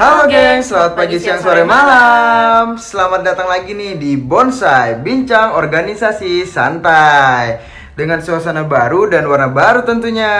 Halo 0.00 0.32
geng, 0.32 0.64
selamat 0.64 0.96
pagi, 0.96 1.20
siang, 1.20 1.44
sore, 1.44 1.60
malam. 1.60 2.80
Selamat 2.80 3.20
datang 3.20 3.52
lagi 3.52 3.76
nih 3.76 4.00
di 4.00 4.16
Bonsai 4.16 4.96
Bincang 4.96 5.52
Organisasi 5.52 6.48
Santai. 6.48 7.60
Dengan 7.92 8.24
suasana 8.24 8.64
baru 8.64 9.12
dan 9.12 9.28
warna 9.28 9.52
baru 9.52 9.84
tentunya. 9.84 10.32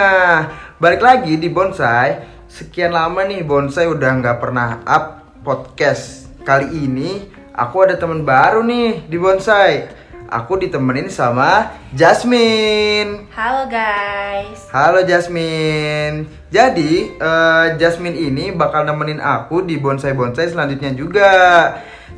Balik 0.80 1.04
lagi 1.04 1.36
di 1.36 1.52
Bonsai. 1.52 2.24
Sekian 2.48 2.96
lama 2.96 3.20
nih 3.20 3.44
Bonsai 3.44 3.84
udah 3.84 4.10
nggak 4.24 4.40
pernah 4.40 4.80
up 4.88 5.28
podcast. 5.44 6.32
Kali 6.40 6.80
ini 6.80 7.28
aku 7.52 7.84
ada 7.84 8.00
teman 8.00 8.24
baru 8.24 8.64
nih 8.64 9.12
di 9.12 9.20
Bonsai 9.20 9.99
Aku 10.30 10.62
ditemenin 10.62 11.10
sama 11.10 11.74
Jasmine 11.90 13.26
Halo 13.34 13.66
guys. 13.66 14.70
Halo 14.70 15.02
Jasmine. 15.02 16.30
Jadi 16.54 17.18
eh, 17.18 17.66
Jasmine 17.74 18.14
ini 18.14 18.54
bakal 18.54 18.86
nemenin 18.86 19.18
aku 19.18 19.66
di 19.66 19.74
bonsai-bonsai 19.82 20.54
selanjutnya 20.54 20.94
juga. 20.94 21.30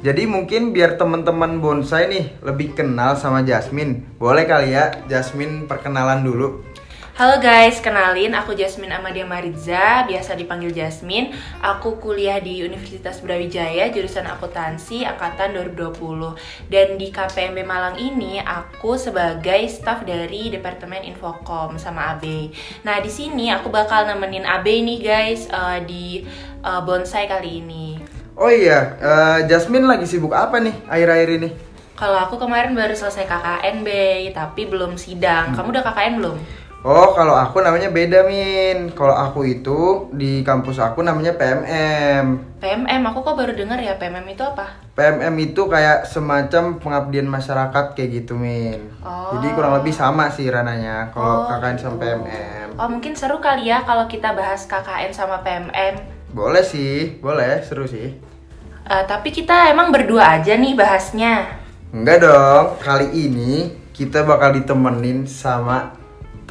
Jadi 0.04 0.28
mungkin 0.28 0.76
biar 0.76 1.00
teman-teman 1.00 1.56
bonsai 1.56 2.12
nih 2.12 2.24
lebih 2.44 2.76
kenal 2.76 3.16
sama 3.16 3.48
Jasmine. 3.48 4.04
Boleh 4.20 4.44
kali 4.44 4.76
ya 4.76 4.92
Jasmine 5.08 5.64
perkenalan 5.64 6.20
dulu. 6.20 6.60
Halo 7.12 7.44
guys, 7.44 7.76
kenalin 7.84 8.32
aku 8.32 8.56
Jasmine 8.56 8.96
Amadia 8.96 9.28
Mariza, 9.28 10.08
biasa 10.08 10.32
dipanggil 10.32 10.72
Jasmine. 10.72 11.36
Aku 11.60 12.00
kuliah 12.00 12.40
di 12.40 12.64
Universitas 12.64 13.20
Brawijaya 13.20 13.92
jurusan 13.92 14.24
akuntansi 14.24 15.04
angkatan 15.04 15.52
2020. 15.52 15.92
Dan 16.72 16.96
di 16.96 17.12
KPMB 17.12 17.68
Malang 17.68 18.00
ini 18.00 18.40
aku 18.40 18.96
sebagai 18.96 19.60
staf 19.68 20.08
dari 20.08 20.48
Departemen 20.56 21.04
Infokom 21.04 21.76
sama 21.76 22.16
AB. 22.16 22.48
Nah, 22.88 22.96
di 23.04 23.12
sini 23.12 23.52
aku 23.52 23.68
bakal 23.68 24.08
nemenin 24.08 24.48
AB 24.48 24.72
nih 24.72 24.98
guys 25.04 25.52
eh, 25.52 25.84
di 25.84 26.24
eh, 26.64 26.80
bonsai 26.80 27.28
kali 27.28 27.60
ini. 27.60 28.00
Oh 28.40 28.48
iya, 28.48 28.96
eh, 28.96 29.38
Jasmine 29.52 29.84
lagi 29.84 30.08
sibuk 30.08 30.32
apa 30.32 30.64
nih 30.64 30.72
akhir-akhir 30.88 31.28
ini? 31.28 31.50
Kalau 31.92 32.18
aku 32.18 32.40
kemarin 32.40 32.72
baru 32.72 32.96
selesai 32.96 33.28
KKN, 33.28 33.84
Bay, 33.84 34.32
tapi 34.32 34.64
belum 34.66 34.96
sidang. 34.96 35.52
Kamu 35.52 35.70
udah 35.70 35.84
KKN 35.86 36.14
belum? 36.18 36.61
Oh, 36.82 37.14
kalau 37.14 37.38
aku 37.38 37.62
namanya 37.62 37.94
beda, 37.94 38.26
Min. 38.26 38.90
Kalau 38.90 39.14
aku 39.14 39.46
itu 39.46 40.10
di 40.10 40.42
kampus 40.42 40.82
aku 40.82 41.06
namanya 41.06 41.30
PMM. 41.38 42.58
PMM, 42.58 43.02
aku 43.06 43.22
kok 43.22 43.38
baru 43.38 43.54
dengar 43.54 43.78
ya 43.78 43.94
PMM 44.02 44.26
itu 44.26 44.42
apa? 44.42 44.66
PMM 44.98 45.30
itu 45.38 45.62
kayak 45.70 46.10
semacam 46.10 46.82
pengabdian 46.82 47.30
masyarakat 47.30 47.94
kayak 47.94 48.26
gitu, 48.26 48.34
Min. 48.34 48.90
Oh. 48.98 49.30
Jadi 49.38 49.54
kurang 49.54 49.78
lebih 49.78 49.94
sama 49.94 50.26
sih 50.34 50.50
rananya 50.50 51.06
kalau 51.14 51.46
Oh, 51.46 51.54
KKN 51.54 51.78
sama 51.78 51.94
gitu. 51.94 52.02
PMM. 52.02 52.68
Oh 52.74 52.88
mungkin 52.90 53.12
seru 53.14 53.38
kali 53.38 53.70
ya 53.70 53.86
kalau 53.86 54.10
kita 54.10 54.34
bahas 54.34 54.66
KKN 54.66 55.14
sama 55.14 55.38
PMM. 55.46 55.94
Boleh 56.34 56.66
sih, 56.66 57.14
boleh, 57.22 57.62
seru 57.62 57.86
sih. 57.86 58.10
Eh, 58.90 59.04
tapi 59.06 59.30
kita 59.30 59.70
emang 59.70 59.94
berdua 59.94 60.34
aja 60.34 60.58
nih 60.58 60.74
bahasnya. 60.74 61.62
Enggak 61.94 62.26
dong, 62.26 62.74
kali 62.82 63.06
ini 63.14 63.70
kita 63.94 64.26
bakal 64.26 64.50
ditemenin 64.58 65.30
sama 65.30 66.01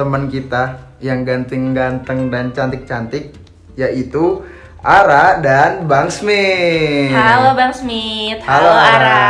teman 0.02 0.26
kita 0.34 0.82
yang 0.98 1.22
ganteng-ganteng 1.22 2.34
dan 2.34 2.50
cantik-cantik 2.50 3.38
yaitu 3.78 4.42
Ara 4.82 5.38
dan 5.38 5.86
Bang 5.86 6.10
Smith. 6.10 7.14
Halo 7.14 7.54
Bang 7.54 7.70
Smith, 7.70 8.42
Halo, 8.42 8.66
halo, 8.66 8.82
Ara. 8.82 8.98
Ara. 8.98 9.22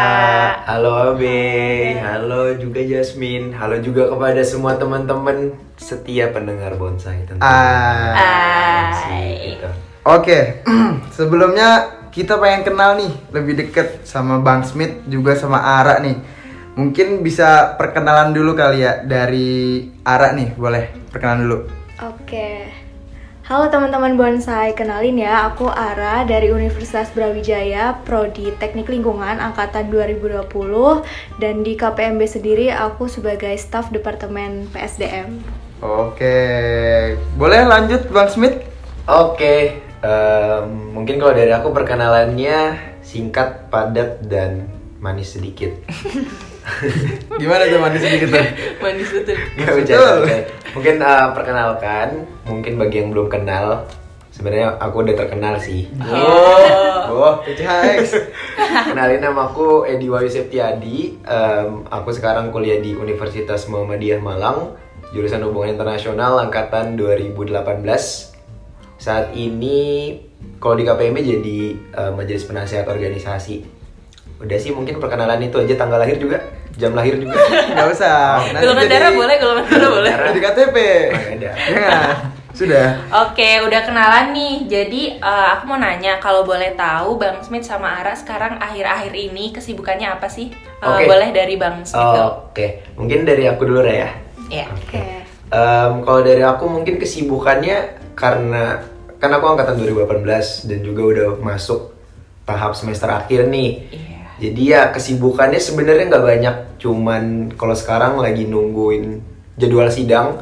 Halo 0.64 0.92
Abe, 1.11 1.99
halo 1.99 2.55
juga 2.55 2.80
Jasmine, 2.80 3.52
halo 3.59 3.83
juga 3.83 4.08
kepada 4.08 4.39
semua 4.47 4.80
teman-teman 4.80 5.52
setia 5.75 6.31
pendengar 6.31 6.80
bonsai 6.80 7.27
tentunya. 7.27 7.44
Ah. 7.44 8.95
Hai. 8.95 9.59
Gitu. 9.59 9.67
Oke, 10.08 10.64
sebelumnya 11.19 11.99
kita 12.16 12.39
pengen 12.39 12.64
kenal 12.64 12.95
nih 12.95 13.11
lebih 13.36 13.59
deket 13.59 14.08
sama 14.08 14.39
Bang 14.39 14.64
Smith 14.64 15.04
juga 15.11 15.36
sama 15.36 15.60
Ara 15.60 15.99
nih. 15.99 16.15
Mungkin 16.71 17.20
bisa 17.20 17.76
perkenalan 17.76 18.32
dulu 18.32 18.55
kali 18.55 18.87
ya 18.87 19.04
dari 19.04 19.83
Ara 20.08 20.32
nih, 20.32 20.55
boleh 20.55 20.87
perkenalan 21.11 21.43
dulu. 21.43 21.58
Oke. 21.99 22.71
Halo 23.52 23.67
teman-teman 23.67 24.15
bonsai, 24.15 24.71
kenalin 24.71 25.20
ya, 25.20 25.52
aku 25.52 25.67
Ara 25.67 26.23
dari 26.23 26.48
Universitas 26.55 27.11
Brawijaya, 27.11 27.99
Prodi 28.08 28.55
Teknik 28.55 28.87
Lingkungan 28.87 29.43
angkatan 29.43 29.92
2020 29.92 30.48
dan 31.43 31.60
di 31.60 31.76
KPMB 31.76 32.21
sendiri 32.23 32.71
aku 32.71 33.11
sebagai 33.11 33.52
staf 33.60 33.92
Departemen 33.92 34.71
PSDM. 34.71 35.43
Oke, 35.83 36.37
boleh 37.36 37.67
lanjut 37.67 38.08
Bang 38.08 38.31
Smith? 38.31 38.64
Oke, 39.11 39.83
em, 39.99 40.65
mungkin 40.95 41.20
kalau 41.20 41.36
dari 41.36 41.52
aku 41.52 41.76
perkenalannya 41.76 42.80
singkat, 43.04 43.67
padat 43.67 44.23
dan 44.23 44.71
manis 45.04 45.36
sedikit. 45.36 45.76
Gimana 47.42 47.64
tuh 47.67 47.80
manis 47.80 48.02
sedikit 48.02 48.30
tuh? 48.33 48.45
Manis 48.83 49.09
betul. 49.11 49.37
Gak 49.59 49.73
bercanda, 49.77 50.11
oke. 50.21 50.37
Mungkin 50.77 50.95
eh, 50.99 51.27
perkenalkan, 51.36 52.08
mungkin 52.48 52.73
bagi 52.80 52.95
yang 53.04 53.09
belum 53.11 53.27
kenal, 53.27 53.86
sebenarnya 54.32 54.80
aku 54.80 55.04
udah 55.04 55.15
terkenal 55.15 55.55
sih. 55.60 55.92
Oh, 56.02 56.81
Oh, 57.11 57.43
PCHX. 57.43 58.15
Kenalin 58.87 59.20
nama 59.20 59.52
aku 59.52 59.83
Edi 59.83 60.08
Wahyu 60.08 60.31
Septiadi. 60.31 61.20
Em, 61.27 61.83
aku 61.92 62.10
sekarang 62.15 62.55
kuliah 62.55 62.80
di 62.80 62.95
Universitas 62.95 63.67
Muhammadiyah 63.67 64.23
Malang, 64.23 64.80
jurusan 65.11 65.43
Hubungan 65.43 65.76
Internasional 65.76 66.39
angkatan 66.39 66.95
2018. 66.95 67.52
Saat 68.95 69.36
ini 69.36 70.15
kalau 70.64 70.80
di 70.80 70.87
KPM 70.87 71.20
jadi 71.20 71.60
eh, 71.76 72.11
Majelis 72.15 72.48
Penasehat 72.48 72.87
Organisasi. 72.87 73.83
Udah 74.42 74.58
sih 74.58 74.73
mungkin 74.73 74.98
perkenalan 74.98 75.43
itu 75.45 75.60
aja 75.61 75.77
tanggal 75.77 76.02
lahir 76.02 76.17
juga, 76.17 76.42
jam 76.73 76.92
lahir 76.92 77.15
juga. 77.15 77.36
Nggak 77.67 77.87
usah. 77.89 78.39
Nanti 78.48 78.64
Golongan 78.64 78.83
jadi- 78.83 78.93
darah 78.93 79.11
boleh, 79.11 79.36
golongan 79.37 79.65
darah 79.65 79.89
boleh. 79.98 80.11
Jadi 80.14 80.39
KTP. 80.39 80.76
Oh, 80.77 81.33
ada. 81.33 81.49
Jangan. 81.58 82.15
Sudah. 82.52 82.87
Oke, 83.23 83.64
udah 83.64 83.82
kenalan 83.82 84.26
nih. 84.32 84.55
Jadi 84.65 85.02
eh, 85.15 85.48
aku 85.49 85.64
mau 85.65 85.77
nanya 85.77 86.20
kalau 86.20 86.43
boleh 86.43 86.76
tahu 86.76 87.15
Bang 87.15 87.39
Smith 87.42 87.64
sama 87.64 87.95
Ara 87.95 88.11
sekarang 88.11 88.60
akhir-akhir 88.60 89.14
ini 89.14 89.49
kesibukannya 89.49 90.11
apa 90.11 90.27
sih? 90.27 90.52
Eh, 90.52 90.86
Oke. 90.86 91.08
Boleh 91.08 91.31
dari 91.31 91.55
Bang 91.55 91.80
Smith 91.81 91.95
dulu. 91.95 92.52
Oke, 92.52 92.83
mungkin 92.93 93.23
dari 93.23 93.48
aku 93.48 93.64
dulu 93.64 93.80
Raya. 93.80 94.11
Ya. 94.48 94.67
Oke. 94.67 94.99
Em, 95.48 95.93
kalau 96.02 96.21
dari 96.21 96.39
aku 96.42 96.64
mungkin 96.65 96.95
kesibukannya 96.95 97.77
karena 98.14 98.83
kan 99.15 99.31
aku 99.31 99.45
angkatan 99.48 99.76
2018 99.77 100.23
dan 100.65 100.80
juga 100.81 101.02
udah 101.05 101.27
masuk 101.37 101.95
tahap 102.43 102.73
semester 102.73 103.08
akhir 103.08 103.48
nih. 103.48 103.71
Iya. 103.89 104.20
Jadi 104.42 104.74
ya 104.74 104.90
kesibukannya 104.90 105.62
sebenarnya 105.62 106.10
nggak 106.10 106.26
banyak, 106.26 106.56
cuman 106.82 107.54
kalau 107.54 107.78
sekarang 107.78 108.18
lagi 108.18 108.50
nungguin 108.50 109.22
jadwal 109.62 109.86
sidang. 109.94 110.42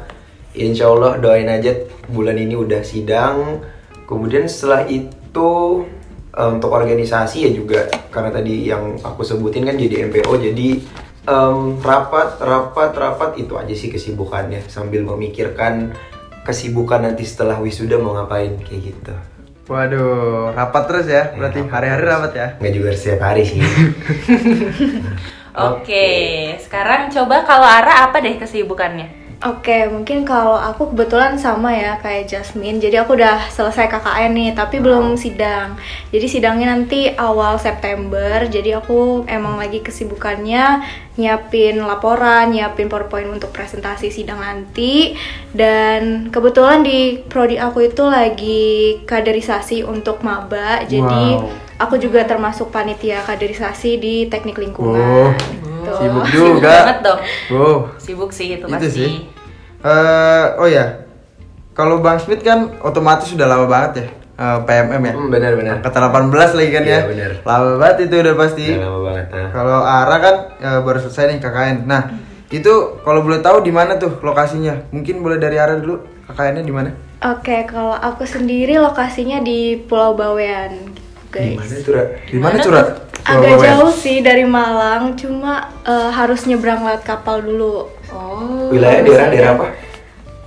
Ya, 0.56 0.64
Insya 0.72 0.88
Allah 0.88 1.20
doain 1.20 1.52
aja 1.52 1.76
bulan 2.08 2.40
ini 2.40 2.56
udah 2.56 2.80
sidang. 2.80 3.60
Kemudian 4.08 4.48
setelah 4.48 4.88
itu 4.88 5.84
eh, 6.32 6.48
untuk 6.48 6.72
organisasi 6.72 7.44
ya 7.44 7.52
juga 7.52 7.92
karena 8.08 8.32
tadi 8.32 8.72
yang 8.72 8.96
aku 9.04 9.22
sebutin 9.28 9.68
kan 9.68 9.76
jadi 9.76 10.08
MPO 10.08 10.32
jadi 10.32 10.70
em, 11.30 11.78
rapat 11.84 12.42
rapat 12.42 12.92
rapat 12.98 13.38
itu 13.38 13.54
aja 13.54 13.74
sih 13.76 13.94
kesibukannya 13.94 14.66
sambil 14.66 15.06
memikirkan 15.06 15.94
kesibukan 16.42 17.06
nanti 17.06 17.28
setelah 17.28 17.62
wisuda 17.62 18.02
mau 18.02 18.18
ngapain 18.18 18.58
kayak 18.66 18.96
gitu. 18.96 19.14
Waduh, 19.70 20.50
rapat 20.58 20.84
terus 20.90 21.08
ya. 21.08 21.24
Berarti 21.38 21.60
Ya, 21.62 21.70
hari-hari 21.70 22.04
terus. 22.04 22.12
rapat 22.14 22.32
ya. 22.36 22.48
Nggak 22.60 22.74
juga 22.74 22.90
setiap 22.98 23.20
hari 23.22 23.44
sih. 23.46 23.62
Oke, 25.70 26.08
sekarang 26.62 27.10
coba 27.14 27.44
kalau 27.46 27.68
Ara 27.68 28.10
apa 28.10 28.18
deh 28.22 28.38
kesibukannya? 28.38 29.19
Oke, 29.40 29.88
mungkin 29.88 30.28
kalau 30.28 30.60
aku 30.60 30.92
kebetulan 30.92 31.40
sama 31.40 31.72
ya 31.72 31.96
kayak 32.04 32.28
Jasmine. 32.28 32.84
Jadi 32.84 33.00
aku 33.00 33.16
udah 33.16 33.48
selesai 33.48 33.88
KKN 33.88 34.36
nih, 34.36 34.52
tapi 34.52 34.84
belum 34.84 35.16
sidang. 35.16 35.80
Jadi 36.12 36.28
sidangnya 36.28 36.76
nanti 36.76 37.08
awal 37.16 37.56
September. 37.56 38.44
Jadi 38.44 38.76
aku 38.76 39.24
emang 39.32 39.56
lagi 39.56 39.80
kesibukannya 39.80 40.84
nyiapin 41.16 41.80
laporan, 41.80 42.52
nyiapin 42.52 42.92
PowerPoint 42.92 43.32
untuk 43.32 43.56
presentasi 43.56 44.12
sidang 44.12 44.44
nanti. 44.44 45.16
Dan 45.56 46.28
kebetulan 46.36 46.84
di 46.84 47.24
prodi 47.24 47.56
aku 47.56 47.88
itu 47.88 48.04
lagi 48.12 49.00
kaderisasi 49.08 49.88
untuk 49.88 50.20
maba. 50.20 50.84
Jadi 50.84 51.40
Wow. 51.40 51.69
Aku 51.80 51.96
juga 51.96 52.22
termasuk 52.22 52.70
panitia 52.70 53.24
kaderisasi 53.24 53.96
di 53.96 54.28
Teknik 54.28 54.54
Oh, 54.54 54.62
Lingkungan. 54.62 55.32
Gitu. 55.34 55.92
sibuk 55.96 56.24
Sibuk 56.28 56.60
juga. 56.60 56.70
banget 56.70 56.98
dong. 57.02 57.20
Wow. 57.50 57.78
Sibuk 57.96 58.30
sih 58.30 58.54
itu 58.54 58.62
Itu 58.62 58.70
pasti. 58.70 58.90
sih. 58.92 59.12
Eh, 59.80 60.46
oh 60.56 60.68
ya. 60.68 61.08
Kalau 61.72 61.98
Bang 61.98 62.20
Smith 62.20 62.44
kan 62.44 62.76
otomatis 62.80 63.26
sudah 63.26 63.48
lama 63.48 63.64
banget 63.66 63.92
ya. 63.96 64.08
eh, 64.38 64.60
PMM 64.62 65.02
ya. 65.02 65.14
Hmm, 65.14 65.28
benar-benar. 65.30 65.76
Angkatan 65.80 66.04
18 66.30 66.54
lagi 66.54 66.70
kan 66.70 66.84
ya. 66.84 66.92
Iya, 66.94 67.00
benar. 67.06 67.32
Lama 67.42 67.70
banget 67.78 67.98
itu 68.06 68.16
udah 68.18 68.36
pasti. 68.36 68.66
Udah 68.70 68.84
lama 68.86 69.00
banget. 69.06 69.26
Nah. 69.30 69.50
Kalau 69.50 69.80
Ara 69.82 70.18
kan 70.18 70.36
eh, 70.60 70.80
baru 70.80 71.00
selesai 71.00 71.24
nih 71.30 71.40
KKN. 71.40 71.78
Nah, 71.84 72.02
itu 72.50 72.74
kalau 73.00 73.20
boleh 73.22 73.40
tahu 73.40 73.60
di 73.60 73.72
mana 73.72 73.96
tuh 73.96 74.20
lokasinya? 74.20 74.92
Mungkin 74.92 75.20
boleh 75.20 75.36
dari 75.38 75.56
Ara 75.56 75.76
dulu. 75.76 76.00
KKN-nya 76.28 76.62
di 76.62 76.70
mana? 76.70 76.90
Oke, 77.20 77.66
kalau 77.66 77.92
aku 77.92 78.22
sendiri 78.22 78.78
lokasinya 78.78 79.40
di 79.40 79.76
Pulau 79.82 80.14
Bawean. 80.14 80.72
Guys. 81.30 81.56
Gimana 81.56 81.76
tuh, 81.80 81.92
Ra? 81.94 82.04
Di 82.26 82.38
mana 82.38 82.56
Mana 82.58 82.70
Ra? 82.70 82.84
Agak 83.20 83.62
jauh 83.62 83.94
sih 83.94 84.20
dari 84.20 84.42
Malang, 84.44 85.14
cuma 85.14 85.70
eh, 85.84 86.10
harus 86.10 86.44
nyebrang 86.44 86.82
lewat 86.82 87.04
kapal 87.04 87.40
dulu. 87.40 87.86
Oh. 88.10 88.70
Wilayah 88.70 89.06
daerah 89.06 89.28
daerah 89.30 89.52
apa? 89.54 89.68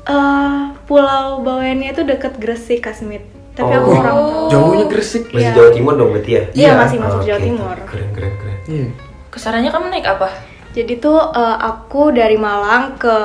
Eh, 0.03 0.61
Pulau 0.83 1.41
Bawennya 1.41 1.95
itu 1.95 2.03
deket 2.03 2.35
Gresik, 2.37 2.83
Kasmit. 2.83 3.23
Tapi 3.53 3.71
aku 3.71 3.85
Oh. 3.85 3.95
kurang 3.95 4.17
tahu. 4.17 4.25
Jauhnya 4.51 4.87
Gresik. 4.89 5.31
Masih 5.31 5.45
Iya. 5.45 5.55
Jawa 5.55 5.71
Timur 5.71 5.95
dong 5.95 6.11
berarti 6.11 6.31
ya? 6.33 6.43
Iya, 6.51 6.51
Iya. 6.57 6.73
masih 6.75 6.97
masuk 6.99 7.21
Oke, 7.21 7.27
Jawa 7.29 7.39
Timur. 7.41 7.77
Keren 7.87 8.09
keren 8.11 8.33
keren. 8.35 8.57
Iya. 8.67 8.87
Ke 9.29 9.39
sananya 9.39 9.71
kamu 9.71 9.87
naik 9.89 10.07
apa? 10.09 10.29
Jadi 10.73 10.93
tuh 10.99 11.21
eh, 11.21 11.57
aku 11.61 12.03
dari 12.11 12.37
Malang 12.37 12.97
ke 12.97 13.17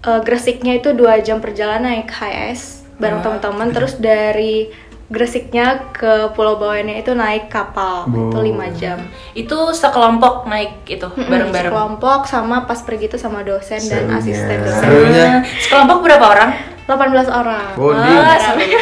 eh, 0.00 0.20
Gresiknya 0.22 0.76
itu 0.76 0.92
dua 0.92 1.18
jam 1.18 1.40
perjalanan 1.40 1.90
naik 1.90 2.08
HS 2.08 2.84
bareng 2.96 3.18
Ah. 3.18 3.24
teman-teman. 3.26 3.68
Terus 3.72 3.96
dari 3.96 4.68
Gresiknya 5.10 5.90
ke 5.90 6.30
Pulau 6.32 6.54
Bawennya 6.54 6.94
itu 6.96 7.10
naik 7.12 7.50
kapal 7.50 8.06
Oh. 8.06 8.30
itu 8.30 8.38
lima 8.40 8.70
jam. 8.70 9.02
Itu 9.32 9.74
sekelompok 9.74 10.46
naik 10.46 10.86
itu 10.86 11.02
bareng-bareng. 11.02 11.68
Kelompok 11.68 12.24
sama 12.24 12.62
pas 12.62 12.78
pergi 12.80 13.06
itu 13.06 13.18
sama 13.18 13.42
dosen 13.42 13.82
dan 13.82 14.06
Serunya. 14.06 14.16
asisten 14.16 14.58
dosen. 14.62 14.80
Serunya. 14.80 15.30
Sekelompok 15.60 15.98
berapa 16.00 16.24
orang? 16.24 16.50
18 16.86 17.26
orang. 17.28 17.66
Bonding. 17.74 18.18
Serunya. 18.38 18.80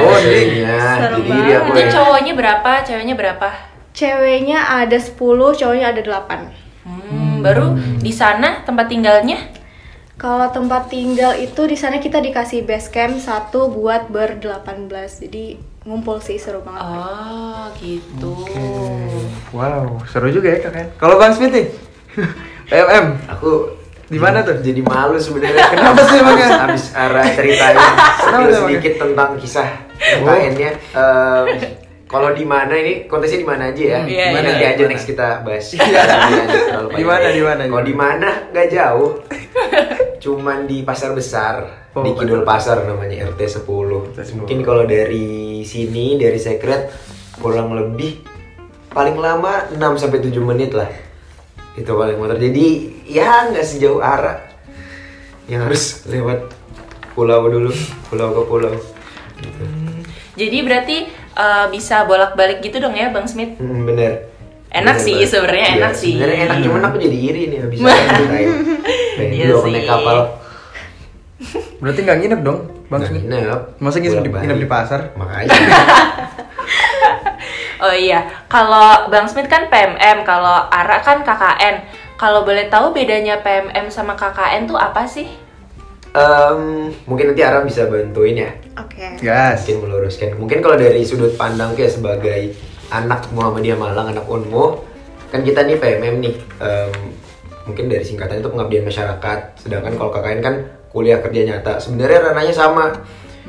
Bonding. 0.00 0.48
Ya, 0.54 0.76
Seru 1.00 1.16
Itu 1.66 1.80
ya. 1.80 1.88
cowoknya 1.90 2.32
berapa? 2.34 2.70
Ceweknya 2.84 3.14
berapa? 3.14 3.48
Ceweknya 3.90 4.58
ada 4.76 4.98
10, 4.98 5.16
cowoknya 5.54 5.86
ada 5.88 6.00
8. 6.02 6.40
Hmm, 6.84 7.40
baru 7.40 7.72
di 7.98 8.12
sana 8.12 8.60
tempat 8.62 8.84
tinggalnya? 8.86 9.40
Kalau 10.14 10.46
tempat 10.54 10.86
tinggal 10.94 11.34
itu 11.34 11.66
di 11.66 11.74
sana 11.74 11.98
kita 11.98 12.22
dikasih 12.22 12.62
base 12.62 12.86
camp 12.88 13.18
satu 13.18 13.66
buat 13.66 14.06
ber-18. 14.14 15.26
Jadi 15.26 15.58
ngumpul 15.82 16.22
sih 16.22 16.38
seru 16.38 16.62
banget. 16.62 16.86
Oh, 16.86 17.66
gitu. 17.82 18.32
Wow, 19.50 19.98
seru 20.06 20.30
juga 20.30 20.54
ya 20.54 20.58
kalian. 20.70 20.88
Kalau 20.96 21.18
Bang 21.18 21.34
Smith 21.34 21.50
nih, 21.50 21.66
PMM, 22.70 23.06
Aku 23.36 23.82
Di 24.04 24.20
mana 24.20 24.44
tuh? 24.44 24.60
Jadi 24.60 24.84
malu 24.84 25.16
sebenarnya. 25.16 25.64
Kenapa 25.72 26.02
sih 26.06 26.20
emangnya? 26.20 26.48
Habis 26.60 26.84
arah 26.92 27.24
ceritain 27.32 27.72
Kenapa 27.72 28.52
sedikit, 28.52 28.60
sedikit 28.60 28.92
tentang 29.00 29.30
kisah 29.40 29.68
Oh. 30.04 30.28
KKN-nya. 30.28 30.70
Kalau 32.14 32.30
di 32.30 32.46
mana 32.46 32.74
ini 32.78 33.10
kontesnya 33.10 33.42
di 33.42 33.48
mana 33.48 33.74
aja 33.74 33.82
ya? 33.82 33.98
Hmm, 34.06 34.08
iya, 34.14 34.26
Nanti 34.30 34.52
iya. 34.54 34.68
aja 34.70 34.78
Di 34.78 34.82
mana? 34.86 34.92
next 34.94 35.06
kita 35.10 35.28
bahas. 35.42 35.66
Terlalu 35.74 36.88
Di 36.94 37.04
mana, 37.04 37.26
di 37.34 37.42
mana, 37.42 37.62
Kalau 37.66 37.84
di 37.84 37.94
mana 37.98 38.28
nggak 38.54 38.68
jauh. 38.70 39.10
Cuman 40.24 40.58
di 40.70 40.86
pasar 40.86 41.10
besar 41.10 41.84
Oh, 41.94 42.02
di 42.02 42.10
Kidul 42.10 42.42
Pasar 42.42 42.82
namanya 42.90 43.30
RT 43.30 43.62
10. 43.62 44.18
RT 44.18 44.18
10. 44.34 44.42
Mungkin 44.42 44.66
kalau 44.66 44.82
dari 44.82 45.62
sini 45.62 46.18
dari 46.18 46.42
Secret 46.42 46.90
kurang 47.38 47.70
lebih 47.70 48.18
paling 48.90 49.14
lama 49.14 49.70
6 49.70 50.02
sampai 50.02 50.18
7 50.18 50.34
menit 50.42 50.74
lah. 50.74 50.90
Itu 51.78 51.94
paling 51.94 52.18
motor. 52.18 52.34
Jadi 52.34 52.98
ya 53.06 53.46
nggak 53.46 53.62
sejauh 53.62 54.02
arah 54.02 54.42
yang 55.46 55.70
harus 55.70 56.02
lewat 56.10 56.50
pulau 57.14 57.46
dulu, 57.46 57.70
pulau 58.10 58.34
ke 58.34 58.42
pulau. 58.42 58.74
Gitu. 59.38 59.64
Jadi 60.34 60.58
berarti 60.66 60.96
eh, 61.34 61.66
bisa 61.68 62.02
bolak-balik 62.04 62.58
gitu 62.58 62.78
dong 62.78 62.94
ya, 62.94 63.10
Bang 63.10 63.26
Smith? 63.26 63.58
Hmm, 63.58 63.84
bener. 63.84 64.30
Enak 64.74 64.98
Bener 64.98 65.06
sih, 65.06 65.16
sebenarnya 65.22 65.66
Iya, 65.66 65.76
enak 65.78 65.92
sih. 65.94 66.12
Sebenarnya 66.18 66.40
enak, 66.50 66.56
cuman 66.66 66.82
aku 66.82 66.96
jadi 66.98 67.18
iri 67.30 67.42
nih 67.46 67.58
habis. 67.62 67.78
Pengen 69.18 69.34
Iya 69.38 69.54
sih. 69.54 69.70
naik 69.70 69.86
kapal. 69.86 70.18
berarti 71.78 72.00
nggak 72.00 72.18
nginep 72.18 72.40
dong, 72.42 72.58
Bang 72.88 73.02
Smith? 73.04 73.22
nginep. 73.22 73.60
Masa 73.78 73.96
nginep 74.00 74.22
di, 74.22 74.30
nginep 74.32 74.58
di 74.58 74.68
pasar? 74.68 75.00
Makanya. 75.14 75.50
Oh 77.84 77.92
iya, 77.92 78.24
kalau 78.48 79.12
Bang 79.12 79.28
Smith 79.28 79.44
kan 79.44 79.68
PMM, 79.68 80.24
kalau 80.24 80.56
Ara 80.72 81.04
kan 81.04 81.20
KKN. 81.20 81.84
Kalau 82.16 82.40
boleh 82.40 82.72
tahu 82.72 82.96
bedanya 82.96 83.44
PMM 83.44 83.92
sama 83.92 84.16
KKN 84.16 84.64
tuh 84.64 84.80
apa 84.80 85.04
sih? 85.04 85.28
Em, 86.14 86.94
mungkin 87.10 87.34
nanti 87.34 87.42
Ara 87.42 87.66
bisa 87.66 87.90
bantuin 87.90 88.38
ya. 88.38 88.50
Oke. 88.78 89.18
Gas. 89.18 89.66
Mungkin 89.66 89.78
meluruskan. 89.82 90.38
Mungkin 90.38 90.58
kalau 90.62 90.78
dari 90.78 91.02
sudut 91.02 91.34
pandang 91.34 91.74
kayak 91.74 91.90
sebagai 91.90 92.54
anak 92.94 93.26
Muhammadiyah 93.34 93.74
Malang, 93.74 94.14
anak 94.14 94.22
Unmu, 94.30 94.78
kan 95.34 95.42
kita 95.42 95.66
nih 95.66 95.74
PMM 95.74 96.14
nih. 96.22 96.34
em, 96.62 96.92
mungkin 97.66 97.90
dari 97.90 98.06
singkatan 98.06 98.38
itu 98.38 98.46
pengabdian 98.46 98.86
masyarakat. 98.86 99.38
Sedangkan 99.58 99.98
kalau 99.98 100.14
KKN 100.14 100.40
kan 100.40 100.54
kuliah 100.94 101.18
kerja 101.18 101.42
nyata. 101.42 101.82
Sebenarnya 101.82 102.30
ranahnya 102.30 102.54
sama. 102.54 102.94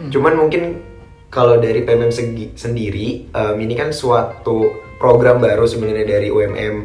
Cuman 0.09 0.33
mungkin 0.33 0.81
kalau 1.29 1.61
dari 1.61 1.85
PMM 1.85 2.09
segi- 2.09 2.57
sendiri, 2.57 3.29
em, 3.29 3.55
ini 3.61 3.77
kan 3.77 3.93
suatu 3.93 4.73
program 4.97 5.37
baru 5.37 5.69
sebenarnya 5.69 6.17
dari 6.17 6.33
UMM. 6.33 6.75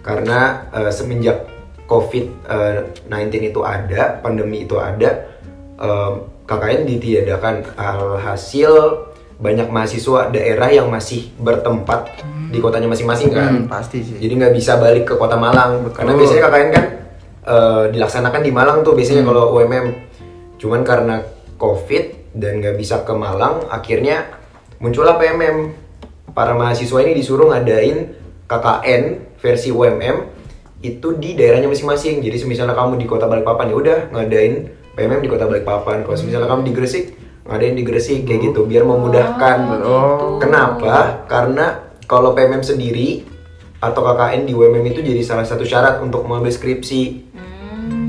Karena 0.00 0.64
eh, 0.72 0.88
semenjak 0.88 1.44
COVID-19 1.90 3.50
itu 3.50 3.60
ada, 3.66 4.22
pandemi 4.22 4.62
itu 4.62 4.78
ada, 4.78 5.26
em, 5.74 6.14
KKN 6.46 6.86
ditiadakan. 6.86 7.74
Alhasil 7.74 8.72
banyak 9.40 9.72
mahasiswa 9.72 10.30
daerah 10.30 10.68
yang 10.70 10.86
masih 10.92 11.32
bertempat 11.40 12.22
di 12.52 12.58
kotanya 12.60 12.92
masing-masing 12.92 13.32
kan? 13.32 13.64
Hmm, 13.64 13.66
pasti 13.70 14.04
sih. 14.04 14.20
jadi 14.20 14.36
nggak 14.36 14.54
bisa 14.54 14.76
balik 14.76 15.08
ke 15.08 15.14
kota 15.16 15.40
Malang. 15.40 15.86
Betul. 15.86 16.04
karena 16.04 16.12
biasanya 16.18 16.42
KKN 16.44 16.68
kan 16.70 16.84
eh, 17.46 17.84
dilaksanakan 17.96 18.40
di 18.44 18.52
Malang 18.52 18.78
tuh 18.84 18.92
biasanya 18.92 19.22
kalau 19.24 19.56
UMM 19.56 19.86
cuman 20.60 20.80
karena 20.84 21.24
COVID 21.56 22.36
dan 22.36 22.60
nggak 22.60 22.76
bisa 22.76 23.00
ke 23.00 23.14
Malang 23.16 23.64
akhirnya 23.72 24.28
muncullah 24.76 25.16
PMM 25.16 25.56
para 26.36 26.52
mahasiswa 26.52 27.00
ini 27.00 27.16
disuruh 27.16 27.48
ngadain 27.48 28.12
KKN 28.44 29.02
versi 29.40 29.72
UMM 29.72 30.39
itu 30.80 31.08
di 31.20 31.36
daerahnya 31.36 31.68
masing-masing 31.68 32.24
jadi 32.24 32.40
misalnya 32.48 32.72
kamu 32.72 32.96
di 32.96 33.06
kota 33.08 33.28
Balikpapan 33.28 33.68
ya 33.68 33.76
udah 33.76 33.98
ngadain 34.16 34.54
PMM 34.96 35.20
di 35.20 35.28
kota 35.28 35.44
Balikpapan 35.44 36.02
kalau 36.04 36.16
misalnya 36.24 36.48
kamu 36.48 36.62
di 36.64 36.72
Gresik 36.72 37.04
ngadain 37.50 37.74
di 37.76 37.84
Gresik 37.84 38.24
kayak 38.24 38.40
gitu 38.52 38.64
biar 38.64 38.86
memudahkan 38.86 39.58
Oh. 39.82 40.38
Kenapa? 40.38 41.26
Karena 41.26 41.90
kalau 42.06 42.32
PMM 42.32 42.62
sendiri 42.62 43.26
atau 43.80 44.00
KKN 44.04 44.44
di 44.44 44.52
UMM 44.52 44.84
itu 44.92 45.00
jadi 45.00 45.22
salah 45.24 45.46
satu 45.48 45.64
syarat 45.64 46.04
untuk 46.04 46.28
mengambil 46.28 46.52
skripsi. 46.52 47.32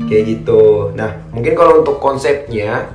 Kayak 0.06 0.24
gitu. 0.28 0.92
Nah, 0.92 1.24
mungkin 1.32 1.56
kalau 1.56 1.80
untuk 1.80 1.96
konsepnya 1.96 2.92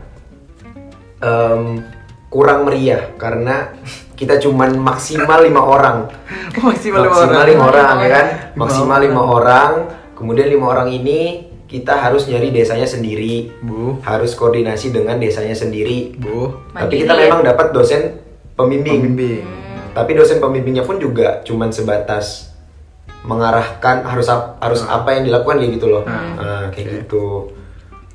em, 1.18 1.82
kurang 2.30 2.70
meriah 2.70 3.10
karena 3.18 3.74
kita 4.18 4.42
cuman 4.42 4.74
maksimal 4.76 5.40
lima 5.40 5.62
orang. 5.62 6.10
Maksimal 6.58 7.00
lima 7.00 7.14
maksimal 7.14 7.38
orang. 7.38 7.48
lima 7.48 7.64
orang 7.64 7.96
ya 8.02 8.10
kan? 8.10 8.26
Maksimal 8.58 9.00
lima 9.00 9.22
orang. 9.22 9.72
Kemudian 10.12 10.50
lima 10.50 10.66
orang 10.68 10.90
ini 10.90 11.46
kita 11.70 11.94
harus 11.94 12.26
nyari 12.26 12.50
desanya 12.50 12.90
sendiri. 12.90 13.54
Bu, 13.62 14.02
Harus 14.02 14.34
koordinasi 14.34 14.90
dengan 14.90 15.22
desanya 15.22 15.54
sendiri. 15.54 16.18
bu, 16.18 16.50
Tapi 16.74 17.06
kita 17.06 17.14
memang 17.14 17.46
dapat 17.46 17.70
dosen 17.70 18.18
pembimbing. 18.58 19.06
pembimbing. 19.06 19.46
Tapi 19.94 20.12
dosen 20.14 20.42
pembimbingnya 20.42 20.82
pun 20.82 20.98
juga 20.98 21.46
cuman 21.46 21.70
sebatas 21.70 22.50
mengarahkan 23.22 24.02
harus 24.02 24.26
ap- 24.28 24.58
harus 24.58 24.82
apa 24.82 25.14
yang 25.14 25.26
dilakukan 25.26 25.60
kayak 25.60 25.72
gitu 25.76 25.88
loh. 25.88 26.04
Hmm. 26.06 26.34
Nah, 26.38 26.66
kayak 26.72 27.06
gitu. 27.06 27.54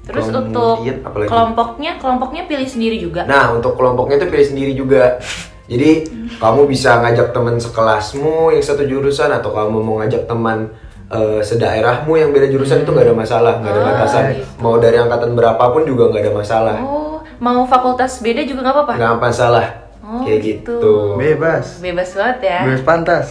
Terus 0.02 0.26
untuk 0.28 0.82
Kemudian 0.82 0.98
apalagi? 1.06 1.30
kelompoknya, 1.30 1.92
kelompoknya 1.94 2.42
pilih 2.50 2.66
sendiri 2.66 2.98
juga. 2.98 3.22
Nah, 3.22 3.54
untuk 3.54 3.78
kelompoknya 3.78 4.18
itu 4.18 4.26
pilih 4.26 4.46
sendiri 4.48 4.72
juga. 4.74 5.02
Jadi, 5.64 5.90
kamu 6.36 6.66
bisa 6.66 6.98
ngajak 6.98 7.30
teman 7.30 7.56
sekelasmu 7.56 8.50
yang 8.50 8.60
satu 8.60 8.82
jurusan 8.82 9.30
atau 9.30 9.50
kamu 9.50 9.78
mau 9.78 9.98
ngajak 9.98 10.24
teman 10.24 10.68
eh, 11.08 11.40
sedaerahmu 11.40 12.12
yang 12.14 12.30
beda 12.30 12.48
jurusan 12.48 12.82
itu 12.82 12.90
nggak 12.90 13.04
ada 13.04 13.14
masalah, 13.14 13.52
nggak 13.58 13.68
ada 13.70 13.78
Oh, 13.78 13.86
batasan. 13.86 14.22
gitu. 14.32 14.44
Mau 14.58 14.74
dari 14.76 14.96
angkatan 14.96 15.30
berapapun 15.32 15.84
juga 15.84 16.08
nggak 16.08 16.22
ada 16.22 16.32
masalah. 16.32 16.76
Oh, 16.78 17.20
mau 17.38 17.62
fakultas 17.62 18.16
beda 18.18 18.42
juga 18.42 18.64
nggak 18.64 18.74
apa-apa? 18.74 18.92
Nggak 18.96 19.10
apa 19.10 19.20
masalah. 19.22 19.66
Oh, 20.00 20.24
kayak 20.24 20.40
gitu. 20.40 20.74
gitu. 20.78 20.92
Bebas. 21.14 21.78
Bebas 21.78 22.10
banget 22.10 22.38
ya. 22.42 22.58
Bebas 22.64 22.82
pantas. 22.82 23.26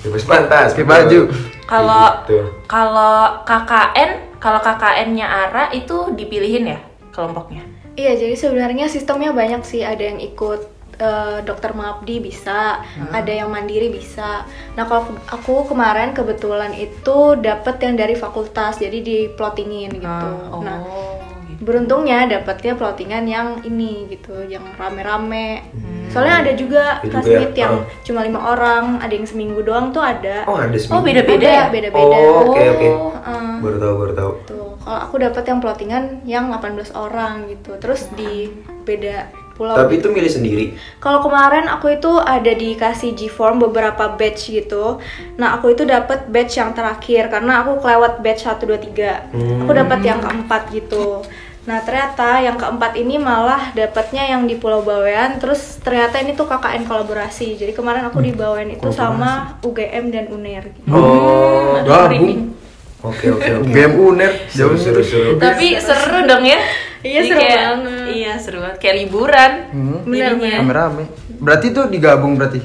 Bebas 0.00 0.24
pantas. 0.24 0.68
Pakai 0.72 0.82
betul. 0.82 0.90
baju. 0.90 1.20
Kalau 1.62 2.04
Gitu. 2.24 2.38
kalau 2.64 3.16
KKN, 3.44 4.10
kalau 4.36 4.58
KKN-nya 4.58 5.26
Ara 5.28 5.64
itu 5.70 5.96
dipilihin 6.10 6.64
ya 6.66 6.80
kelompoknya. 7.12 7.60
Iya, 7.92 8.16
jadi 8.16 8.34
sebenarnya 8.34 8.86
sistemnya 8.86 9.30
banyak 9.30 9.60
sih. 9.60 9.82
Ada 9.82 10.00
yang 10.06 10.18
ikut 10.18 10.77
eh, 10.98 11.38
dokter 11.42 11.70
mengabdi 11.72 12.18
bisa, 12.18 12.82
ada 13.08 13.30
yang 13.30 13.48
mandiri 13.48 13.88
bisa. 13.88 14.42
Nah, 14.74 14.84
kalau 14.84 15.14
aku 15.26 15.66
kemarin 15.66 16.10
kebetulan 16.10 16.74
itu 16.74 17.38
dapet 17.38 17.78
yang 17.80 17.94
dari 17.94 18.14
fakultas, 18.14 18.76
jadi 18.76 18.98
di 18.98 19.18
plottingin 19.30 19.94
gitu. 19.94 20.28
Oh, 20.50 20.58
Nah, 20.58 20.78
gitu. 21.46 21.62
beruntungnya 21.62 22.26
dapetnya 22.26 22.74
plottingan 22.74 23.24
yang 23.24 23.48
ini 23.62 24.06
gitu, 24.08 24.42
yang 24.44 24.62
rame-rame. 24.74 25.62
Hmm. 25.70 26.06
Soalnya 26.08 26.34
ada 26.40 26.52
juga 26.54 26.98
juga 26.98 27.20
classmate 27.20 27.52
ya? 27.52 27.62
yang 27.62 27.74
Oh. 27.78 27.84
cuma 28.02 28.20
lima 28.24 28.40
orang, 28.48 28.96
ada 28.98 29.12
yang 29.12 29.28
seminggu 29.28 29.60
doang 29.60 29.92
tuh 29.92 30.00
ada. 30.00 30.48
Oh, 30.48 30.56
ada 30.56 30.72
Oh, 30.72 30.80
seminggu. 30.80 31.04
beda-beda 31.04 31.46
ya? 31.46 31.64
Beda-beda. 31.68 32.16
Oh, 32.16 32.48
oke 32.48 32.62
oke. 32.64 32.88
Heeh. 32.88 33.50
Baru 33.60 33.76
tahu, 33.76 33.94
baru 33.98 34.12
tahu. 34.14 34.32
Tuh, 34.46 34.68
kalau 34.80 34.98
aku 35.04 35.14
dapat 35.20 35.44
yang 35.44 35.58
plottingan 35.60 36.04
yang 36.24 36.44
18 36.48 36.90
orang 36.90 37.46
gitu. 37.46 37.76
Terus 37.76 38.08
di 38.14 38.48
beda 38.82 39.28
pulau. 39.58 39.74
Tapi 39.74 39.98
itu 39.98 40.06
milih 40.06 40.30
sendiri. 40.30 40.64
Kalau 41.02 41.18
kemarin 41.18 41.66
aku 41.66 41.98
itu 41.98 42.14
ada 42.22 42.54
dikasih 42.54 43.18
G-form 43.18 43.58
beberapa 43.66 44.14
batch 44.14 44.54
gitu. 44.54 45.02
Nah, 45.34 45.58
aku 45.58 45.74
itu 45.74 45.82
dapat 45.82 46.30
batch 46.30 46.62
yang 46.62 46.70
terakhir 46.78 47.26
karena 47.26 47.66
aku 47.66 47.82
kelewat 47.82 48.22
batch 48.22 48.46
1 48.46 48.62
2 48.62 48.78
3. 48.94 49.66
Aku 49.66 49.72
dapat 49.74 50.00
yang 50.06 50.22
keempat 50.22 50.70
gitu. 50.70 51.26
Nah, 51.68 51.84
ternyata 51.84 52.40
yang 52.40 52.56
keempat 52.56 52.96
ini 52.96 53.20
malah 53.20 53.76
dapatnya 53.76 54.24
yang 54.24 54.48
di 54.48 54.56
Pulau 54.56 54.80
Bawean. 54.80 55.36
Terus 55.36 55.76
ternyata 55.84 56.16
ini 56.22 56.32
tuh 56.32 56.48
KKN 56.48 56.88
kolaborasi. 56.88 57.60
Jadi 57.60 57.76
kemarin 57.76 58.08
aku 58.08 58.24
di 58.24 58.32
Bawean 58.32 58.72
itu 58.72 58.88
sama 58.88 59.60
UGM 59.60 60.08
dan 60.08 60.32
UNER 60.32 60.64
gitu. 60.72 60.88
Oh, 60.88 61.76
Gabung. 61.84 62.56
oke 63.04 63.26
oke 63.36 63.50
oke. 63.60 63.68
UGM 63.68 63.92
UNER 64.00 64.32
Seru 64.48 64.72
jauh 64.72 64.76
seru 64.80 65.02
seru. 65.04 65.30
Tapi 65.36 65.76
seru 65.76 66.24
dong 66.24 66.48
ya. 66.48 66.56
Iya, 67.00 67.14
Jadi 67.14 67.28
seru 67.28 67.38
kayak- 67.38 67.60
banget. 67.60 68.06
Iya 68.10 68.32
seru 68.36 68.58
banget. 68.58 68.78
Kayak 68.78 68.96
liburan. 68.98 69.52
Hmm. 69.70 69.98
Bener. 70.04 70.32
Berarti 71.38 71.66
tuh 71.70 71.84
digabung 71.86 72.34
berarti. 72.34 72.60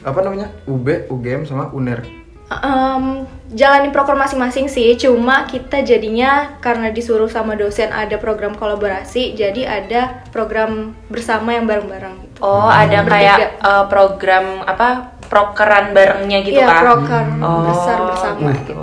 Apa 0.00 0.22
namanya? 0.22 0.54
UB, 0.64 0.86
UGM 1.08 1.42
sama 1.44 1.66
UNER. 1.68 2.06
Em, 2.46 3.26
jalanin 3.50 3.90
proker 3.90 4.14
masing-masing 4.14 4.70
sih, 4.70 4.94
cuma 4.94 5.42
kita 5.44 5.82
jadinya 5.82 6.54
karena 6.56 6.94
disuruh 6.94 7.26
sama 7.26 7.58
dosen 7.58 7.90
ada 7.90 8.14
program 8.16 8.54
kolaborasi, 8.54 9.34
jadi 9.34 9.66
ada 9.66 10.22
program 10.30 10.94
bersama 11.10 11.50
yang 11.50 11.66
bareng-bareng 11.66 12.22
gitu. 12.22 12.38
Oh, 12.38 12.70
ada 12.70 13.02
Bertiga. 13.02 13.10
kayak 13.34 13.38
eh, 13.58 13.84
program 13.90 14.62
apa 14.62 14.88
prokeran 15.26 15.90
barengnya 15.90 16.38
gitu 16.40 16.54
Iya, 16.54 16.70
kan? 16.70 16.82
proker 16.86 17.24
Oh. 17.42 17.66
besar 17.66 17.98
bersama 18.06 18.54
gitu. 18.54 18.78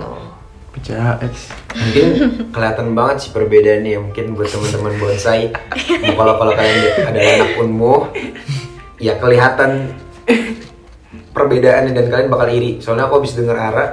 PCAX. 0.84 1.34
Mungkin 1.74 2.06
kelihatan 2.52 2.88
banget 2.92 3.18
sih 3.24 3.32
perbedaannya 3.32 3.98
mungkin 4.04 4.36
buat 4.36 4.52
teman-teman 4.52 4.94
bonsai. 5.00 5.50
Kalau 6.14 6.36
kalau 6.36 6.54
kalian 6.54 6.78
ada 7.08 7.20
anak 7.20 7.52
unmu, 7.64 7.96
ya 9.00 9.16
kelihatan 9.18 9.96
perbedaannya 11.32 11.96
dan 11.96 12.06
kalian 12.12 12.30
bakal 12.30 12.48
iri. 12.52 12.84
Soalnya 12.84 13.08
aku 13.08 13.24
habis 13.24 13.34
denger 13.34 13.56
Ara 13.56 13.86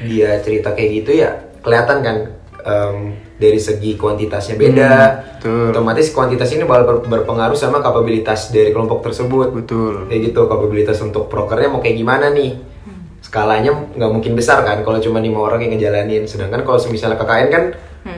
dia 0.00 0.40
cerita 0.40 0.72
kayak 0.72 0.90
gitu 1.04 1.10
ya 1.12 1.30
kelihatan 1.60 2.00
kan 2.00 2.16
em, 2.64 2.96
dari 3.36 3.60
segi 3.60 3.96
kuantitasnya 3.96 4.56
beda. 4.56 4.92
betul. 5.40 5.72
Otomatis 5.72 6.08
kuantitas 6.12 6.48
ini 6.52 6.64
bakal 6.64 6.84
ber- 6.84 7.06
berpengaruh 7.08 7.56
sama 7.56 7.80
kapabilitas 7.80 8.52
dari 8.52 8.72
kelompok 8.72 9.04
tersebut. 9.04 9.52
Betul. 9.56 10.08
Kayak 10.08 10.32
gitu 10.32 10.40
kapabilitas 10.48 11.00
untuk 11.00 11.28
prokernya 11.32 11.72
mau 11.72 11.80
kayak 11.80 11.96
gimana 11.96 12.28
nih? 12.32 12.69
Skalanya 13.30 13.70
nggak 13.94 14.10
mungkin 14.10 14.34
besar 14.34 14.66
kan 14.66 14.82
kalau 14.82 14.98
cuma 14.98 15.22
lima 15.22 15.38
orang 15.38 15.62
yang 15.62 15.78
ngejalanin. 15.78 16.26
Sedangkan 16.26 16.66
kalau 16.66 16.82
misalnya 16.90 17.14
KKN 17.14 17.48
kan 17.54 17.64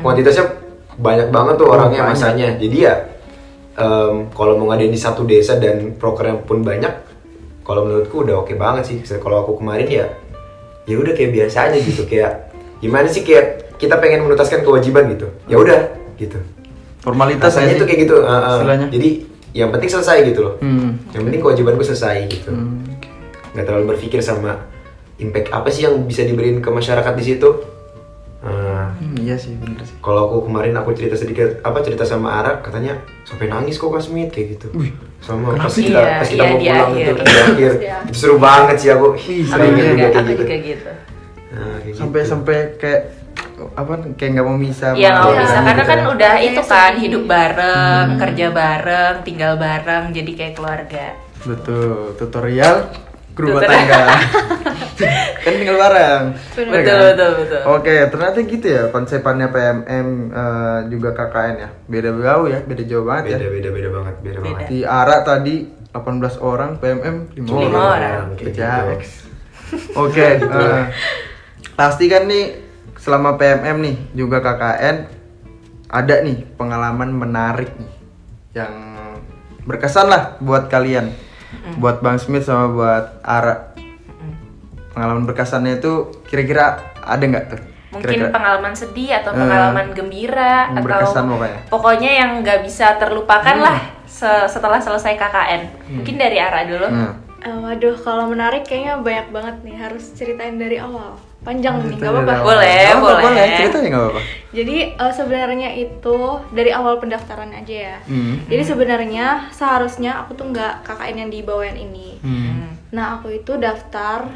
kuantitasnya 0.00 0.48
banyak 0.96 1.28
banget 1.28 1.54
tuh 1.60 1.68
orangnya 1.68 2.00
banyak. 2.00 2.16
masanya. 2.16 2.48
Jadi 2.56 2.76
ya 2.80 2.94
em, 3.76 4.32
kalau 4.32 4.56
mau 4.56 4.72
ngadain 4.72 4.88
di 4.88 4.96
satu 4.96 5.28
desa 5.28 5.60
dan 5.60 6.00
prokernya 6.00 6.40
pun 6.48 6.64
banyak, 6.64 6.88
kalau 7.60 7.84
menurutku 7.84 8.24
udah 8.24 8.40
oke 8.40 8.56
banget 8.56 8.88
sih. 8.88 8.96
Kalau 9.04 9.44
aku 9.44 9.60
kemarin 9.60 9.84
ya 9.84 10.06
ya 10.88 10.96
udah 10.96 11.12
kayak 11.12 11.30
biasa 11.36 11.68
aja 11.68 11.76
gitu 11.76 12.08
kayak 12.08 12.48
gimana 12.80 13.06
sih 13.12 13.20
kayak 13.20 13.76
kita 13.76 14.00
pengen 14.00 14.24
menuntaskan 14.24 14.64
kewajiban 14.64 15.12
gitu. 15.12 15.28
Ya 15.44 15.60
udah 15.60 15.92
gitu. 16.16 16.40
Formalitas 17.04 17.52
aja 17.60 17.76
tuh 17.76 17.84
kayak 17.84 18.00
gitu. 18.08 18.16
uh, 18.24 18.32
uh. 18.32 18.40
Istilahnya. 18.56 18.88
Jadi 18.88 19.08
yang 19.52 19.68
penting 19.68 19.92
selesai 19.92 20.24
gitu 20.24 20.40
loh. 20.40 20.54
Hmm. 20.64 20.96
Yang 21.12 21.22
penting 21.28 21.40
kewajibanku 21.44 21.84
selesai 21.84 22.16
gitu. 22.32 22.48
Hmm. 22.48 22.80
Nggak 23.52 23.64
terlalu 23.68 23.84
berpikir 23.92 24.24
sama 24.24 24.71
impact 25.22 25.48
apa 25.50 25.68
sih 25.68 25.82
yang 25.82 26.02
bisa 26.02 26.22
diberiin 26.22 26.58
ke 26.58 26.68
masyarakat 26.68 27.14
di 27.14 27.24
situ. 27.24 27.50
Nah, 28.42 28.90
Hmm, 28.92 29.14
iya 29.16 29.38
sih 29.38 29.54
bener 29.54 29.78
sih. 29.80 29.94
kalau 29.98 30.26
aku 30.26 30.50
kemarin 30.50 30.74
aku 30.74 30.90
cerita 30.92 31.14
sedikit 31.14 31.62
apa 31.62 31.78
cerita 31.78 32.02
sama 32.02 32.34
Ara 32.34 32.58
katanya 32.58 32.98
sampai 33.22 33.46
nangis 33.46 33.78
kok 33.78 33.88
Kasmit 33.88 34.28
kayak 34.28 34.58
gitu. 34.58 34.66
Sama 35.18 35.54
pas 35.54 35.70
kita 35.70 35.94
Iya, 35.94 36.18
pas 36.18 36.26
kita 36.26 36.42
iya, 36.42 36.50
mau 36.50 36.58
pulang 36.58 36.90
akhir. 36.90 37.06
itu 37.06 37.22
di 37.22 37.36
akhir. 37.38 37.72
Iya. 37.78 37.96
Itu 38.04 38.16
seru 38.18 38.36
banget 38.36 38.76
sih 38.76 38.90
aku. 38.90 39.14
Wih, 39.14 39.46
Aku 39.46 39.62
juga, 39.62 40.10
gitu. 40.10 40.42
juga 40.42 40.56
gitu. 40.60 40.90
Nah, 41.48 41.74
kayak 41.78 41.94
Sampai 41.94 42.20
gitu. 42.20 42.30
sampai 42.32 42.56
kayak 42.76 43.02
apa 43.72 43.92
kayak 44.12 44.30
nggak 44.34 44.46
mau 44.48 44.58
bisa. 44.58 44.86
Iya 44.92 45.08
nggak 45.08 45.22
sama- 45.22 45.38
bisa 45.38 45.46
Iya, 45.46 45.62
karena 45.62 45.70
gitu 45.72 45.82
kan 45.86 45.98
ya. 45.98 46.06
udah 46.08 46.32
Kayaknya 46.32 46.50
itu 46.50 46.62
kan 46.66 46.92
hidup 46.98 47.22
bareng, 47.28 48.06
kerja 48.18 48.46
bareng, 48.50 49.14
tinggal 49.22 49.52
bareng, 49.54 50.04
jadi 50.10 50.30
kayak 50.34 50.54
keluarga. 50.58 51.06
Betul, 51.42 51.94
tutorial 52.16 52.76
Tutorial. 53.32 53.70
tangga. 53.70 54.00
kan 55.42 55.52
tinggal 55.58 55.76
bareng. 55.76 56.22
Betul, 56.54 56.64
kan? 56.86 56.98
betul, 57.10 57.30
betul. 57.42 57.60
Oke, 57.66 57.94
ternyata 58.06 58.38
gitu 58.44 58.66
ya 58.68 58.82
konsepannya 58.88 59.48
PMM 59.50 60.06
eh, 60.30 60.78
juga 60.88 61.08
KKN 61.12 61.54
ya. 61.58 61.68
Beda 61.88 62.10
jauh 62.12 62.46
ya, 62.46 62.60
beda 62.62 62.82
jauh 62.84 63.04
banget 63.04 63.24
beda 63.26 63.36
ya. 63.36 63.50
beda 63.50 63.68
beda 63.72 63.88
banget, 63.90 64.14
beda, 64.20 64.38
Beda. 64.38 64.50
banget. 64.54 64.68
Di 64.70 64.78
Ara 64.84 65.16
tadi 65.22 65.54
18 65.90 66.38
orang, 66.40 66.70
PMM 66.78 67.16
5 67.34 67.44
Cuma 67.44 67.60
Lima 67.60 67.78
orang. 67.78 67.86
orang. 67.90 68.26
gitu. 68.38 68.48
PCAX. 68.52 69.00
Oke, 69.96 70.26
eh, 70.40 70.82
pasti 71.72 72.04
kan 72.06 72.28
nih 72.28 72.44
selama 72.96 73.34
PMM 73.34 73.76
nih 73.80 73.96
juga 74.14 74.38
KKN 74.38 74.96
ada 75.88 76.14
nih 76.22 76.38
pengalaman 76.54 77.10
menarik 77.12 77.72
nih 77.76 77.92
yang 78.54 78.72
berkesan 79.64 80.08
lah 80.08 80.36
buat 80.38 80.68
kalian, 80.68 81.12
buat 81.76 81.98
Bang 81.98 82.16
Smith 82.16 82.44
sama 82.44 82.68
buat 82.68 83.04
Ara. 83.20 83.72
Pengalaman 84.90 85.24
berkesannya 85.24 85.78
itu 85.78 85.92
kira-kira 86.24 86.64
ada 86.98 87.20
nggak 87.20 87.44
tuh? 87.48 87.60
Mungkin 87.92 88.08
Kira-kira. 88.08 88.28
pengalaman 88.30 88.72
sedih 88.72 89.10
atau 89.14 89.30
Eh, 89.30 89.38
pengalaman 89.38 89.86
gembira 89.92 90.68
yang 90.70 90.80
atau 90.80 91.24
pokoknya. 91.28 91.58
pokoknya 91.68 92.10
yang 92.14 92.30
nggak 92.40 92.60
bisa 92.62 92.96
terlupakan 92.96 93.56
lah 93.58 93.76
se- 94.04 94.48
setelah 94.48 94.80
selesai 94.80 95.12
KKN. 95.14 95.62
Mungkin 95.90 96.16
dari 96.16 96.36
Ara 96.36 96.64
dulu. 96.64 96.88
Nah, 96.88 97.12
Eh, 97.42 97.50
waduh, 97.50 97.98
kalau 97.98 98.30
menarik 98.30 98.62
kayaknya 98.62 98.96
banyak 98.96 99.28
banget 99.28 99.56
nih. 99.62 99.74
Harus 99.76 100.14
ceritain 100.14 100.54
dari 100.54 100.78
awal. 100.78 101.18
Panjang 101.42 101.82
nih, 101.82 101.98
nggak 101.98 102.12
apa-apa. 102.14 102.34
Boleh, 102.46 102.82
apa-apa, 102.94 103.02
boleh. 103.02 103.24
boleh. 103.26 103.46
Ceritanya 103.58 103.88
nggak 103.90 104.02
apa-apa. 104.06 104.22
Jadi 104.52 104.76
eh, 104.94 105.12
sebenarnya 105.16 105.68
itu 105.74 106.18
dari 106.54 106.70
awal 106.70 107.00
pendaftaran 107.02 107.50
aja 107.50 107.76
ya. 107.90 107.98
Hmm. 108.06 108.44
Jadi 108.46 108.62
sebenarnya 108.62 109.50
seharusnya 109.50 110.22
aku 110.22 110.38
tuh 110.38 110.52
nggak 110.54 110.86
KKN 110.86 111.26
yang 111.26 111.30
di 111.32 111.40
bawaan 111.42 111.74
ini. 111.74 112.20
Hmm. 112.22 112.78
Nah 112.94 113.18
aku 113.18 113.32
itu 113.42 113.58
daftar 113.58 114.28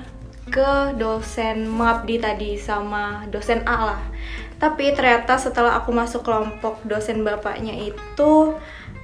ke 0.50 0.94
dosen 0.98 1.70
mengabdi 1.70 2.18
tadi 2.18 2.58
sama 2.58 3.22
dosen 3.30 3.62
A 3.68 3.94
lah. 3.94 4.02
Tapi 4.56 4.90
ternyata 4.96 5.36
setelah 5.38 5.78
aku 5.78 5.92
masuk 5.92 6.24
kelompok 6.24 6.82
dosen 6.82 7.22
bapaknya 7.22 7.76
itu 7.76 8.56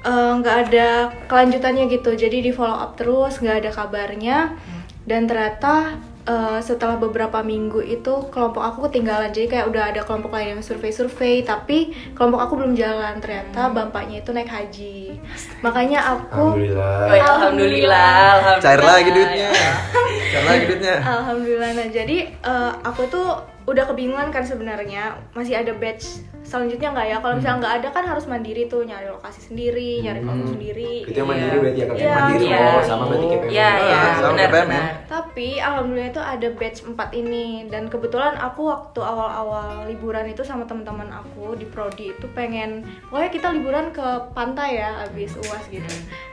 eh, 0.03 0.33
nggak 0.43 0.57
ada 0.67 1.13
kelanjutannya 1.31 1.87
gitu. 1.87 2.19
Jadi 2.19 2.41
di 2.41 2.51
follow 2.51 2.75
up 2.75 2.99
terus 2.99 3.39
nggak 3.39 3.63
ada 3.63 3.71
kabarnya. 3.71 4.59
Dan 5.03 5.27
ternyata 5.27 5.99
eh, 6.27 6.61
setelah 6.63 6.97
beberapa 6.99 7.43
minggu 7.43 7.83
itu 7.83 8.31
kelompok 8.31 8.63
aku 8.63 8.79
ketinggalan. 8.91 9.31
Jadi 9.31 9.47
kayak 9.51 9.67
udah 9.71 9.83
ada 9.95 10.01
kelompok 10.07 10.35
lain 10.35 10.59
yang 10.59 10.63
survei-survei, 10.63 11.43
tapi 11.43 11.93
kelompok 12.15 12.41
aku 12.43 12.53
belum 12.59 12.73
jalan. 12.79 13.19
Ternyata 13.19 13.71
bapaknya 13.71 14.23
itu 14.23 14.31
naik 14.31 14.51
haji. 14.51 15.19
Makanya 15.63 15.99
aku 16.19 16.57
Alhamdulillah. 16.59 16.95
Oh, 17.07 17.15
ya, 17.15 17.25
alhamdulillah, 17.27 18.13
alhamdulillah. 18.41 18.63
Cair 18.63 18.83
lagi 18.83 19.11
duitnya. 19.11 19.51
Cair 20.33 20.45
lagi 20.47 20.65
duitnya. 20.67 20.97
Alhamdulillah. 21.03 21.71
Nah, 21.75 21.89
jadi 21.91 22.19
eh, 22.31 22.73
aku 22.83 23.03
tuh 23.11 23.52
udah 23.63 23.85
kebingungan 23.85 24.29
kan 24.29 24.43
sebenarnya 24.43 25.03
masih 25.33 25.55
ada 25.55 25.71
batch 25.73 26.19
selanjutnya 26.43 26.91
nggak 26.91 27.07
ya? 27.07 27.17
Kalau 27.17 27.35
misalnya 27.35 27.59
nggak 27.61 27.75
ada 27.79 27.89
kan 27.91 28.05
harus 28.05 28.25
mandiri 28.25 28.67
tuh 28.67 28.83
nyari 28.83 29.07
lokasi 29.07 29.41
sendiri, 29.45 30.03
nyari 30.03 30.19
kelompok 30.21 30.49
sendiri. 30.51 30.95
Itu 31.05 31.17
yang 31.17 31.29
mandiri 31.29 31.49
Iya. 31.49 31.61
berarti 31.63 31.79
ya 31.79 31.87
Iya, 31.95 32.13
mandiri. 32.13 32.45
iya. 32.45 32.59
Oh, 32.69 32.83
sama 32.83 33.05
berarti 33.07 33.25
kayak 33.25 33.41
PMM. 33.41 33.53
Iya, 33.53 33.71
iya, 33.79 33.95
Ah, 33.95 34.13
sama 34.13 34.29
benar, 34.29 34.49
PMM. 34.49 34.67
benar. 34.67 34.85
Tapi 35.07 35.49
alhamdulillah 35.57 36.11
itu 36.11 36.23
ada 36.25 36.49
batch 36.53 36.79
4 36.83 37.11
ini 37.15 37.47
dan 37.69 37.83
kebetulan 37.87 38.35
aku 38.37 38.61
waktu 38.67 39.01
awal-awal 39.01 39.69
liburan 39.87 40.27
itu 40.27 40.43
sama 40.43 40.65
teman-teman 40.65 41.09
aku 41.09 41.55
di 41.55 41.65
prodi 41.65 42.11
itu 42.11 42.27
pengen 42.31 42.83
pokoknya 43.07 43.31
kita 43.31 43.49
liburan 43.51 43.87
ke 43.91 44.03
pantai 44.33 44.77
ya 44.77 45.05
abis 45.05 45.39
uas 45.39 45.65
gitu. 45.69 45.87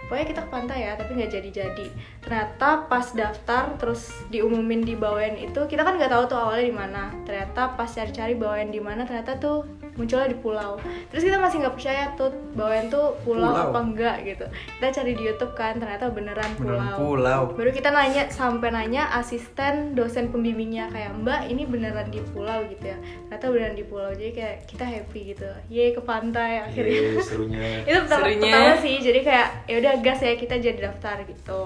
Pokoknya 0.09 0.25
kita 0.25 0.41
ke 0.41 0.49
pantai 0.49 0.79
ya, 0.89 0.97
tapi 0.97 1.13
nggak 1.13 1.31
jadi-jadi. 1.37 1.87
Ternyata 2.25 2.89
pas 2.89 3.13
daftar 3.13 3.77
terus 3.77 4.09
diumumin 4.33 4.81
di 4.81 4.97
Bawen 4.97 5.37
itu 5.37 5.69
kita 5.69 5.85
kan 5.85 6.01
nggak 6.01 6.09
tahu 6.09 6.23
tuh 6.25 6.37
awalnya 6.41 6.65
di 6.65 6.73
mana. 6.73 7.03
Ternyata 7.29 7.77
pas 7.77 7.85
cari-cari 7.85 8.33
Bawen 8.33 8.73
di 8.73 8.81
mana 8.81 9.05
ternyata 9.05 9.37
tuh 9.37 9.69
munculnya 9.99 10.25
di 10.25 10.37
pulau. 10.37 10.79
Terus 11.11 11.21
kita 11.21 11.35
masih 11.35 11.59
nggak 11.59 11.75
percaya 11.75 12.03
tuh 12.15 12.31
Bawen 12.49 12.87
tuh 12.87 13.19
pulau, 13.19 13.51
Pulau. 13.51 13.67
apa 13.67 13.79
enggak 13.81 14.15
gitu. 14.23 14.45
Kita 14.47 14.87
cari 14.93 15.11
di 15.11 15.23
YouTube 15.25 15.53
kan 15.53 15.75
ternyata 15.75 16.07
beneran 16.07 16.47
Beneran 16.55 16.95
pulau 16.95 16.97
pulau. 16.97 17.41
baru 17.51 17.69
kita 17.69 17.89
nanya 17.89 18.23
sampai 18.29 18.69
nanya 18.69 19.11
asisten 19.13 19.91
dosen 19.91 20.29
pembimbingnya 20.29 20.87
kayak 20.87 21.11
mbak 21.15 21.45
ini 21.45 21.63
beneran 21.63 22.07
di 22.07 22.23
pulau 22.25 22.63
gitu 22.65 22.85
ya 22.85 22.97
ternyata 23.25 23.45
beneran 23.47 23.75
di 23.75 23.83
pulau 23.83 24.09
jadi 24.09 24.31
kayak 24.31 24.55
kita 24.65 24.85
happy 24.85 25.19
gitu 25.29 25.49
ye 25.67 25.89
ke 25.89 25.99
pantai 25.99 26.61
akhirnya 26.61 26.95
Iya, 27.09 27.19
serunya. 27.19 27.59
itu 27.87 27.97
pertama, 27.99 28.23
Serunya. 28.23 28.41
pertama 28.47 28.73
sih 28.79 28.95
jadi 28.97 29.19
kayak 29.19 29.47
ya 29.65 29.75
udah 29.77 29.93
gas 29.99 30.19
ya 30.21 30.33
kita 30.33 30.55
jadi 30.57 30.79
daftar 30.81 31.17
gitu 31.23 31.61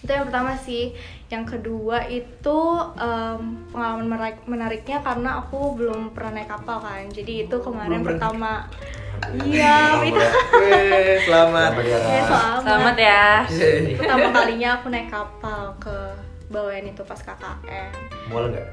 itu 0.00 0.10
yang 0.10 0.24
pertama 0.24 0.52
sih 0.54 0.96
yang 1.28 1.44
kedua 1.44 2.02
itu 2.04 2.58
em, 2.94 3.40
pengalaman 3.68 4.06
menarik- 4.08 4.44
menariknya 4.44 4.98
karena 4.98 5.38
aku 5.38 5.74
belum 5.74 6.10
pernah 6.10 6.32
naik 6.34 6.48
kapal 6.48 6.78
kan 6.78 7.04
jadi 7.06 7.44
itu 7.44 7.56
kemarin 7.58 8.00
Belum 8.00 8.08
pertama 8.10 8.64
Iya, 9.36 10.00
itu. 10.02 10.16
Weh, 10.16 11.20
selamat. 11.20 11.76
Selamat 11.76 11.84
ya, 11.84 11.92
Ya, 11.92 12.00
Ra. 12.00 12.24
selamat. 12.24 12.62
Selamat 12.64 12.96
ya. 12.96 13.24
Pertama 13.94 14.26
kalinya 14.32 14.68
aku 14.72 14.86
naik 14.88 15.08
kapal 15.08 15.76
ke 15.76 15.96
bawain 16.48 16.88
itu 16.88 17.04
pas 17.04 17.20
KKN. 17.20 17.92
Mual 18.26 18.48
nggak? 18.48 18.68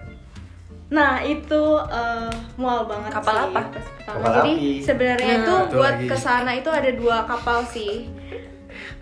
Nah 0.87 1.19
itu 1.19 1.61
eh, 1.83 2.31
mual 2.55 2.87
banget 2.87 3.11
Kapal 3.11 3.35
sih 3.35 3.43
apa? 3.45 3.59
pas 3.67 3.85
pertama. 3.91 4.17
Kapal 4.17 4.31
Jadi 4.39 4.53
sebenarnya 4.79 5.27
Hmm. 5.29 5.43
itu 5.43 5.53
buat 5.75 5.95
ke 6.05 6.15
sana 6.17 6.51
itu 6.53 6.69
ada 6.71 6.91
dua 6.91 7.17
kapal 7.25 7.59
sih. 7.67 8.07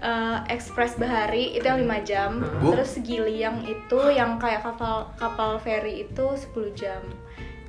Eh, 0.06 0.38
Express 0.54 1.02
Bahari 1.02 1.58
itu 1.58 1.66
yang 1.66 1.82
5 1.82 2.06
jam, 2.06 2.32
Bu. 2.62 2.78
terus 2.78 2.94
Giliang 3.02 3.66
itu 3.66 4.00
yang 4.14 4.38
kayak 4.38 4.62
kapal 4.62 5.10
kapal 5.18 5.58
feri 5.58 6.06
itu 6.06 6.26
10 6.38 6.70
jam. 6.78 7.02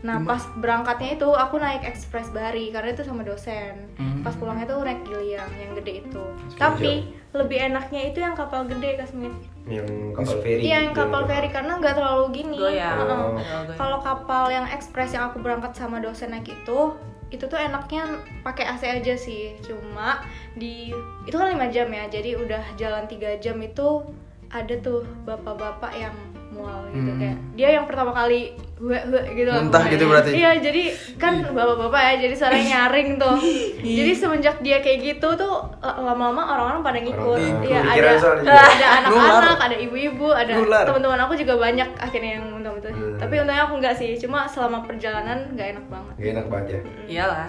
Nah 0.04 0.20
pas 0.20 0.44
berangkatnya 0.60 1.16
itu 1.16 1.32
aku 1.32 1.56
naik 1.56 1.88
Express 1.88 2.28
Bahari 2.28 2.68
karena 2.68 2.92
itu 2.92 3.08
sama 3.08 3.24
dosen. 3.24 3.88
Hmm. 3.96 4.20
Pas 4.20 4.36
pulangnya 4.36 4.68
tuh 4.68 4.84
naik 4.84 5.00
Giliang 5.08 5.48
yang 5.56 5.72
gede 5.80 6.04
itu. 6.04 6.24
10 6.52 6.60
Tapi 6.60 6.92
lebih 7.32 7.72
enaknya 7.72 8.12
itu 8.12 8.20
yang 8.20 8.36
kapal 8.36 8.68
gede 8.68 9.00
Kasmit. 9.00 9.32
Yang 9.66 10.14
kapal 10.14 10.36
feri. 10.46 10.62
Iya 10.62 10.78
yang 10.86 10.94
kapal 10.94 11.22
feri 11.26 11.48
karena 11.50 11.72
nggak 11.82 11.94
terlalu 11.98 12.24
gini. 12.30 12.58
Goyang. 12.58 12.98
Oh. 13.02 13.34
Kalau 13.74 13.98
kapal 13.98 14.48
yang 14.54 14.66
ekspres 14.70 15.10
yang 15.10 15.26
aku 15.30 15.42
berangkat 15.42 15.74
sama 15.74 15.98
dosen 15.98 16.30
naik 16.30 16.46
itu, 16.46 16.94
itu 17.34 17.44
tuh 17.50 17.58
enaknya 17.58 18.22
pakai 18.46 18.70
AC 18.70 18.86
aja 18.86 19.14
sih. 19.18 19.58
Cuma 19.66 20.22
di 20.54 20.94
itu 21.26 21.34
kan 21.34 21.50
5 21.50 21.74
jam 21.74 21.90
ya. 21.90 22.06
Jadi 22.06 22.38
udah 22.38 22.62
jalan 22.78 23.10
3 23.10 23.42
jam 23.42 23.58
itu 23.58 24.06
ada 24.54 24.74
tuh 24.78 25.02
bapak-bapak 25.26 25.92
yang 25.98 26.14
mual 26.56 26.80
gitu. 26.88 27.04
Hmm. 27.06 27.18
kayak 27.18 27.36
dia 27.52 27.68
yang 27.72 27.84
pertama 27.84 28.10
kali 28.10 28.50
hue 28.76 28.92
hue 28.92 29.22
gitu. 29.32 29.48
Muntah 29.48 29.84
gitu 29.86 30.04
berarti? 30.04 30.30
iya 30.32 30.50
jadi 30.56 30.82
kan 31.16 31.32
bapak-bapak 31.48 32.00
ya 32.02 32.12
jadi 32.22 32.34
suaranya 32.34 32.64
nyaring 32.72 33.08
tuh. 33.16 33.36
Jadi 33.78 34.12
semenjak 34.12 34.56
dia 34.60 34.80
kayak 34.80 34.98
gitu 35.02 35.28
tuh 35.32 35.54
lama-lama 35.80 36.42
orang-orang 36.46 36.80
pada 36.82 36.98
ngikut. 36.98 37.36
Orang- 37.36 37.62
iya 37.62 37.80
ada 37.80 38.10
ada 38.72 38.86
anak-anak 39.00 39.58
ada 39.62 39.76
ibu-ibu 39.76 40.28
ada 40.28 40.52
teman-teman 40.82 41.20
aku 41.20 41.34
juga 41.34 41.54
banyak 41.56 41.88
akhirnya 41.96 42.30
yang 42.36 42.44
muntah-muntah 42.48 42.88
Hmm. 42.88 43.18
tapi 43.18 43.34
untungnya 43.36 43.64
aku 43.64 43.74
nggak 43.76 43.94
sih 43.94 44.14
cuma 44.16 44.46
selama 44.46 44.80
perjalanan 44.80 45.52
nggak 45.52 45.68
enak 45.74 45.84
banget. 45.86 46.14
Gak 46.16 46.30
enak 46.32 46.46
banget 46.46 46.66
ya. 46.68 46.80
Iyalah. 47.06 47.48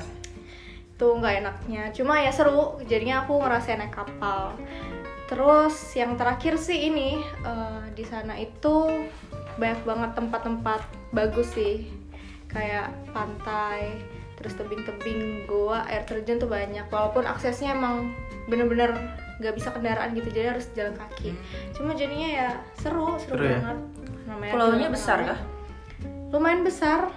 tuh 0.98 1.14
nggak 1.14 1.46
enaknya. 1.46 1.84
Cuma 1.94 2.18
ya 2.18 2.34
seru 2.34 2.74
jadinya 2.84 3.22
aku 3.22 3.38
ngerasain 3.38 3.78
naik 3.78 3.94
kapal 3.94 4.58
terus 5.28 5.76
yang 5.94 6.16
terakhir 6.16 6.56
sih 6.56 6.88
ini 6.88 7.20
eh, 7.44 7.84
di 7.94 8.04
sana 8.04 8.36
itu 8.36 9.08
banyak 9.58 9.82
banget 9.84 10.12
tempat-tempat 10.16 10.82
bagus 11.12 11.52
sih. 11.52 11.92
Kayak 12.48 12.96
pantai 13.12 14.00
terus 14.38 14.54
tebing-tebing 14.54 15.50
goa 15.50 15.84
air 15.90 16.06
terjun 16.08 16.40
tuh 16.40 16.48
banyak. 16.48 16.86
Walaupun 16.88 17.28
aksesnya 17.28 17.76
emang 17.76 18.16
bener-bener 18.48 18.96
nggak 19.38 19.54
bisa 19.54 19.70
kendaraan 19.70 20.16
gitu 20.18 20.30
jadi 20.32 20.56
harus 20.58 20.70
jalan 20.74 20.96
kaki. 20.96 21.36
Cuma 21.76 21.94
jadinya 21.94 22.30
ya 22.30 22.50
seru 22.80 23.20
seru, 23.22 23.38
Seru 23.38 23.44
ya? 23.46 23.60
banget. 23.62 23.80
Namanya 24.28 24.52
Pulaunya 24.54 24.90
besar 24.90 25.18
kah? 25.24 25.40
lumayan 26.28 26.64
besar. 26.68 27.08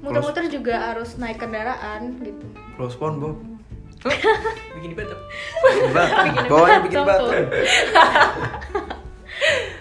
Muter-muter 0.00 0.48
juga 0.48 0.92
harus 0.92 1.16
naik 1.20 1.40
kendaraan 1.40 2.16
gitu. 2.24 2.44
Pulau 2.76 2.88
SpongeBob. 2.88 3.49
Bikin 4.76 4.92
batu. 4.92 5.16
Bikin 5.62 5.90
batu. 5.92 6.48
Bawahnya 6.48 6.78
bikin 6.82 6.98
Betul, 6.98 7.06
batu. 7.06 7.24
tuh. 7.26 7.44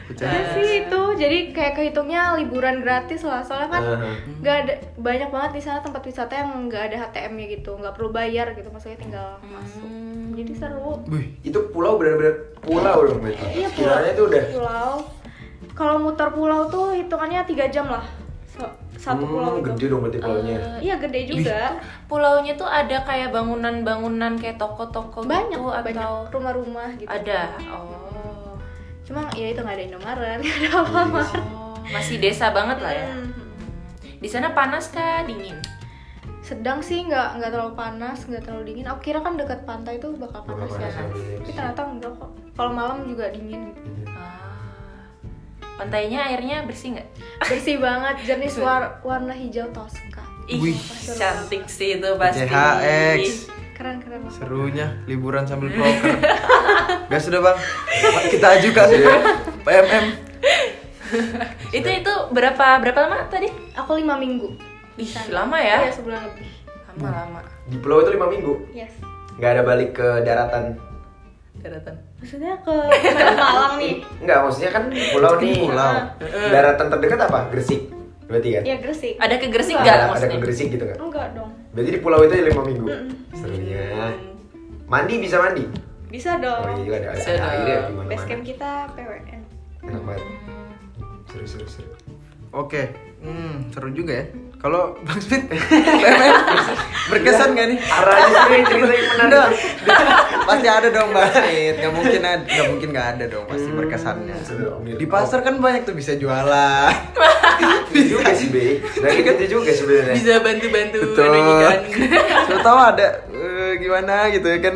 Pecah. 0.10 0.26
Udah 0.26 0.46
sih 0.56 0.70
itu 0.82 1.02
jadi 1.16 1.38
kayak 1.54 1.74
kehitungnya 1.76 2.34
liburan 2.36 2.82
gratis 2.82 3.22
lah 3.22 3.46
soalnya 3.46 3.70
kan 3.70 3.84
nggak 4.42 4.56
ada 4.58 4.74
banyak 4.98 5.30
banget 5.30 5.52
di 5.54 5.62
sana 5.62 5.80
tempat 5.80 6.02
wisata 6.02 6.34
yang 6.34 6.66
nggak 6.66 6.84
ada 6.90 6.98
HTM-nya 7.06 7.46
gitu 7.54 7.78
nggak 7.78 7.94
perlu 7.94 8.10
bayar 8.10 8.52
gitu 8.52 8.68
maksudnya 8.68 8.98
tinggal 8.98 9.30
masuk 9.46 9.86
jadi 10.34 10.54
seru 10.56 11.04
Wih, 11.06 11.36
Itu 11.42 11.70
pulau 11.70 11.96
benar-benar 11.96 12.36
pulau 12.60 13.05
dong 13.05 13.20
berarti. 13.22 13.46
iya 13.53 13.70
pulau 13.70 13.86
Kiranya 13.92 14.12
tuh 14.12 14.25
udah 14.25 14.44
pulau 14.50 14.94
kalau 15.75 15.96
muter 16.00 16.29
pulau 16.32 16.62
tuh 16.68 16.86
hitungannya 16.96 17.42
tiga 17.46 17.66
jam 17.70 17.86
lah 17.86 18.03
Satu 18.93 19.22
Hmm, 19.22 19.31
pulau 19.31 19.53
gede 19.61 19.77
itu 19.77 19.85
dong 19.87 20.01
berarti 20.01 20.19
pulaunya. 20.19 20.57
iya 20.77 20.95
gede 20.95 21.19
juga 21.25 21.59
Pulaunya 22.05 22.53
tuh 22.53 22.65
ada 22.65 22.98
kayak 23.01 23.29
bangunan-bangunan 23.29 24.35
kayak 24.35 24.55
toko-toko 24.55 25.24
banyak 25.24 25.55
gitu 25.55 25.63
banyak 25.65 25.95
atau 25.95 26.27
rumah-rumah 26.29 26.89
gitu 26.95 27.07
ada. 27.07 27.55
Oh. 27.69 28.59
cuma 29.01 29.25
ya 29.33 29.48
itu 29.48 29.57
nggak 29.57 29.74
ada 29.74 29.85
Indomaret 29.85 30.37
nggak 30.43 30.57
ada 30.59 30.69
apa-apa 30.77 31.22
Oh, 31.50 31.74
masih 31.87 32.17
desa 32.17 32.50
banget 32.50 32.77
lah 32.77 32.91
ya. 32.91 33.07
Hmm. 33.07 33.31
Di 34.15 34.27
sana 34.27 34.51
panas 34.51 34.89
kah 34.89 35.24
dingin? 35.24 35.55
sedang 36.39 36.79
sih 36.79 37.05
nggak 37.05 37.37
nggak 37.37 37.51
terlalu 37.51 37.74
panas 37.74 38.25
nggak 38.25 38.41
terlalu 38.41 38.63
dingin 38.65 38.87
aku 38.87 39.05
kira 39.05 39.22
kan 39.22 39.37
dekat 39.37 39.61
pantai 39.63 39.95
tuh 39.95 40.17
bakal 40.17 40.41
Bakal 40.41 40.65
panas, 40.65 40.72
ya 40.74 40.89
panas, 40.89 40.98
ya. 41.13 41.37
tapi 41.37 41.51
ternyata 41.53 41.81
enggak 41.85 42.11
kok 42.11 42.29
kalau 42.51 42.72
malam 42.72 42.98
juga 43.05 43.29
dingin 43.29 43.69
gitu. 43.69 43.99
Pantainya 45.79 46.27
airnya 46.27 46.68
bersih 46.68 46.94
nggak? 46.94 47.07
bersih 47.39 47.79
banget 47.79 48.15
jernih 48.27 48.51
war- 48.59 49.00
warna 49.00 49.31
hijau 49.31 49.72
toska 49.72 50.20
Ih, 50.46 50.59
Wih. 50.59 50.77
cantik 51.13 51.63
sih 51.65 51.96
itu 51.96 52.09
pasti. 52.18 52.44
CHX. 52.44 53.53
keren 53.72 54.01
keren 54.01 54.25
banget. 54.25 54.33
Serunya 54.35 54.87
liburan 55.05 55.46
sambil 55.46 55.70
broker. 55.72 56.20
Gas 57.07 57.24
sudah 57.29 57.39
bang, 57.39 57.57
kita 58.27 58.48
ajukan 58.57 58.87
PMM. 59.61 60.05
itu 61.77 61.89
itu 61.96 62.13
berapa 62.29 62.81
berapa 62.81 63.00
lama 63.00 63.29
tadi? 63.29 63.48
aku 63.72 63.96
lima 63.96 64.18
minggu 64.18 64.51
sana. 65.00 65.46
lama 65.46 65.57
ya? 65.57 65.85
iya 65.85 65.92
sebulan 65.94 66.27
lebih 66.27 66.50
Lama 66.92 67.07
lama. 67.13 67.39
Di 67.65 67.77
pulau 67.77 68.01
itu 68.01 68.11
lima 68.11 68.27
minggu. 68.27 68.53
yes 68.74 68.92
Nggak 69.37 69.51
ada 69.53 69.63
balik 69.63 69.89
ke 69.96 70.07
daratan. 70.25 70.75
Daratan. 71.55 71.96
Maksudnya 72.20 72.53
ke 72.60 72.75
ke 72.92 73.25
Malang 73.34 73.75
nih 73.77 73.94
Enggak, 74.20 74.38
maksudnya 74.44 74.72
kan 74.72 74.84
pulau 74.90 75.34
nih. 75.40 75.55
Pulau. 75.62 75.92
Daratan 76.50 76.88
terdekat 76.90 77.20
apa? 77.24 77.40
Gresik. 77.50 77.82
Berarti 78.25 78.50
kan? 78.51 78.62
ya 78.62 78.75
Gresik 78.77 79.16
Ada 79.16 79.36
ke 79.36 79.48
Gresik 79.48 79.74
Enggak. 79.74 79.84
nggak 79.84 79.96
Ada, 79.96 80.03
ada 80.03 80.12
maksudnya? 80.12 80.36
ke 80.36 80.44
Gresik 80.44 80.68
gitu 80.70 80.86
kan? 80.86 80.98
enggak 81.00 81.27
dong 81.34 81.51
Berarti 81.70 81.90
di 81.90 82.00
pulau 82.00 82.20
itu 82.22 82.34
ya 82.34 82.44
lima 82.46 82.62
minggu. 82.62 82.86
Serunya. 83.34 83.86
Mandi 84.86 85.14
bisa 85.18 85.38
mandi. 85.38 85.64
bisa 86.05 86.32
dong 86.36 86.60
Oh 86.60 86.70
iya 86.72 86.82
juga 86.82 86.96
ada, 86.96 87.08
ada, 87.08 87.16
Bisa 87.16 87.29
ada 87.32 87.46
air 87.48 87.62
ya 87.64 87.77
dong. 87.79 87.86
di 87.86 88.10
base 88.10 88.25
camp 88.25 88.29
mana-mana. 88.34 88.42
kita 88.44 88.72
PWN 88.92 89.42
Enak 89.79 90.01
banget. 90.03 90.24
Seru 91.25 91.46
seru 91.46 91.68
seru. 91.68 91.94
Oke, 92.50 92.82
hmm, 93.22 93.53
seru 93.70 93.90
juga 93.92 94.12
ya. 94.16 94.25
Kalau 94.59 94.91
Bang 95.07 95.24
Smith, 95.24 95.48
PMM 95.48 96.35
berkesan 97.07 97.55
gak 97.55 97.67
nih? 97.72 97.79
Arahnya 97.79 98.27
sendiri 98.27 98.63
cerita 98.67 98.91
yang 98.91 99.07
menarik. 99.15 99.59
Pasti 100.43 100.67
ada 100.67 100.87
dong 100.91 101.09
Bang 101.15 101.31
Smith. 101.31 101.75
Gak 101.79 101.93
mungkin 101.95 102.22
ada, 102.27 102.43
gak 102.43 102.67
mungkin 102.67 102.87
gak 102.91 103.07
ada 103.15 103.25
dong 103.31 103.45
pasti 103.48 103.69
berkesannya. 103.72 104.35
Di 105.00 105.05
pasar 105.07 105.48
kan 105.48 105.63
banyak 105.63 105.87
tuh 105.87 105.95
bisa 105.95 106.19
jualan. 106.19 106.91
Juga 108.11 108.35
sih, 108.35 108.51
Be. 108.51 108.83
Dari 108.83 109.24
itu 109.24 109.59
juga 109.59 109.72
sebenarnya. 109.72 110.15
Bisa 110.15 110.43
bantu-bantu 110.43 110.98
Betul. 111.07 111.24
nyanyikan. 111.31 111.79
Siapa 112.48 112.61
tahu 112.63 112.77
ada 112.79 113.07
eh, 113.31 113.72
gimana 113.79 114.27
gitu 114.31 114.48
ya 114.48 114.59
kan. 114.59 114.75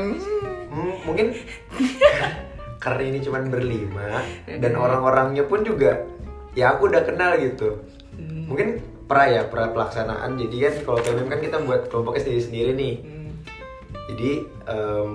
Hmm, 0.71 0.93
mungkin 1.03 1.27
karena 2.83 3.03
ini 3.03 3.19
cuma 3.23 3.39
berlima 3.47 4.23
dan 4.47 4.73
orang-orangnya 4.75 5.47
pun 5.47 5.63
juga 5.63 6.03
ya 6.55 6.75
aku 6.75 6.87
udah 6.87 7.03
kenal 7.03 7.35
gitu. 7.39 7.83
Mungkin 8.19 8.93
pra 9.03 9.27
ya, 9.27 9.45
pra 9.45 9.69
pelaksanaan. 9.69 10.35
Jadi 10.35 10.55
kan 10.59 10.73
kalau 10.83 10.99
PMM 10.99 11.27
kan 11.27 11.39
kita 11.39 11.57
buat 11.59 11.81
kelompoknya 11.87 12.21
sendiri-sendiri 12.23 12.71
nih. 12.73 12.95
Jadi 14.09 14.31
em, 14.65 15.11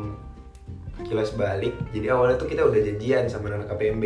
kilas 1.01 1.31
balik. 1.33 1.75
Jadi 1.91 2.07
awalnya 2.09 2.37
tuh 2.37 2.47
kita 2.47 2.63
udah 2.63 2.81
janjian 2.81 3.25
sama 3.27 3.49
anak 3.49 3.69
KPMB. 3.69 4.05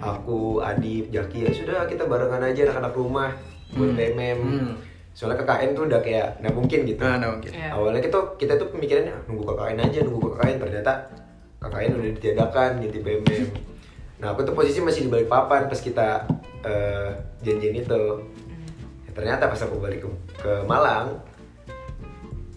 Aku, 0.00 0.58
Adip, 0.58 1.08
Jaki 1.08 1.46
ya 1.46 1.50
sudah 1.50 1.86
kita 1.86 2.04
barengan 2.04 2.42
aja 2.42 2.66
anak-anak 2.66 2.94
rumah 2.94 3.30
buat 3.70 3.94
PMM. 3.94 4.38
Hmm. 4.40 4.72
Soalnya 5.12 5.38
KKN 5.38 5.70
tuh 5.72 5.84
udah 5.86 6.00
kayak 6.00 6.40
nggak 6.40 6.54
mungkin 6.56 6.78
gitu 6.88 6.98
Nah, 6.98 7.20
nah 7.20 7.28
mungkin. 7.36 7.52
Iya. 7.52 7.68
awalnya 7.76 8.00
kita 8.00 8.18
kita 8.40 8.56
tuh 8.56 8.72
pemikirannya 8.72 9.12
"Ah, 9.12 9.20
nunggu 9.28 9.44
KKN 9.44 9.78
aja 9.84 9.98
nunggu 10.02 10.24
KKN 10.24 10.56
ternyata 10.56 10.92
KKN 11.60 11.90
udah 12.00 12.10
ditiadakan 12.16 12.70
ganti 12.80 12.98
PMM 12.98 13.44
nah 14.24 14.32
aku 14.32 14.40
tuh 14.42 14.56
posisi 14.56 14.80
masih 14.80 15.04
di 15.04 15.10
balik 15.12 15.28
papan 15.28 15.68
pas 15.68 15.76
kita 15.76 16.24
eh, 16.64 17.10
janjian 17.44 17.76
itu 17.76 18.02
ternyata 19.12 19.46
pas 19.46 19.60
aku 19.60 19.76
balik 19.76 20.00
ke, 20.00 20.08
ke 20.38 20.52
Malang 20.64 21.20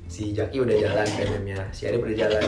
si 0.05 0.31
Jaki 0.31 0.61
udah 0.61 0.75
jalan 0.75 1.05
PMM-nya 1.15 1.59
si 1.69 1.85
Arif 1.85 1.99
udah 1.99 2.17
jalan 2.17 2.43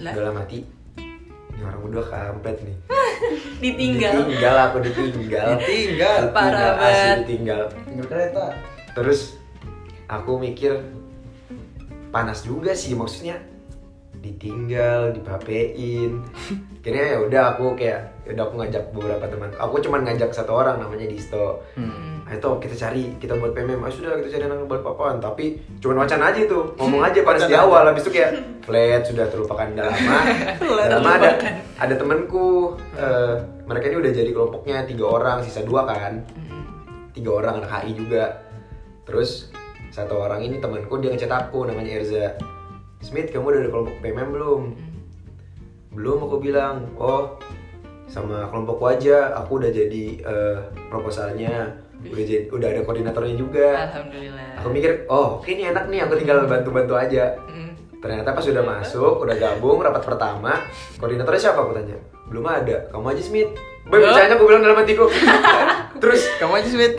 Lah? 0.00 0.12
udah 0.14 0.32
mati 0.32 0.64
ini 0.96 1.60
orang 1.60 1.82
udah 1.84 2.04
kampret 2.04 2.56
nih 2.60 2.76
Ditinggal. 3.62 4.12
ditinggal 4.24 4.56
aku 4.62 4.76
ditinggal 4.80 5.48
Ditinggal. 5.58 6.18
Parah 6.32 6.72
banget. 6.74 7.16
ditinggal 7.22 7.62
Tinggal 7.84 8.06
kereta. 8.08 8.46
terus 8.90 9.36
aku 10.06 10.36
mikir 10.36 10.80
panas 12.10 12.42
juga 12.42 12.72
sih 12.72 12.92
maksudnya 12.92 13.38
ditinggal 14.16 15.12
dipapein 15.12 16.24
akhirnya 16.80 17.04
ya 17.12 17.18
udah 17.20 17.42
aku 17.52 17.76
kayak 17.76 18.24
ya 18.24 18.30
udah 18.32 18.44
aku 18.48 18.54
ngajak 18.56 18.82
beberapa 18.96 19.24
teman. 19.28 19.52
Aku 19.60 19.76
cuman 19.84 20.00
ngajak 20.08 20.32
satu 20.32 20.56
orang 20.56 20.80
namanya 20.80 21.04
Disto. 21.12 21.60
Hmm. 21.76 22.24
Ayo 22.24 22.40
toh 22.40 22.56
kita 22.56 22.72
cari, 22.72 23.12
kita 23.20 23.36
buat 23.36 23.52
PMM, 23.52 23.84
ayo 23.84 23.92
sudah 23.92 24.16
kita 24.16 24.38
cari 24.38 24.44
anak 24.48 24.64
balik 24.70 24.86
papan 24.86 25.18
Tapi 25.20 25.60
cuman 25.82 26.06
wacana 26.06 26.32
aja 26.32 26.40
itu, 26.40 26.58
ngomong 26.80 27.02
aja 27.04 27.20
pada 27.20 27.44
di 27.44 27.52
awal. 27.52 27.84
Habis 27.84 28.08
itu 28.08 28.12
kayak 28.16 28.30
flat, 28.64 29.02
sudah 29.04 29.28
terlupakan 29.28 29.66
udah 29.76 29.86
lama 29.92 30.18
Udah 30.62 30.88
lama 30.96 31.10
ada, 31.20 31.30
ada 31.76 31.94
temenku, 32.00 32.78
eh, 32.96 33.34
mereka 33.68 33.84
ini 33.92 33.96
udah 34.00 34.12
jadi 34.16 34.30
kelompoknya 34.32 34.76
tiga 34.88 35.04
orang, 35.04 35.44
sisa 35.44 35.60
dua 35.60 35.84
kan. 35.84 36.24
Tiga 37.12 37.30
orang 37.34 37.60
anak 37.60 37.70
HI 37.84 37.92
juga. 37.92 38.40
Terus 39.04 39.52
satu 39.92 40.16
orang 40.16 40.40
ini 40.48 40.56
temanku 40.62 40.96
dia 40.96 41.12
ngechat 41.12 41.28
aku 41.28 41.68
namanya 41.68 42.00
Erza. 42.00 42.40
Smith 43.04 43.28
kamu 43.34 43.52
udah 43.52 43.60
ada 43.66 43.70
kelompok 43.74 43.96
PMM 44.00 44.28
belum? 44.32 44.62
Belum 45.90 46.22
aku 46.22 46.38
bilang, 46.38 46.86
oh 46.96 47.34
sama 48.06 48.50
kelompokku 48.50 48.90
aja 48.90 49.30
aku 49.38 49.62
udah 49.62 49.70
jadi 49.70 50.04
eh, 50.18 50.58
proposalnya 50.90 51.78
udah 52.02 52.24
jadi 52.26 52.50
udah 52.50 52.68
ada 52.74 52.80
koordinatornya 52.82 53.38
juga 53.38 53.86
Alhamdulillah. 53.86 54.58
aku 54.58 54.68
mikir 54.74 54.90
oh 55.06 55.38
oke 55.38 55.46
ini 55.46 55.70
enak 55.70 55.86
nih 55.86 56.02
aku 56.02 56.18
tinggal 56.18 56.42
bantu-bantu 56.42 56.98
aja 56.98 57.38
Mm. 57.46 57.70
ternyata 58.02 58.34
pas 58.34 58.42
udah 58.42 58.64
masuk 58.66 59.14
udah 59.22 59.36
gabung 59.38 59.78
rapat 59.78 60.02
pertama 60.02 60.58
koordinatornya 60.98 61.38
siapa 61.38 61.62
aku 61.62 61.70
tanya 61.70 62.02
belum 62.26 62.42
ada 62.42 62.90
kamu 62.90 63.06
aja 63.14 63.22
Smith 63.22 63.50
Boy, 63.86 64.02
percaya 64.02 64.26
aku 64.32 64.42
bilang 64.42 64.62
dalam 64.64 64.78
hatiku 64.80 65.06
terus 66.02 66.26
Kamu 66.38 66.52
aja 66.56 66.66
Smith. 66.66 66.96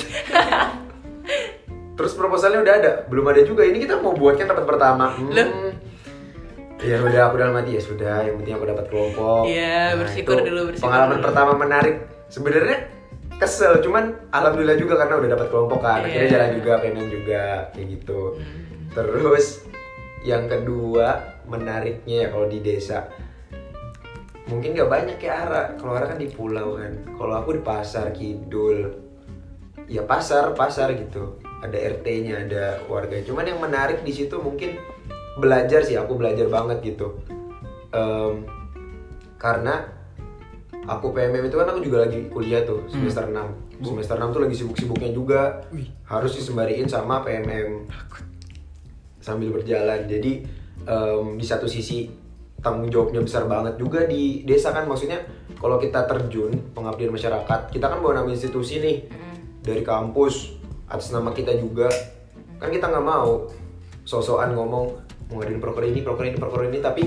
terus 1.91 2.13
proposalnya 2.15 2.63
udah 2.63 2.73
ada 2.77 2.91
belum 3.05 3.25
ada 3.27 3.41
juga 3.43 3.67
ini 3.67 3.83
kita 3.83 3.99
mau 3.99 4.15
buat 4.15 4.39
kan 4.39 4.47
rapat 4.47 4.63
pertama 4.63 5.11
hmm. 5.11 5.27
Loh? 5.27 5.47
Ya 6.81 6.97
udah 6.97 7.21
aku 7.29 7.35
dalam 7.37 7.55
hati 7.57 7.77
ya 7.77 7.81
sudah. 7.81 8.15
Yang 8.25 8.35
penting 8.41 8.55
aku 8.57 8.65
dapat 8.65 8.85
kelompok. 8.89 9.41
Iya, 9.45 9.95
bersyukur 9.97 10.35
itu 10.41 10.45
dulu, 10.49 10.61
bersyukur 10.73 10.85
pengalaman 10.89 11.17
dulu. 11.17 11.25
pertama 11.29 11.51
menarik. 11.57 11.95
Sebenarnya 12.31 12.77
kesel 13.41 13.81
cuman 13.81 14.29
alhamdulillah 14.29 14.77
juga 14.77 14.93
karena 15.01 15.15
udah 15.17 15.29
dapat 15.33 15.47
kelompok 15.49 15.79
kan. 15.81 16.01
Akhirnya. 16.05 16.25
Hmm. 16.25 16.33
jalan 16.33 16.51
juga 16.57 16.71
pengen 16.81 17.07
juga 17.09 17.41
kayak 17.73 17.87
gitu. 17.97 18.21
Terus 18.91 19.45
yang 20.21 20.45
kedua 20.45 21.07
menariknya 21.49 22.15
ya 22.25 22.27
kalau 22.29 22.47
di 22.49 22.59
desa. 22.61 23.09
Mungkin 24.49 24.75
gak 24.75 24.91
banyak 24.91 25.15
kayak 25.15 25.37
Ara. 25.47 25.63
Kalau 25.79 25.95
Ara 25.95 26.11
kan 26.11 26.19
di 26.19 26.27
pulau 26.27 26.75
kan. 26.75 26.91
Kalau 27.15 27.33
aku 27.39 27.55
di 27.55 27.61
pasar 27.63 28.11
kidul. 28.11 28.93
Ya 29.87 30.03
pasar 30.03 30.51
pasar 30.53 30.91
gitu. 30.97 31.39
Ada 31.63 31.77
RT-nya 31.97 32.49
ada 32.49 32.65
warga. 32.89 33.15
Cuman 33.23 33.47
yang 33.47 33.63
menarik 33.63 34.03
di 34.03 34.11
situ 34.11 34.37
mungkin 34.43 34.75
belajar 35.39 35.85
sih 35.85 35.95
aku 35.95 36.19
belajar 36.19 36.47
banget 36.51 36.95
gitu. 36.95 37.21
Em, 37.91 38.43
karena 39.39 39.87
aku 40.87 41.13
PMM 41.15 41.47
itu 41.47 41.55
kan 41.55 41.67
aku 41.71 41.79
juga 41.83 42.07
lagi 42.09 42.27
kuliah 42.27 42.65
tuh 42.65 42.83
semester 42.89 43.29
6 43.29 43.71
semester 43.81 44.15
6 44.17 44.35
tuh 44.35 44.41
lagi 44.43 44.55
sibuk-sibuknya 44.57 45.11
juga. 45.13 45.41
Wih. 45.73 45.89
harus 46.05 46.35
disembariin 46.35 46.85
sama 46.85 47.23
PMM 47.23 47.87
sambil 49.23 49.53
berjalan. 49.55 50.05
Jadi 50.05 50.43
em, 50.85 51.25
di 51.39 51.45
satu 51.45 51.65
sisi 51.65 52.09
tanggung 52.61 52.93
jawabnya 52.93 53.25
besar 53.25 53.47
banget 53.49 53.79
juga 53.79 54.05
di 54.05 54.43
desa 54.43 54.75
kan. 54.75 54.85
Maksudnya 54.85 55.23
kalau 55.57 55.77
kita 55.79 56.05
terjun 56.05 56.73
pengabdian 56.75 57.13
masyarakat 57.13 57.71
kita 57.71 57.85
kan 57.87 57.97
bawa 58.03 58.21
nama 58.21 58.29
institusi 58.29 58.81
nih. 58.83 58.97
Dari 59.61 59.85
kampus 59.85 60.57
atas 60.89 61.13
nama 61.13 61.31
kita 61.31 61.55
juga. 61.57 61.89
Kan 62.61 62.69
kita 62.69 62.89
nggak 62.89 63.05
mau 63.05 63.49
sosokan 64.05 64.57
ngomong 64.57 65.10
mau 65.31 65.39
ngadain 65.39 65.59
proker 65.63 65.83
ini 65.87 65.99
proker 66.03 66.25
ini 66.27 66.37
proker 66.37 66.61
ini 66.67 66.79
tapi 66.83 67.03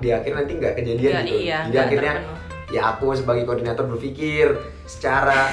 di 0.00 0.08
akhir 0.08 0.32
nanti 0.32 0.52
nggak 0.56 0.74
kejadian 0.80 1.10
Nggak, 1.12 1.24
gitu 1.26 1.36
iya, 1.44 1.58
jadi 1.68 1.78
akhirnya 1.84 2.12
terpenuh. 2.16 2.72
ya 2.72 2.82
aku 2.94 3.04
sebagai 3.12 3.42
koordinator 3.44 3.84
berpikir 3.84 4.46
secara 4.88 5.50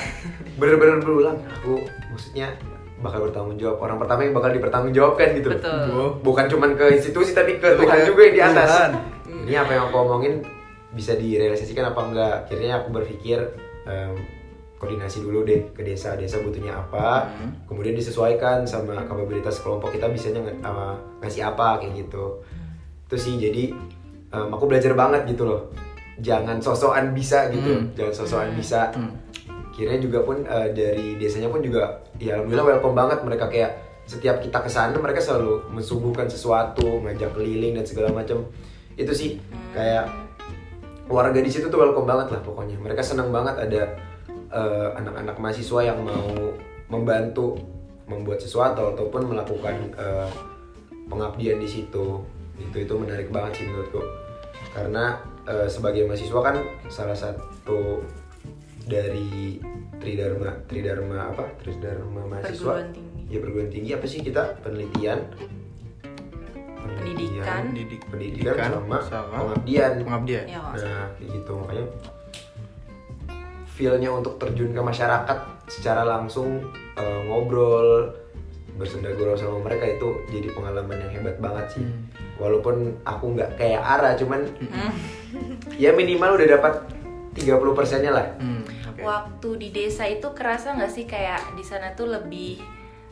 bener-bener 0.55 1.03
berulang 1.03 1.37
aku 1.51 1.83
maksudnya 2.13 2.55
bakal 3.01 3.25
bertanggung 3.27 3.57
jawab 3.57 3.81
orang 3.81 3.97
pertama 3.97 4.19
yang 4.23 4.33
bakal 4.37 4.53
dipertanggungjawabkan 4.53 5.27
gitu. 5.33 5.49
Betul. 5.57 6.21
Bukan 6.21 6.45
cuman 6.53 6.69
ke 6.77 6.85
institusi 7.01 7.33
tapi 7.33 7.57
ke 7.57 7.73
Tuhan 7.73 7.97
juga 8.05 8.21
yang 8.29 8.35
di 8.37 8.41
atas 8.45 8.69
Tuhan. 8.69 8.91
ini 9.49 9.55
apa 9.57 9.71
yang 9.73 9.83
aku 9.89 9.95
omongin 10.05 10.33
bisa 10.93 11.17
direalisasikan 11.17 11.91
apa 11.91 11.99
enggak 12.05 12.33
akhirnya 12.45 12.77
aku 12.77 12.93
berpikir 12.93 13.57
em, 13.89 14.21
koordinasi 14.81 15.21
dulu 15.21 15.45
deh 15.45 15.69
ke 15.77 15.85
desa 15.85 16.17
desa 16.17 16.41
butuhnya 16.41 16.73
apa 16.73 17.29
Hmm. 17.37 17.53
kemudian 17.69 17.93
disesuaikan 17.93 18.65
sama 18.65 19.05
kapabilitas 19.05 19.61
kelompok 19.61 19.93
kita 19.93 20.09
bisanya 20.09 20.41
apa, 20.65 20.97
ngasih 21.21 21.45
apa 21.45 21.77
kayak 21.77 22.01
gitu. 22.01 22.41
Itu 23.05 23.15
sih 23.15 23.37
jadi 23.37 23.77
em, 24.33 24.47
aku 24.49 24.65
belajar 24.65 24.97
banget 24.97 25.29
gitu 25.29 25.45
loh. 25.45 25.69
Jangan 26.17 26.57
sosokan 26.57 27.13
bisa 27.13 27.53
gitu. 27.53 27.77
Hmm. 27.77 27.93
jangan 27.93 28.13
sosokan 28.25 28.49
bisa. 28.57 28.89
Hmm. 28.97 29.13
Akhirnya 29.69 30.01
juga 30.01 30.25
pun 30.25 30.41
eh, 30.41 30.67
dari 30.73 31.15
desanya 31.21 31.53
pun 31.53 31.61
juga 31.61 32.01
ya 32.17 32.41
alhamdulillah 32.41 32.75
welcome 32.75 32.97
banget 32.97 33.21
mereka. 33.21 33.45
Kayak 33.53 33.77
setiap 34.09 34.41
kita 34.41 34.65
ke 34.65 34.69
sana 34.69 34.97
mereka 34.97 35.21
selalu 35.21 35.61
mensuguhkan 35.69 36.25
sesuatu 36.25 37.05
ngajak 37.05 37.37
keliling 37.37 37.77
dan 37.77 37.85
segala 37.85 38.09
macam. 38.09 38.49
Itu 38.97 39.13
sih 39.13 39.37
kayak 39.77 40.09
warga 41.07 41.37
di 41.37 41.51
situ 41.53 41.69
tuh 41.69 41.79
welcome 41.79 42.09
banget 42.09 42.33
lah 42.33 42.41
pokoknya. 42.41 42.81
Mereka 42.81 43.05
senang 43.05 43.29
banget 43.29 43.55
ada 43.61 43.81
eh, 44.51 44.89
anak-anak 44.95 45.35
mahasiswa 45.39 45.79
yang 45.81 45.99
mau 46.03 46.31
membantu 46.87 47.55
membuat 48.05 48.43
sesuatu 48.43 48.91
ataupun 48.91 49.31
melakukan 49.31 49.95
eh, 49.95 50.29
pengabdian 51.07 51.57
di 51.57 51.67
situ. 51.67 52.19
Itu 52.59 52.77
itu 52.77 52.93
menarik 52.93 53.31
banget 53.31 53.63
sih 53.63 53.65
menurutku. 53.65 54.03
Karena 54.71 55.17
eh, 55.47 55.67
sebagai 55.67 56.05
mahasiswa 56.05 56.39
kan 56.39 56.55
salah 56.87 57.15
satu 57.15 58.03
dari 58.85 59.57
tridharma 60.01 60.57
tridharma 60.67 61.31
apa? 61.31 61.45
Tridharma 61.63 62.27
mahasiswa. 62.27 62.83
Perguruan 62.83 62.87
tinggi. 62.91 63.23
ya 63.31 63.37
perguruan 63.39 63.69
tinggi. 63.71 63.89
Apa 63.95 64.05
sih 64.05 64.19
kita? 64.19 64.43
Penelitian. 64.59 65.19
Pendidikan. 66.81 67.63
Pendidik- 67.71 68.05
pendidikan 68.09 68.55
sama, 68.77 68.97
sama 69.05 69.37
pengabdian. 69.55 69.91
pengabdian. 70.05 70.45
Ya, 70.49 70.59
nah 70.61 71.05
kayak 71.17 71.29
gitu. 71.33 71.51
Makanya 71.55 71.85
feelnya 73.71 74.11
untuk 74.11 74.35
terjun 74.35 74.71
ke 74.71 74.81
masyarakat 74.81 75.37
secara 75.67 76.03
langsung 76.03 76.59
eh, 76.93 77.21
ngobrol 77.25 78.11
bersendagurau 78.71 79.35
sama 79.35 79.61
mereka 79.61 79.85
itu 79.85 80.07
jadi 80.27 80.47
pengalaman 80.51 80.97
yang 80.97 81.11
hebat 81.13 81.37
banget 81.37 81.65
sih 81.71 81.83
Hmm. 81.83 82.07
walaupun 82.37 82.75
aku 83.03 83.25
nggak 83.33 83.55
kayak 83.55 83.79
Ara 83.79 84.15
cuman 84.15 84.41
Hmm. 84.63 84.91
ya 85.75 85.91
minimal 85.91 86.35
udah 86.35 86.47
dapat 86.51 86.73
30 87.31 87.71
persennya 87.71 88.11
lah 88.11 88.25
Hmm, 88.37 88.63
oke. 88.65 88.99
Waktu 88.99 89.49
di 89.57 89.69
desa 89.71 90.03
itu 90.03 90.27
kerasa 90.31 90.73
nggak 90.73 90.91
sih 90.91 91.05
kayak 91.05 91.53
di 91.53 91.63
sana 91.63 91.93
tuh 91.93 92.09
lebih 92.09 92.59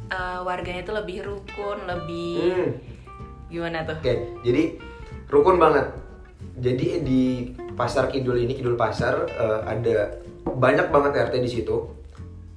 eh, 0.09 0.39
warganya 0.41 0.81
tuh 0.81 0.95
lebih 0.95 1.21
rukun, 1.21 1.85
lebih 1.85 2.33
Hmm. 2.49 2.69
gimana 3.47 3.85
tuh? 3.85 3.95
Oke, 3.95 4.15
jadi 4.41 4.63
rukun 5.27 5.55
banget. 5.55 5.85
Jadi 6.57 6.87
di 6.99 7.23
pasar 7.71 8.09
Kidul 8.09 8.35
ini, 8.39 8.51
Kidul 8.51 8.73
Pasar 8.73 9.29
eh, 9.29 9.59
ada 9.63 10.17
banyak 10.43 10.87
banget 10.89 11.11
RT 11.29 11.35
di 11.39 11.49
situ. 11.49 11.75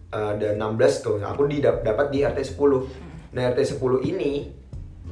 Eh, 0.08 0.28
ada 0.36 0.52
16 0.52 1.00
tuh. 1.00 1.16
Aku 1.18 1.46
di, 1.46 1.58
dapat 1.62 2.10
di 2.10 2.20
RT 2.20 2.54
10. 2.54 2.84
Nah, 3.32 3.42
RT 3.48 3.76
10 3.76 4.04
ini 4.04 4.44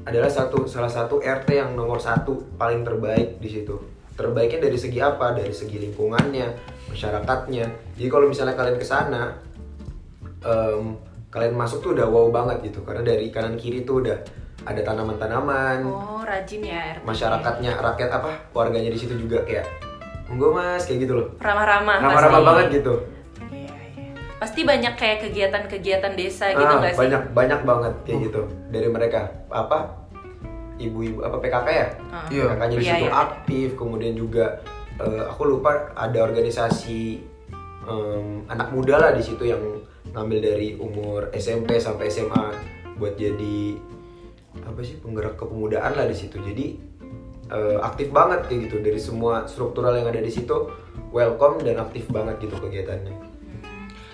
adalah 0.00 0.28
satu 0.28 0.64
salah 0.64 0.88
satu 0.88 1.20
RT 1.20 1.48
yang 1.50 1.72
nomor 1.72 2.00
satu 2.00 2.56
paling 2.56 2.84
terbaik 2.84 3.40
di 3.40 3.48
situ. 3.48 3.76
Terbaiknya 4.12 4.68
dari 4.68 4.76
segi 4.76 5.00
apa? 5.00 5.32
Dari 5.32 5.52
segi 5.52 5.80
lingkungannya, 5.80 6.46
masyarakatnya. 6.88 7.66
Jadi 7.96 8.08
kalau 8.08 8.28
misalnya 8.28 8.52
kalian 8.52 8.76
ke 8.76 8.84
sana, 8.84 9.32
em, 10.40 10.96
kalian 11.28 11.54
masuk 11.54 11.80
tuh 11.80 11.90
udah 11.94 12.04
wow 12.04 12.28
banget 12.28 12.68
gitu 12.68 12.82
karena 12.82 13.00
dari 13.00 13.30
kanan 13.30 13.54
kiri 13.54 13.86
tuh 13.86 14.02
udah 14.02 14.18
ada 14.60 14.80
tanaman-tanaman 14.82 15.86
Oh, 15.86 16.20
rajin 16.20 16.60
ya 16.60 16.98
RT. 16.98 17.06
masyarakatnya 17.06 17.78
rakyat 17.78 18.10
apa 18.10 18.30
warganya 18.50 18.90
di 18.90 18.98
situ 18.98 19.14
juga 19.16 19.40
kayak 19.46 19.64
monggo 20.30 20.48
mas 20.52 20.82
kayak 20.82 21.00
gitu 21.02 21.12
loh 21.16 21.26
Ramah-ramah. 21.36 21.96
ramah-ramah 21.98 22.30
pasti. 22.32 22.46
banget 22.46 22.66
gitu 22.72 22.94
Iya, 23.50 23.74
iya. 23.92 24.12
Pasti 24.38 24.60
banyak 24.62 24.94
kayak 24.94 25.18
kegiatan-kegiatan 25.20 26.12
desa 26.14 26.46
gitu 26.50 26.62
Ah, 26.64 26.78
nggak 26.78 26.92
sih? 26.92 27.00
banyak 27.00 27.22
banyak 27.30 27.60
banget 27.62 27.94
kayak 28.04 28.18
gitu 28.24 28.40
dari 28.70 28.88
mereka 28.88 29.20
apa 29.48 29.78
ibu-ibu 30.76 31.20
apa 31.20 31.36
PKK 31.36 31.68
ya 31.68 31.86
Ah. 32.08 32.24
Iya. 32.26 32.44
PKK-nya 32.48 32.72
di 32.72 32.86
situ 32.86 33.04
iya. 33.04 33.12
aktif 33.12 33.68
kemudian 33.74 34.14
juga 34.14 34.46
eh, 34.96 35.22
aku 35.26 35.42
lupa 35.46 35.70
ada 35.92 36.18
organisasi 36.20 37.00
em, 37.82 38.24
anak 38.46 38.70
muda 38.70 38.96
lah 38.96 39.10
di 39.10 39.20
situ 39.20 39.42
yang 39.42 39.60
ngambil 40.08 40.38
dari 40.40 40.74
umur 40.74 41.28
SMP 41.32 41.76
sampai 41.76 42.06
SMA 42.06 42.44
buat 42.96 43.14
jadi 43.14 43.76
apa 44.60 44.80
sih 44.80 44.96
penggerak 44.96 45.34
kepemudaan 45.34 45.92
lah 45.92 46.04
di 46.04 46.12
situ 46.12 46.36
jadi 46.38 46.74
eh, 47.50 47.78
aktif 47.82 48.14
banget 48.14 48.46
kayak 48.46 48.70
gitu 48.70 48.76
dari 48.80 49.00
semua 49.02 49.44
struktural 49.50 49.94
yang 49.98 50.08
ada 50.08 50.22
di 50.22 50.30
situ 50.30 50.70
welcome 51.10 51.60
dan 51.66 51.82
aktif 51.82 52.06
banget 52.08 52.38
gitu 52.38 52.56
kegiatannya 52.56 53.14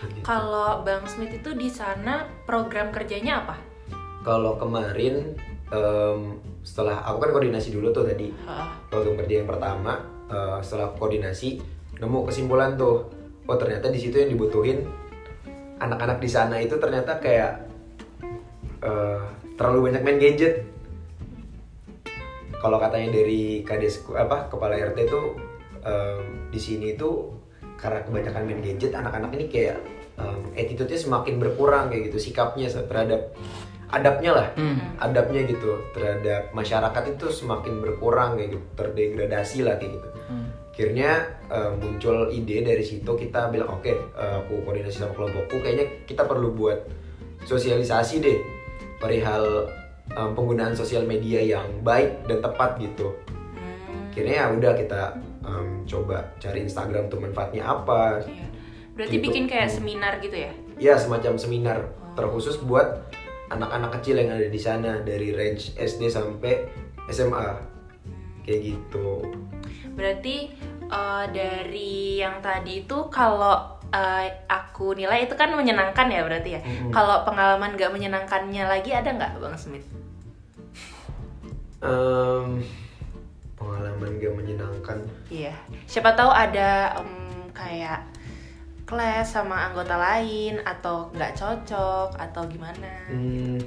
gitu. 0.07 0.23
Kalau 0.25 0.83
Bang 0.83 1.05
Smith 1.09 1.33
itu 1.33 1.51
di 1.55 1.69
sana 1.69 2.27
program 2.45 2.91
kerjanya 2.91 3.45
apa? 3.45 3.57
Kalau 4.27 4.59
kemarin 4.59 5.37
em, 5.71 6.41
setelah 6.67 7.03
aku 7.07 7.23
kan 7.23 7.31
koordinasi 7.31 7.71
dulu 7.75 7.95
tuh 7.95 8.07
tadi 8.07 8.31
Heeh. 8.31 8.69
program 8.91 9.15
kerja 9.23 9.35
yang 9.43 9.49
pertama 9.49 10.03
eh, 10.31 10.59
setelah 10.63 10.91
koordinasi 10.99 11.63
nemu 11.97 12.19
kesimpulan 12.27 12.75
tuh 12.75 13.07
oh 13.47 13.57
ternyata 13.57 13.89
di 13.89 14.03
situ 14.03 14.19
yang 14.19 14.31
dibutuhin 14.35 14.83
anak-anak 15.79 16.19
di 16.19 16.29
sana 16.31 16.59
itu 16.59 16.75
ternyata 16.83 17.23
kayak 17.23 17.71
eh, 18.83 19.23
terlalu 19.55 19.91
banyak 19.91 20.03
main 20.03 20.19
gadget 20.19 20.67
kalau 22.61 22.81
katanya 22.81 23.13
dari 23.13 23.61
kades 23.63 24.03
apa 24.17 24.49
kepala 24.49 24.77
RT 24.77 24.99
itu 25.07 25.21
em, 25.85 26.51
di 26.51 26.61
sini 26.61 26.87
itu 26.97 27.33
karena 27.77 28.01
kebanyakan 28.03 28.43
main 28.49 28.61
gadget 28.65 28.93
anak-anak 28.97 29.31
ini 29.37 29.47
kayak 29.53 29.79
em, 30.17 30.41
attitude-nya 30.57 30.99
semakin 30.99 31.35
berkurang 31.37 31.93
kayak 31.93 32.13
gitu 32.13 32.19
sikapnya 32.31 32.73
terhadap 32.73 33.37
adabnya 33.93 34.31
lah. 34.35 34.49
Adabnya 34.99 35.47
gitu 35.47 35.79
terhadap 35.95 36.51
masyarakat 36.51 37.05
itu 37.15 37.27
semakin 37.31 37.79
berkurang 37.79 38.35
kayak 38.35 38.59
gitu 38.59 38.67
terdegradasi 38.75 39.59
lah 39.63 39.79
kayak 39.79 40.01
gitu. 40.01 40.09
Akhirnya 40.77 41.11
em, 41.49 41.73
muncul 41.81 42.29
ide 42.33 42.61
dari 42.61 42.85
situ 42.85 43.09
kita 43.09 43.49
bilang 43.49 43.81
oke 43.81 43.89
eh, 43.93 44.35
aku 44.45 44.65
koordinasi 44.65 45.01
sama 45.01 45.17
kelompokku 45.17 45.61
kayaknya 45.65 46.05
kita 46.05 46.29
perlu 46.29 46.53
buat 46.53 46.85
sosialisasi 47.47 48.15
deh 48.21 48.39
perihal 49.01 49.71
em, 50.17 50.31
penggunaan 50.33 50.73
sosial 50.73 51.05
media 51.05 51.39
yang 51.39 51.69
baik 51.81 52.25
dan 52.25 52.41
tepat 52.41 52.81
gitu 52.81 53.13
Hmm, 53.53 54.09
akhirnya 54.11 54.37
ya 54.37 54.47
udah 54.51 54.73
kita 54.75 55.01
em, 55.43 55.69
coba 55.85 56.17
cari 56.37 56.65
Instagram 56.65 57.07
tuh 57.07 57.21
manfaatnya 57.21 57.63
apa 57.63 58.25
iya. 58.25 58.49
Berarti 58.97 59.17
Gitu. 59.21 59.25
bikin 59.29 59.45
kayak 59.45 59.69
seminar 59.69 60.19
gitu 60.19 60.35
ya? 60.35 60.53
ya 60.77 60.95
semacam 60.97 61.37
seminar 61.37 61.79
terkhusus 62.13 62.57
buat 62.59 63.05
anak-anak 63.47 64.01
kecil 64.01 64.19
yang 64.19 64.33
ada 64.33 64.49
di 64.49 64.57
sana 64.57 65.01
dari 65.01 65.31
range 65.31 65.77
SD 65.77 66.09
sampai 66.09 66.65
SMA 67.07 67.49
kayak 68.43 68.61
gitu 68.67 69.21
Berarti 69.93 70.53
eh, 70.83 71.25
dari 71.31 71.95
yang 72.19 72.41
tadi 72.41 72.83
itu 72.83 72.99
kalau 73.09 73.55
eh, 73.89 74.29
aku 74.47 74.93
nilai 74.93 75.25
itu 75.25 75.33
kan 75.33 75.53
menyenangkan 75.53 76.09
ya 76.09 76.21
berarti 76.21 76.51
ya. 76.53 76.61
Mm-mm. 76.61 76.91
Kalau 76.91 77.23
pengalaman 77.23 77.73
nggak 77.75 77.89
menyenangkannya 77.89 78.65
lagi 78.67 78.91
ada 78.93 79.09
nggak 79.09 79.39
Bang 79.39 79.57
Smith? 79.57 79.87
Em, 81.77 82.65
pengalaman 83.55 84.11
gak 84.17 84.33
menyenangkan 84.33 84.99
Iya. 85.29 85.53
Siapa 85.85 86.13
tahu 86.13 86.29
ada 86.29 86.97
em, 86.99 87.11
kayak 87.53 88.01
kelas 88.87 89.27
sama 89.29 89.67
anggota 89.67 89.99
lain 89.99 90.63
atau 90.63 91.11
nggak 91.11 91.35
cocok 91.35 92.15
atau 92.15 92.43
gimana? 92.47 92.87
Hmm, 93.11 93.59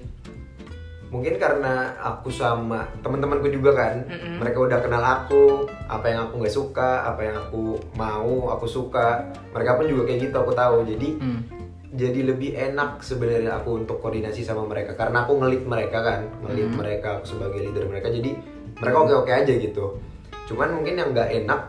mungkin 1.12 1.36
karena 1.36 1.92
aku 2.00 2.32
sama 2.32 2.88
teman-temanku 3.02 3.50
juga 3.50 3.76
kan 3.76 4.06
Mm-mm. 4.06 4.40
mereka 4.40 4.58
udah 4.64 4.80
kenal 4.80 5.04
aku 5.04 5.68
apa 5.86 6.06
yang 6.08 6.20
aku 6.24 6.34
nggak 6.40 6.54
suka 6.54 7.04
apa 7.04 7.22
yang 7.26 7.36
aku 7.36 7.76
mau 7.98 8.48
aku 8.48 8.64
suka 8.64 9.26
mereka 9.52 9.76
pun 9.76 9.90
juga 9.90 10.06
kayak 10.06 10.30
gitu 10.30 10.36
aku 10.38 10.54
tahu 10.54 10.86
jadi 10.86 11.10
Hmm. 11.20 11.42
Jadi 11.90 12.20
lebih 12.24 12.54
enak 12.54 13.02
sebenarnya 13.02 13.58
aku 13.58 13.80
untuk 13.80 13.98
koordinasi 13.98 14.42
sama 14.42 14.62
mereka 14.64 14.94
karena 14.94 15.24
aku 15.24 15.36
ngelit 15.36 15.64
mereka 15.64 16.00
kan 16.00 16.22
ngelit 16.44 16.70
Hmm. 16.70 16.78
mereka 16.78 17.08
aku 17.18 17.26
sebagai 17.28 17.60
leader 17.60 17.86
mereka 17.86 18.08
jadi 18.08 18.32
mereka 18.78 18.98
oke 19.00 19.14
oke 19.18 19.32
aja 19.34 19.50
gitu 19.52 19.98
cuman 20.46 20.70
mungkin 20.72 20.96
yang 20.96 21.10
nggak 21.12 21.30
enak 21.36 21.62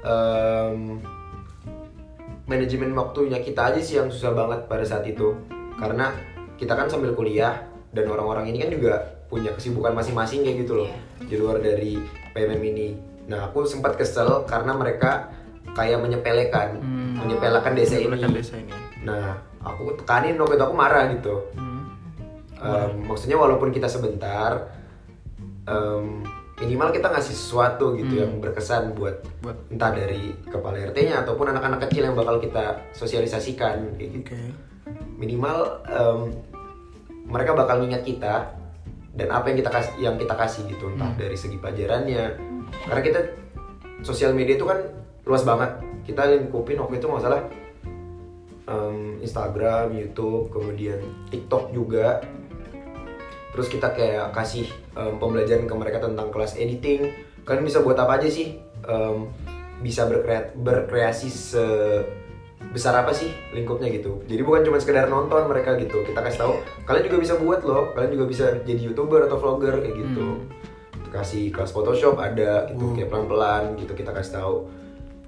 em, 0.00 1.02
manajemen 2.44 2.92
waktunya 2.92 3.40
kita 3.40 3.72
aja 3.72 3.80
sih 3.80 3.96
yang 3.96 4.08
susah 4.08 4.30
banget 4.30 4.60
pada 4.66 4.84
saat 4.84 5.04
itu 5.04 5.32
karena 5.74 6.12
kita 6.54 6.72
kan 6.72 6.86
sambil 6.86 7.10
kuliah 7.12 7.64
dan 7.90 8.06
orang-orang 8.06 8.46
ini 8.46 8.58
kan 8.60 8.70
juga 8.70 8.94
punya 9.26 9.50
kesibukan 9.50 9.90
masing-masing 9.90 10.44
kayak 10.44 10.62
gitu 10.62 10.74
loh 10.76 10.88
Iya. 10.88 10.98
di 11.24 11.34
luar 11.34 11.56
dari 11.58 11.98
PMM 12.30 12.62
ini 12.64 12.88
nah 13.24 13.48
aku 13.48 13.64
sempat 13.64 13.96
kesel 13.96 14.44
karena 14.44 14.70
mereka 14.70 15.32
kayak 15.72 15.98
menyepelekan 15.98 16.78
Hmm. 16.78 17.16
menyepelekan 17.18 17.72
desa 17.72 17.96
ini 17.96 18.06
Menyepelekan 18.06 18.30
desa 18.36 18.54
ini. 18.54 18.72
Nah, 19.04 19.36
aku 19.60 19.92
tekanin 20.00 20.40
waktu 20.40 20.56
itu 20.56 20.64
aku 20.64 20.74
marah 20.74 21.04
gitu. 21.12 21.44
Hmm. 21.54 21.84
Em, 22.56 22.92
maksudnya 23.04 23.36
walaupun 23.36 23.68
kita 23.68 23.84
sebentar, 23.84 24.72
em, 25.68 26.24
minimal 26.56 26.88
kita 26.88 27.12
ngasih 27.12 27.34
sesuatu 27.36 27.92
gitu 27.94 28.14
Hmm. 28.16 28.22
yang 28.24 28.32
berkesan 28.40 28.96
buat 28.96 29.20
Buat 29.44 29.68
entah 29.68 29.92
dari 29.92 30.32
kepala 30.48 30.80
RT-nya 30.80 31.20
ataupun 31.20 31.52
anak-anak 31.52 31.84
kecil 31.84 32.08
yang 32.08 32.16
bakal 32.16 32.40
kita 32.40 32.80
sosialisasikan 32.96 34.00
kayak 34.00 34.10
gitu. 34.24 34.32
Minimal 35.20 35.84
em, 35.84 36.20
mereka 37.28 37.52
bakal 37.52 37.84
ingat 37.84 38.08
kita 38.08 38.56
dan 39.12 39.28
apa 39.28 39.52
yang 39.52 39.60
kita 39.60 39.70
kasih 39.70 39.92
yang 40.00 40.16
kita 40.16 40.32
kasih 40.32 40.64
gitu 40.64 40.88
entah 40.88 41.12
Hmm. 41.12 41.20
dari 41.20 41.36
segi 41.36 41.60
pelajarannya. 41.60 42.24
Karena 42.88 43.02
kita 43.04 43.20
sosial 44.00 44.32
media 44.32 44.56
itu 44.56 44.64
kan 44.64 44.80
luas 45.24 45.44
banget. 45.44 45.76
Kita 46.04 46.24
lingkupin 46.24 46.80
waktu 46.80 46.96
itu 46.96 47.04
nggak 47.04 47.20
salah 47.20 47.44
em, 48.64 49.20
Instagram, 49.20 49.92
YouTube, 49.92 50.48
kemudian 50.48 50.98
TikTok 51.28 51.70
juga. 51.70 52.24
Terus 53.52 53.68
kita 53.68 53.92
kayak 53.92 54.32
kasih 54.32 54.66
em, 54.94 55.14
pembelajaran 55.16 55.64
ke 55.64 55.74
mereka 55.74 55.98
tentang 56.00 56.28
kelas 56.28 56.56
editing. 56.56 57.12
Kalian 57.44 57.62
bisa 57.62 57.80
buat 57.80 57.96
apa 57.96 58.18
aja 58.18 58.26
sih? 58.26 58.58
Em, 58.84 59.28
bisa 59.78 60.06
berkrea- 60.06 60.54
berkreasi 60.54 61.28
se 61.28 61.64
besar 62.64 62.96
apa 62.96 63.12
sih 63.12 63.28
lingkupnya 63.52 63.92
gitu. 63.92 64.24
Jadi 64.24 64.40
bukan 64.40 64.64
cuma 64.64 64.80
sekedar 64.80 65.06
nonton 65.06 65.46
mereka 65.46 65.76
gitu. 65.76 66.00
Kita 66.02 66.18
kasih 66.18 66.40
tahu 66.40 66.52
kalian 66.84 67.04
juga 67.06 67.18
bisa 67.20 67.34
buat 67.36 67.60
loh. 67.62 67.92
Kalian 67.92 68.12
juga 68.16 68.26
bisa 68.26 68.44
jadi 68.64 68.80
youtuber 68.80 69.28
atau 69.28 69.36
vlogger 69.36 69.84
kayak 69.84 69.94
gitu. 69.94 70.40
Kasih 71.12 71.52
kelas 71.52 71.70
Photoshop 71.70 72.18
ada 72.18 72.66
gitu 72.72 72.90
Hmm. 72.90 72.96
kayak 72.96 73.06
pelan-pelan 73.06 73.62
gitu 73.78 73.92
kita 73.94 74.10
kasih 74.10 74.40
tahu 74.40 74.56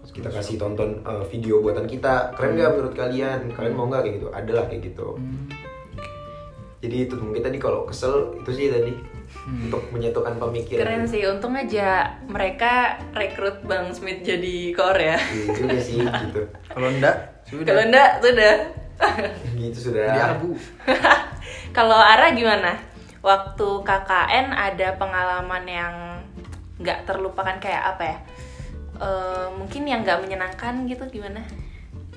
kita 0.09 0.29
kasih 0.29 0.57
tonton 0.57 1.03
uh, 1.03 1.25
video 1.25 1.59
buatan 1.59 1.85
kita 1.85 2.35
keren 2.35 2.55
nggak 2.55 2.71
menurut 2.71 2.95
kalian 2.95 3.40
kalian 3.51 3.73
mau 3.73 3.87
nggak 3.87 4.03
kayak 4.03 4.14
gitu 4.16 4.29
ada 4.31 4.53
lah 4.53 4.64
kayak 4.64 4.83
gitu 4.85 5.09
Hmm. 5.16 5.47
jadi 6.79 6.97
itu 7.05 7.14
mungkin 7.16 7.42
tadi 7.42 7.57
kalau 7.57 7.85
kesel 7.85 8.14
itu 8.37 8.51
sih 8.53 8.69
tadi 8.69 8.92
Hmm. 9.38 9.69
untuk 9.69 9.83
menyatukan 9.90 10.38
pemikiran 10.38 10.83
Keren 10.83 11.05
sih, 11.05 11.23
untung 11.23 11.55
aja 11.55 12.14
mereka 12.25 12.99
rekrut 13.12 13.62
Bang 13.62 13.90
Smith 13.90 14.23
jadi 14.23 14.71
core 14.73 15.03
ya. 15.05 15.19
iya 15.19 15.47
juga 15.53 15.79
sih 15.79 15.99
gitu 16.23 16.42
Kalau 16.66 16.88
enggak, 16.88 17.14
sudah. 17.45 17.62
Kalau 17.69 17.83
enggak, 17.85 18.11
sudah. 18.19 18.55
gitu 19.61 19.79
sudah 19.83 20.05
abu. 20.33 20.51
Kalau 21.77 21.95
Ara 21.95 22.33
gimana? 22.33 22.75
Waktu 23.21 23.69
KKN 23.83 24.47
ada 24.51 24.88
pengalaman 24.95 25.64
yang 25.64 25.95
nggak 26.79 27.05
terlupakan 27.05 27.59
kayak 27.59 27.83
apa 27.92 28.03
ya? 28.03 28.19
Eh, 28.96 29.48
mungkin 29.56 29.82
yang 29.85 30.00
nggak 30.02 30.24
menyenangkan 30.24 30.88
gitu 30.88 31.04
gimana? 31.12 31.44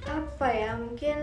apa 0.09 0.47
ya 0.47 0.71
mungkin 0.79 1.17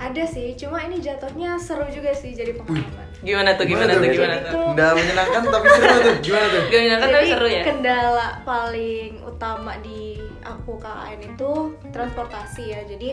ada 0.00 0.24
sih 0.24 0.56
cuma 0.56 0.82
ini 0.82 0.98
jatuhnya 0.98 1.60
seru 1.60 1.84
juga 1.92 2.10
sih 2.16 2.32
jadi 2.32 2.56
pengalaman 2.56 3.06
Gimana 3.22 3.54
tuh? 3.54 3.64
Gimana, 3.70 3.94
Gimana 3.94 3.94
tuh? 3.94 4.02
tuh? 4.02 4.14
Gimana 4.18 4.34
Jadi 4.34 4.50
tuh? 4.50 4.64
Enggak 4.74 4.90
menyenangkan 4.98 5.42
tapi 5.46 5.66
seru 5.70 5.94
tuh. 5.94 6.14
Gimana 6.26 6.46
tuh? 6.50 6.62
Gak 6.66 6.80
menyenangkan 6.82 7.10
tapi 7.14 7.26
seru 7.30 7.46
ya? 7.46 7.62
kendala 7.62 8.28
paling 8.42 9.12
utama 9.22 9.72
di 9.78 10.00
aku 10.42 10.72
KKN 10.82 11.20
itu 11.22 11.50
transportasi 11.94 12.64
ya 12.66 12.80
jadi 12.82 13.08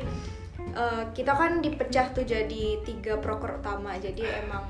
eh, 0.74 1.04
kita 1.14 1.32
kan 1.38 1.62
dipecah 1.62 2.10
tuh 2.10 2.26
jadi 2.26 2.64
tiga 2.82 3.22
proker 3.22 3.62
utama 3.62 3.94
jadi 4.02 4.42
emang 4.42 4.66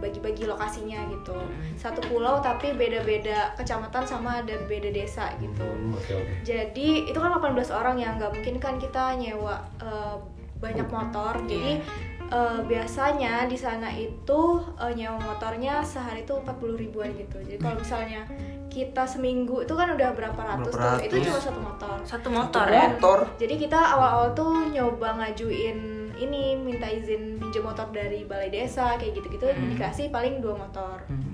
dibagi-bagi 0.00 0.48
lokasinya 0.48 1.04
gitu. 1.12 1.36
Satu 1.76 2.00
pulau 2.08 2.40
tapi 2.40 2.72
beda-beda 2.72 3.52
kecamatan 3.60 4.08
sama 4.08 4.40
ada 4.40 4.56
beda 4.64 4.88
desa 4.88 5.28
gitu. 5.36 5.60
Hmm, 5.60 5.92
oke 5.92 6.12
oke. 6.16 6.32
Jadi 6.40 7.12
itu 7.12 7.18
kan 7.20 7.36
18 7.36 7.68
orang 7.68 8.00
ya 8.00 8.16
nggak 8.16 8.32
mungkin 8.32 8.56
kan 8.56 8.80
kita 8.80 9.20
nyewa 9.20 9.60
eh, 9.76 10.16
banyak 10.56 10.88
motor. 10.88 11.36
Jadi 11.44 11.84
eh, 12.32 12.60
biasanya 12.64 13.44
di 13.44 13.60
sana 13.60 13.92
itu 13.92 14.40
eh, 14.80 14.92
nyewa 14.96 15.20
motornya 15.20 15.84
sehari 15.84 16.24
itu 16.24 16.32
40 16.32 16.80
ribuan 16.80 17.12
gitu. 17.12 17.36
Jadi 17.44 17.60
kalau 17.60 17.76
misalnya 17.76 18.24
kita 18.70 19.02
seminggu 19.02 19.66
itu 19.66 19.74
kan 19.74 19.98
udah 19.98 20.14
berapa 20.14 20.38
ratus 20.38 20.78
Berapa 20.78 21.02
tuh 21.02 21.18
itu 21.18 21.26
cuma 21.26 21.42
satu 21.42 21.60
motor. 21.60 21.96
Satu 22.06 22.28
motor 22.30 22.66
Satu 22.70 22.78
ya? 22.78 22.86
motor. 22.88 23.18
jadi 23.34 23.54
kita 23.58 23.74
awal-awal 23.76 24.30
tuh 24.32 24.70
nyoba 24.70 25.18
ngajuin 25.18 25.99
ini 26.20 26.54
minta 26.54 26.84
izin 26.84 27.40
pinjam 27.40 27.64
motor 27.64 27.88
dari 27.88 28.28
balai 28.28 28.52
desa 28.52 29.00
kayak 29.00 29.16
gitu-gitu 29.16 29.48
Hmm. 29.48 29.72
dikasih 29.72 30.12
paling 30.12 30.44
dua 30.44 30.54
motor 30.54 31.00
Hmm. 31.08 31.30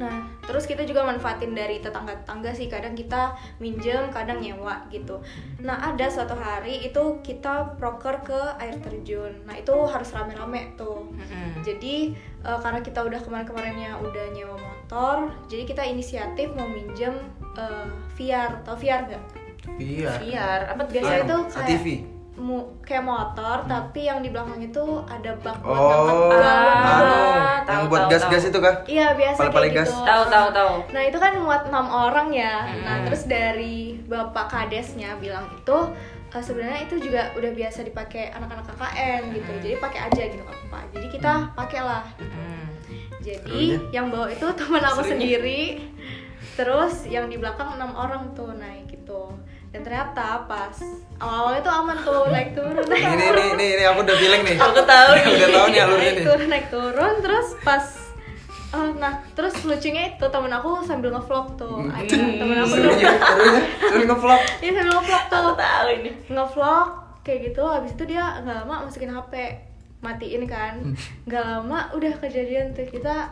Nah, 0.00 0.24
terus 0.42 0.66
kita 0.66 0.82
juga 0.82 1.06
manfaatin 1.06 1.54
dari 1.54 1.78
tetangga-tetangga 1.78 2.50
sih. 2.50 2.66
Kadang 2.66 2.98
kita 2.98 3.38
minjem, 3.62 4.10
kadang 4.10 4.42
nyewa 4.42 4.82
gitu. 4.90 5.22
Nah, 5.62 5.78
ada 5.78 6.10
suatu 6.10 6.34
hari 6.34 6.82
itu 6.82 7.22
kita 7.22 7.78
proker 7.78 8.24
ke 8.26 8.40
air 8.58 8.82
terjun. 8.82 9.46
Nah, 9.46 9.54
itu 9.54 9.70
harus 9.70 10.10
rame-rame 10.10 10.74
tuh. 10.74 11.06
Mm-mm. 11.12 11.62
Jadi 11.62 12.18
eh, 12.18 12.58
karena 12.58 12.82
kita 12.82 13.04
udah 13.04 13.20
kemarin-kemarinnya 13.22 14.00
udah 14.02 14.26
nyewa 14.34 14.56
motor, 14.58 15.30
jadi 15.46 15.70
kita 15.70 15.86
inisiatif 15.86 16.50
mau 16.58 16.66
minjem 16.66 17.14
eh, 17.54 17.86
VR. 18.18 18.58
Tau 18.66 18.74
VR 18.74 19.06
nggak? 19.06 19.22
Iya. 19.78 20.10
VR 20.18 20.60
apa 20.74 20.82
Biasanya 20.90 21.22
VR? 21.22 21.30
Ah, 21.54 21.62
kayak. 21.62 22.11
Mu- 22.34 22.80
kayak 22.80 23.04
motor 23.04 23.60
tapi 23.62 24.04
yang 24.04 24.18
di 24.18 24.28
belakang 24.28 24.56
itu 24.58 24.80
ada 25.04 25.36
bak 25.36 25.60
buat 25.60 25.68
Oh, 25.70 26.02
ngangkat 26.02 26.40
Ah, 26.42 27.56
tahu, 27.62 27.70
yang 27.70 27.84
buat 27.86 28.04
gas-gas 28.08 28.44
itu 28.46 28.58
kah? 28.58 28.74
Iya 28.84 29.06
biasa 29.12 29.38
Pale-pale 29.38 29.62
kayak 29.64 29.76
gas. 29.76 29.88
gitu. 29.88 30.00
Tahu 30.02 30.22
tahu 30.26 30.48
tahu. 30.50 30.72
Nah 30.90 31.02
itu 31.02 31.18
kan 31.18 31.32
muat 31.36 31.62
enam 31.64 31.86
orang 31.86 32.28
ya. 32.30 32.54
Hmm. 32.62 32.82
Nah 32.82 32.96
terus 33.04 33.22
dari 33.26 33.76
bapak 34.02 34.46
kadesnya 34.46 35.14
bilang 35.16 35.44
itu 35.52 35.78
eh, 36.28 36.40
sebenarnya 36.40 36.80
itu 36.82 36.94
juga 36.98 37.28
udah 37.32 37.50
biasa 37.52 37.78
dipakai 37.82 38.30
anak-anak 38.30 38.64
KKN 38.66 39.22
gitu. 39.30 39.50
Hmm. 39.50 39.60
Jadi 39.60 39.74
pakai 39.78 40.00
aja 40.02 40.22
gitu 40.26 40.42
kan 40.42 40.56
pak. 40.68 40.82
Jadi 40.90 41.06
kita 41.10 41.32
pakailah. 41.52 42.04
Hmm. 42.16 42.64
Serunya? 43.20 43.20
Jadi 43.20 43.62
yang 43.92 44.08
bawa 44.08 44.26
itu 44.26 44.46
teman 44.58 44.82
aku 44.82 45.02
sendiri. 45.04 45.62
Terus 46.52 47.04
yang 47.06 47.28
di 47.28 47.36
belakang 47.36 47.76
enam 47.76 47.92
orang 47.92 48.32
tuh 48.32 48.52
naik 48.52 48.88
gitu. 48.88 49.30
Dan 49.72 49.80
ternyata 49.80 50.44
pas 50.44 50.76
awal-awal 51.16 51.56
itu 51.56 51.70
aman 51.70 51.96
tuh 51.98 52.28
naik 52.28 52.52
turun 52.52 52.84
naik 52.84 53.02
Ini 53.02 53.26
nih, 53.26 53.50
nih, 53.52 53.70
nih, 53.74 53.86
aku 53.88 54.04
udah 54.04 54.16
feeling 54.16 54.42
nih. 54.44 54.56
Aku 54.58 54.80
tahu 54.82 55.10
nih. 55.10 55.24
udah 55.26 55.48
tahu 55.50 55.66
nih 55.66 55.80
alurnya 55.80 55.96
naik 56.04 56.12
nih. 56.14 56.24
turun 56.26 56.48
naik 56.48 56.66
turun 56.68 57.12
terus 57.18 57.48
pas 57.60 57.84
eh, 58.70 58.90
nah 58.94 59.14
terus 59.32 59.54
lucunya 59.62 60.02
itu 60.10 60.24
temen 60.26 60.48
aku 60.50 60.70
sambil 60.82 61.08
ngevlog 61.10 61.56
tuh 61.56 61.88
Ada 61.88 62.14
temen 62.14 62.56
aku 62.58 62.74
tuh 62.74 62.92
seru 63.82 64.02
ngevlog. 64.02 64.40
Iya 64.58 64.70
sambil 64.74 64.92
ngevlog 64.92 65.24
tuh 65.26 65.38
Aku 65.38 65.52
tahu 65.54 65.86
ini. 65.90 66.10
ngevlog 66.26 66.88
kayak 67.22 67.38
gitu 67.46 67.62
habis 67.64 67.92
itu 67.92 68.04
dia 68.04 68.24
nggak 68.38 68.56
lama 68.60 68.84
masukin 68.84 69.08
HP 69.08 69.32
matiin 70.00 70.42
kan 70.44 70.74
nggak 71.24 71.38
lama 71.40 71.78
udah 71.92 72.12
kejadian 72.18 72.72
tuh 72.72 72.84
kita 72.84 73.30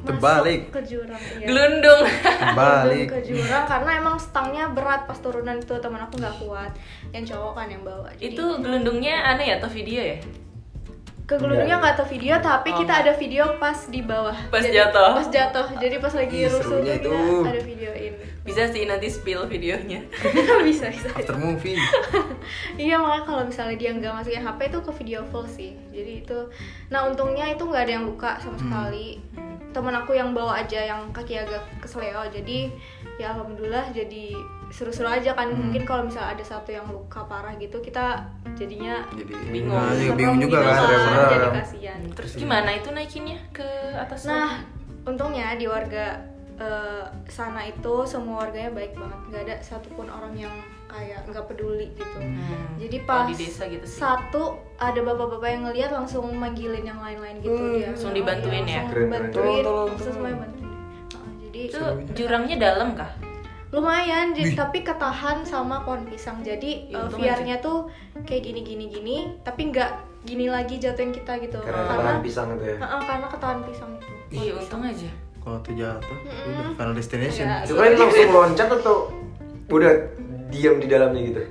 Terbalik. 0.00 0.70
ke 0.70 0.80
jurang 0.80 1.18
iya. 1.34 1.44
Gelundung. 1.44 2.02
Balik. 2.58 3.06
ke 3.08 3.18
jurang 3.24 3.64
karena 3.64 3.90
emang 3.96 4.16
stangnya 4.16 4.68
berat 4.68 5.04
pas 5.04 5.16
turunan 5.16 5.54
itu 5.54 5.74
teman 5.74 6.00
aku 6.00 6.16
nggak 6.16 6.36
kuat 6.38 6.70
yang 7.10 7.22
cowok 7.22 7.52
kan 7.54 7.66
yang 7.66 7.82
bawa 7.82 8.08
Jadi- 8.12 8.32
Itu 8.32 8.44
gelundungnya 8.58 9.14
aneh 9.26 9.46
ya 9.46 9.54
atau 9.56 9.68
video 9.68 10.00
ya? 10.00 10.18
ke 11.20 11.36
gelundungnya 11.36 11.76
nggak 11.76 11.92
tahu 11.94 12.08
video 12.10 12.40
tapi 12.40 12.72
Oh. 12.72 12.80
kita 12.80 12.94
ada 12.98 13.12
video 13.12 13.44
pas 13.56 13.76
di 13.84 14.00
bawah 14.00 14.32
Pas 14.48 14.64
Jadi- 14.64 14.80
jatuh. 14.80 15.12
pas 15.12 15.28
jatuh 15.28 15.66
jadi 15.76 15.96
pas 15.98 16.14
lagi 16.14 16.36
Ih, 16.38 16.48
rusuhnya 16.48 16.64
serunya 16.64 16.94
kita 16.94 17.04
itu. 17.04 17.44
ada 17.44 17.60
videoin 17.62 18.12
Bisa 18.40 18.64
sih 18.64 18.88
nanti 18.88 19.06
spill 19.06 19.44
videonya. 19.44 20.00
bisa 20.64 20.88
bisa 20.88 21.12
After 21.12 21.36
movie. 21.36 21.76
iya 22.80 22.96
makanya 22.96 23.24
kalau 23.26 23.42
misalnya 23.44 23.76
dia 23.76 23.92
nggak 23.92 24.08
masukin 24.10 24.40
HP 24.40 24.60
itu 24.64 24.78
ke 24.80 24.92
video 24.94 25.20
full 25.22 25.44
sih 25.44 25.76
jadi 25.90 26.24
itu 26.24 26.38
nah 26.88 27.04
untungnya 27.04 27.44
itu 27.46 27.60
nggak 27.60 27.82
ada 27.82 27.92
yang 27.92 28.08
luka 28.08 28.40
sama 28.40 28.56
sekali 28.56 29.20
teman 29.68 29.92
aku 29.92 30.16
yang 30.16 30.32
bawa 30.32 30.64
aja 30.64 30.80
yang 30.80 31.12
kaki 31.12 31.36
agak 31.36 31.60
kesleo 31.84 32.24
jadi 32.32 32.72
ya 33.20 33.36
alhamdulillah 33.36 33.92
jadi 33.92 34.32
seru-seru 34.68 35.08
aja 35.08 35.32
kan. 35.32 35.48
Mungkin 35.52 35.88
kalau 35.88 36.04
misalnya 36.06 36.36
ada 36.36 36.44
satu 36.44 36.70
yang 36.72 36.86
luka 36.88 37.24
parah 37.24 37.56
gitu 37.56 37.80
kita 37.80 38.24
jadinya 38.56 39.04
Jadi 39.16 39.32
Bingung. 39.48 39.76
Nah, 39.76 39.96
juga 39.96 40.14
bingung 40.16 40.38
juga 40.40 40.58
kan, 40.60 40.76
jadi 41.32 41.48
kasihan. 41.60 42.00
Terus 42.12 42.30
gimana 42.36 42.70
itu 42.76 42.88
naikinnya 42.92 43.38
ke 43.52 43.68
atas? 43.96 44.28
Nah, 44.28 44.60
untungnya 45.08 45.56
di 45.56 45.64
warga 45.64 46.20
eh, 46.60 47.04
sana 47.30 47.64
itu 47.64 48.04
semua 48.04 48.44
warganya 48.44 48.70
baik 48.74 48.92
banget, 48.98 49.20
nggak 49.30 49.42
ada 49.48 49.56
satupun 49.64 50.06
orang 50.10 50.34
yang 50.36 50.54
kayak 50.88 51.20
nggak 51.24 51.44
peduli 51.46 51.86
gitu. 51.92 52.18
Hmm. 52.18 52.74
Jadi 52.76 52.96
pas 53.04 53.24
di 53.24 53.34
desa 53.36 53.62
gitu 53.64 53.84
sih. 53.84 53.98
satu 53.98 54.42
ada 54.74 54.96
bapak-bapak 54.98 55.48
yang 55.48 55.62
ngeliat 55.64 55.90
langsung 55.90 56.24
manggilin 56.30 56.82
yang 56.82 56.98
lain-lain 56.98 57.36
gitu 57.38 57.54
Hmm. 57.54 57.72
dia. 57.74 57.88
Langsung 57.88 58.12
dibantuin 58.12 58.64
ya? 58.64 58.82
Keren, 58.82 58.88
keren. 58.88 59.08
bantuin, 59.10 59.30
Tolong, 59.30 59.62
tolong, 59.62 59.86
langsung 59.86 59.98
tolong. 60.00 60.16
semuanya 60.16 60.38
bantuin. 60.40 60.68
Nah, 60.68 61.32
jadi 61.38 61.60
itu 61.62 61.82
jurangnya 62.14 62.56
dalam 62.58 62.90
kah? 62.94 63.12
lumayan, 63.68 64.32
jadi, 64.32 64.56
tapi 64.56 64.80
ketahan 64.80 65.44
sama 65.44 65.84
pohon 65.84 66.08
pisang. 66.08 66.40
Jadi 66.40 66.88
Ya, 66.88 67.04
untung 67.04 67.20
VR-nya 67.20 67.60
tuh 67.60 67.92
kayak 68.24 68.40
gini-gini 68.42 68.88
gini, 68.88 69.16
tapi 69.44 69.68
nggak 69.68 69.92
gini 70.24 70.48
lagi 70.48 70.80
jatuhin 70.80 71.12
kita 71.12 71.36
gitu. 71.36 71.60
Karena 71.60 71.84
ketahan 71.84 72.18
pisang 72.24 72.48
itu 72.56 72.64
ya. 72.64 72.76
Heeh, 72.80 73.00
karena 73.04 73.26
ketahan 73.28 73.58
pisang 73.62 73.90
itu. 73.92 74.08
Iya 74.32 74.52
untung 74.56 74.80
aja. 74.80 75.10
Kalau 75.38 75.58
tuh 75.60 75.72
jatuh, 75.74 76.16
udah 76.24 76.64
final 76.74 76.94
destination. 76.96 77.44
Ya. 77.44 77.60
Itu 77.60 77.76
langsung 77.76 78.32
loncat 78.32 78.68
atau 78.72 78.96
udah 79.68 79.92
diam 80.48 80.76
di 80.76 80.86
dalamnya 80.86 81.22
gitu? 81.22 81.42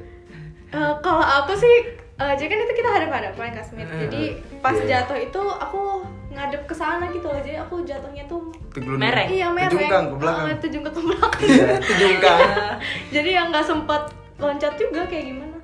Eh, 0.67 0.93
kalau 0.99 1.21
aku 1.21 1.53
sih, 1.53 1.75
eh, 1.95 2.34
jadi 2.36 2.49
kan 2.49 2.60
itu 2.60 2.73
kita 2.75 2.89
hadap-hadapan 2.91 3.53
Kasmir. 3.53 3.86
Eh, 3.86 3.97
Jadi 4.03 4.21
pas 4.60 4.75
iya. 4.75 4.99
jatuh 4.99 5.17
itu 5.17 5.41
aku 5.41 6.03
ngadep 6.30 6.65
ke 6.65 6.73
sana 6.73 7.08
gitu 7.10 7.25
loh. 7.25 7.39
Jadi 7.39 7.56
aku 7.56 7.82
jatuhnya 7.82 8.25
tuh 8.25 8.51
Itu 8.67 8.77
gelundung. 8.80 9.01
Mereng. 9.01 9.27
iya 9.27 9.47
mereng. 9.47 9.71
Tejungkang 9.71 10.06
ke 10.06 10.15
belakang. 10.17 10.45
Eh, 10.45 10.58
tejungkang 10.60 10.93
ke 10.93 11.01
belakang. 11.03 11.41
Iya. 11.41 11.67
Tejungkang. 11.80 12.39
Jadi 13.15 13.30
yang 13.32 13.47
nggak 13.49 13.65
sempat 13.65 14.01
loncat 14.38 14.73
juga 14.75 15.01
kayak 15.06 15.25
gimana? 15.25 15.56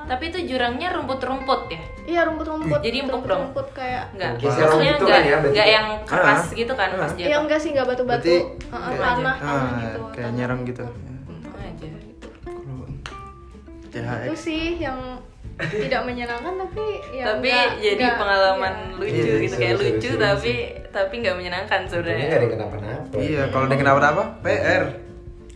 Tapi 0.00 0.24
itu 0.26 0.38
jurangnya 0.44 0.88
rumput-rumput 0.90 1.60
ya? 1.68 1.82
iya 2.02 2.20
rumput-rumput. 2.26 2.82
Jadi 2.82 2.96
empuk 3.00 3.22
dong? 3.22 3.46
Rumput 3.46 3.70
kayak 3.70 4.10
Enggak. 4.10 4.42
Maksudnya 4.42 4.66
gitu 4.90 5.04
enggak 5.04 5.14
kan 5.14 5.22
ya, 5.22 5.36
enggak 5.38 5.54
ya? 5.62 5.74
yang 5.78 5.86
keras 6.02 6.42
Ah. 6.42 6.56
gitu 6.56 6.72
kan 6.74 6.88
pas 6.90 7.06
Ah. 7.06 7.14
Iya 7.14 7.26
jatuh. 7.28 7.40
enggak 7.46 7.58
sih 7.60 7.68
nggak 7.70 7.86
batu-batu, 7.86 8.26
Untung 8.26 8.50
tanah, 8.66 8.90
aja. 8.90 8.98
tanah 8.98 9.36
Ah, 9.38 9.70
gitu. 9.78 10.00
kayak 10.10 10.30
nyerang 10.34 10.60
gitu. 10.66 10.84
Kalau 13.92 14.24
Itu 14.24 14.34
sih 14.36 14.62
yang 14.76 14.98
tidak 15.60 16.02
menyenangkan 16.02 16.54
tapi 16.56 16.84
ya 17.12 17.24
tapi 17.28 17.50
enggak- 17.50 17.76
jadi 17.78 18.00
enggak- 18.00 18.18
pengalaman 18.18 18.74
iya. 18.80 18.96
lucu 18.96 19.12
Iya, 19.12 19.34
gitu 19.36 19.50
seru, 19.50 19.60
kayak 19.60 19.74
seru, 19.74 19.84
lucu 19.86 20.08
seru 20.08 20.18
tapi 20.18 20.52
tapi 20.88 21.14
nggak 21.18 21.36
menyenangkan 21.36 21.80
sebenarnya. 21.84 22.26
ada 22.26 22.36
yang 22.40 22.52
kenapa-napa. 22.52 23.14
Iya, 23.14 23.42
kalau 23.48 23.64
dia 23.66 23.78
kenapa-napa, 23.78 24.22
PR. 24.40 24.82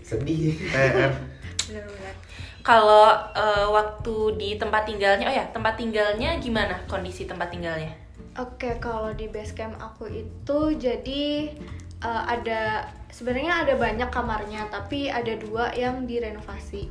Sedih. 0.00 0.52
PR. 0.68 1.10
Kalau 2.60 3.06
eh, 3.34 3.66
waktu 3.68 4.14
di 4.34 4.50
tempat 4.56 4.82
tinggalnya, 4.84 5.28
oh 5.28 5.34
ya 5.34 5.44
tempat 5.50 5.76
tinggalnya 5.76 6.36
gimana 6.38 6.80
kondisi 6.84 7.24
tempat 7.24 7.52
tinggalnya? 7.52 7.92
Oke, 8.34 8.76
kalau 8.78 9.12
di 9.12 9.28
base 9.28 9.52
camp 9.52 9.78
aku 9.78 10.08
itu 10.08 10.58
jadi 10.74 11.54
uh, 12.02 12.26
ada 12.26 12.82
sebenarnya 13.06 13.62
ada 13.62 13.78
banyak 13.78 14.10
kamarnya, 14.10 14.66
tapi 14.68 15.06
ada 15.06 15.38
dua 15.38 15.70
yang 15.70 16.02
direnovasi. 16.02 16.90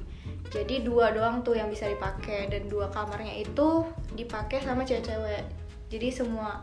Jadi 0.53 0.85
dua 0.85 1.09
doang 1.09 1.41
tuh 1.41 1.57
yang 1.57 1.65
bisa 1.73 1.89
dipakai 1.89 2.45
dan 2.45 2.69
dua 2.69 2.85
kamarnya 2.93 3.41
itu 3.41 3.89
dipakai 4.13 4.61
sama 4.61 4.85
cewek-cewek. 4.85 5.49
Jadi 5.89 6.07
semua 6.13 6.61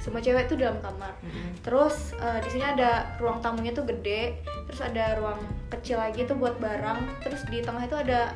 semua 0.00 0.22
cewek 0.22 0.48
tuh 0.48 0.56
dalam 0.56 0.80
kamar. 0.80 1.12
Terus 1.60 2.16
uh, 2.22 2.40
di 2.40 2.48
sini 2.48 2.64
ada 2.64 3.18
ruang 3.20 3.44
tamunya 3.44 3.74
tuh 3.76 3.84
gede, 3.84 4.40
terus 4.70 4.80
ada 4.80 5.18
ruang 5.20 5.42
kecil 5.68 6.00
lagi 6.00 6.24
tuh 6.24 6.38
buat 6.38 6.56
barang, 6.56 7.20
terus 7.20 7.44
di 7.50 7.60
tengah 7.60 7.84
itu 7.84 7.98
ada 7.98 8.32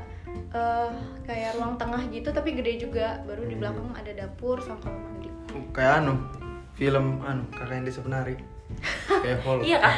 uh, 0.53 0.93
kayak 1.25 1.57
ruang 1.57 1.81
tengah 1.81 2.03
gitu 2.13 2.29
tapi 2.35 2.53
gede 2.53 2.83
juga. 2.83 3.23
Baru 3.25 3.49
di 3.49 3.57
belakang 3.57 3.95
ada 3.97 4.13
dapur 4.13 4.61
sama 4.61 4.83
kamar 4.85 5.01
mandi. 5.01 5.31
Kayak 5.73 6.05
anu, 6.05 6.15
film 6.77 7.23
anu, 7.25 7.49
kakak 7.55 7.81
yang 7.81 7.87
desa 7.89 8.03
penari. 8.05 8.37
Kayak 9.23 9.39
hall. 9.45 9.61
Iya 9.63 9.79
kah? 9.85 9.97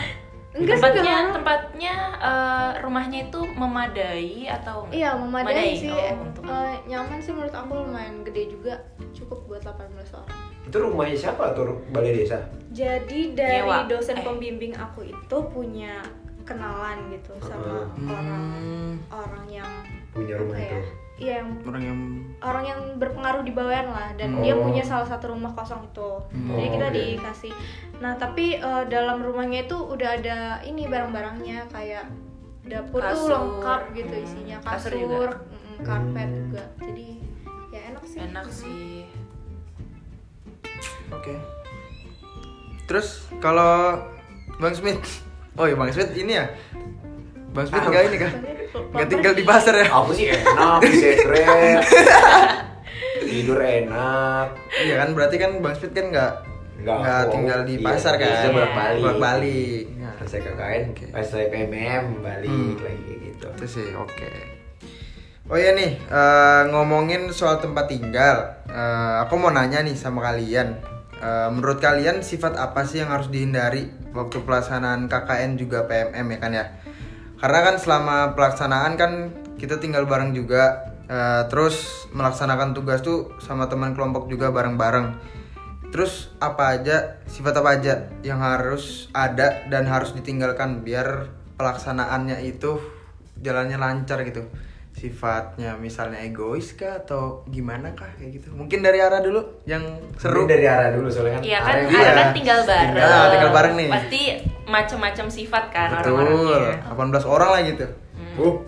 Enggak 0.55 0.79
sih, 0.79 0.83
tempatnya 0.87 1.03
enggak. 1.13 1.35
tempatnya 1.35 1.95
eh, 2.23 2.71
rumahnya 2.79 3.19
itu 3.27 3.41
memadai 3.53 4.31
atau 4.47 4.87
enggak? 4.87 4.95
Iya 4.95 5.11
memadai 5.19 5.71
sih, 5.75 5.91
Oh, 5.91 6.23
untung. 6.23 6.45
Eh, 6.47 6.75
nyaman 6.87 7.19
sih 7.19 7.33
menurut 7.35 7.51
aku 7.53 7.73
lumayan 7.77 8.23
gede 8.23 8.43
juga, 8.49 8.75
cukup 9.11 9.39
buat 9.45 9.61
18 9.61 10.15
orang. 10.15 10.39
Itu 10.65 10.77
rumahnya 10.79 11.17
siapa 11.19 11.51
atau 11.51 11.83
balai 11.91 12.15
desa? 12.15 12.39
Jadi 12.71 13.35
dari 13.35 13.61
Nyewa. 13.61 13.85
dosen 13.85 14.17
Eh. 14.17 14.23
pembimbing 14.23 14.73
aku 14.73 15.05
itu 15.05 15.37
punya 15.51 15.99
kenalan 16.45 17.11
gitu 17.11 17.33
sama 17.41 17.89
orang 17.99 18.43
Hmm, 18.55 18.95
orang 19.09 19.45
yang 19.49 19.71
Punya 20.11 20.39
rumah 20.39 20.55
itu. 20.57 20.79
Ya? 21.15 21.21
Iya 21.21 21.33
yang 21.37 21.49
orang 21.63 21.83
yang 21.85 21.99
orang 22.41 22.65
yang 22.65 22.81
berpengaruh 22.97 23.43
di 23.43 23.53
bawahan 23.53 23.87
lah 23.87 24.09
dan 24.13 24.39
dia 24.39 24.53
Oh. 24.53 24.63
punya 24.63 24.83
salah 24.83 25.05
satu 25.05 25.31
rumah 25.31 25.53
kosong 25.53 25.85
itu 25.85 26.11
jadi 26.51 26.59
Oh, 26.61 26.73
kita 26.73 26.87
oke. 26.87 26.97
dikasih 26.97 27.53
nah 27.97 28.13
tapi 28.15 28.57
eh, 28.57 28.85
dalam 28.87 29.19
rumahnya 29.19 29.65
itu 29.65 29.79
udah 29.79 30.11
ada 30.13 30.39
ini 30.61 30.85
barang-barangnya 30.85 31.71
kayak 31.71 32.11
dapur 32.65 32.99
Kasur. 32.99 33.15
tuh 33.15 33.31
lengkap 33.31 33.81
gitu 33.95 34.11
Hmm, 34.13 34.25
isinya 34.25 34.57
kasur 34.59 34.91
kasur, 34.91 34.93
juga? 34.97 35.29
mm, 35.47 35.77
karpet 35.81 36.27
Hmm. 36.27 36.39
juga 36.41 36.63
jadi 36.81 37.09
ya 37.69 37.81
enak 37.89 38.05
sih 38.05 38.19
Enak 38.21 38.47
sih. 38.49 38.91
Oke. 41.11 41.35
Terus 42.85 43.09
kalau 43.39 44.03
Bang 44.57 44.73
Smith, 44.73 45.01
oh 45.55 45.65
iya 45.65 45.75
Bang 45.75 45.89
Smith 45.89 46.13
ini 46.13 46.35
ya, 46.35 46.47
Bang 47.55 47.65
Smith 47.65 47.87
nggak 47.87 48.05
ini 48.05 48.17
kah? 48.19 48.33
Nggak 48.91 49.09
tinggal 49.09 49.33
di 49.33 49.45
pasar 49.45 49.75
ya? 49.77 49.87
Aku 49.89 50.11
sih 50.11 50.27
enak, 50.27 50.83
bisa 50.83 51.07
keren. 51.23 51.77
Tidur 53.23 53.59
enak. 53.59 54.47
Iya 54.77 54.95
kan, 54.97 55.09
berarti 55.15 55.37
kan 55.39 55.51
Bang 55.59 55.75
Smith 55.75 55.95
kan 55.95 56.07
nggak 56.11 56.33
Nggak, 56.75 56.97
nggak 56.99 57.21
aku- 57.21 57.33
tinggal 57.33 57.61
di 57.63 57.75
iya, 57.77 57.87
pasar 57.87 58.13
kan? 58.13 58.27
biasanya 58.27 58.51
bolak-balik. 58.53 59.01
Bolak-balik. 59.01 59.85
Nah, 59.95 60.13
Pas 60.15 60.27
saya 60.27 60.41
KKN, 60.43 60.83
saya 61.23 61.47
PMM 61.49 62.05
balik 62.21 62.49
Hmm. 62.49 62.75
lagi 62.77 63.03
kayak 63.05 63.19
gitu. 63.25 63.47
Itu 63.49 63.67
sih 63.69 63.87
oke. 63.95 64.31
Oh 65.45 65.55
ya 65.55 65.71
nih, 65.71 66.01
eh, 66.01 66.63
ngomongin 66.69 67.31
soal 67.31 67.59
tempat 67.59 67.87
tinggal, 67.89 68.51
Eh, 68.67 69.15
aku 69.23 69.39
mau 69.39 69.49
nanya 69.49 69.79
nih 69.79 69.95
sama 69.95 70.19
kalian. 70.25 70.75
Eh, 71.15 71.49
menurut 71.49 71.79
kalian 71.79 72.19
sifat 72.21 72.59
apa 72.59 72.83
sih 72.83 72.99
yang 72.99 73.07
harus 73.09 73.31
dihindari 73.31 73.87
waktu 74.11 74.43
pelaksanaan 74.43 75.07
KKN 75.07 75.55
juga 75.55 75.87
PMM 75.87 76.27
ya 76.27 76.39
kan 76.39 76.51
ya? 76.53 76.65
Karena 77.39 77.61
kan 77.63 77.77
selama 77.79 78.33
pelaksanaan 78.39 78.95
kan 78.99 79.13
kita 79.59 79.79
tinggal 79.79 80.07
bareng 80.07 80.35
juga, 80.35 80.95
Eh, 81.05 81.43
terus 81.53 82.09
melaksanakan 82.17 82.73
tugas 82.73 83.05
tuh 83.05 83.37
sama 83.37 83.69
teman 83.69 83.93
kelompok 83.93 84.25
juga 84.25 84.49
bareng-bareng. 84.49 85.21
Terus 85.93 86.33
apa 86.41 86.81
aja 86.81 87.21
sifat 87.29 87.61
apa 87.61 87.77
aja 87.77 87.95
yang 88.25 88.41
harus 88.41 89.13
ada 89.13 89.69
dan 89.69 89.85
harus 89.85 90.17
ditinggalkan 90.17 90.81
biar 90.81 91.29
pelaksanaannya 91.61 92.41
itu 92.49 92.81
jalannya 93.39 93.77
lancar 93.77 94.25
gitu 94.25 94.49
sifatnya 94.95 95.75
misalnya 95.75 96.23
egois 96.23 96.73
kah 96.73 97.03
atau 97.03 97.43
gimana 97.51 97.91
kah 97.93 98.07
kayak 98.15 98.39
gitu 98.39 98.55
mungkin 98.55 98.79
dari 98.79 99.03
arah 99.03 99.19
dulu 99.19 99.43
yang 99.67 99.83
seru 100.15 100.47
Mungkin 100.47 100.55
dari 100.55 100.67
arah 100.67 100.95
dulu 100.95 101.11
soalnya 101.11 101.39
kan. 101.39 101.43
Iya 101.43 101.59
kan, 101.59 101.75
arah 101.75 101.91
Iya. 101.91 102.13
kan 102.15 102.29
tinggal 102.31 102.59
bareng. 102.63 102.91
Tinggal- 102.95 103.31
tinggal 103.31 103.51
bareng 103.53 103.75
nih. 103.75 103.89
Pasti 103.91 104.21
macam-macam 104.65 105.27
sifat 105.29 105.65
kan 105.69 105.89
betul 105.93 106.15
orang-orangnya. 106.17 106.79
18 106.89 107.27
orang 107.27 107.51
lah 107.51 107.63
gitu 107.65 107.87
Uh, 108.35 108.59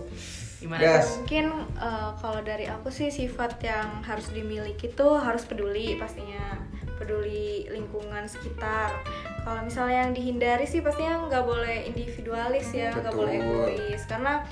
Gimana? 0.56 0.78
Gas. 0.78 1.18
Mungkin 1.18 1.46
eh, 1.74 2.10
kalau 2.16 2.40
dari 2.40 2.66
aku 2.66 2.86
sih 2.88 3.08
sifat 3.08 3.58
yang 3.60 4.02
harus 4.02 4.30
dimiliki 4.30 4.86
tuh 4.88 5.18
harus 5.18 5.42
peduli 5.42 5.94
pastinya 5.94 6.54
peduli 6.94 7.66
lingkungan 7.66 8.26
sekitar. 8.26 8.94
Kalau 9.42 9.62
misalnya 9.62 10.04
yang 10.04 10.12
dihindari 10.12 10.62
sih 10.64 10.82
pastinya 10.82 11.22
nggak 11.24 11.42
boleh 11.42 11.86
individualis 11.86 12.70
ya, 12.70 12.90
nggak 12.90 13.10
boleh 13.10 13.34
egois 13.36 14.02
karena 14.04 14.42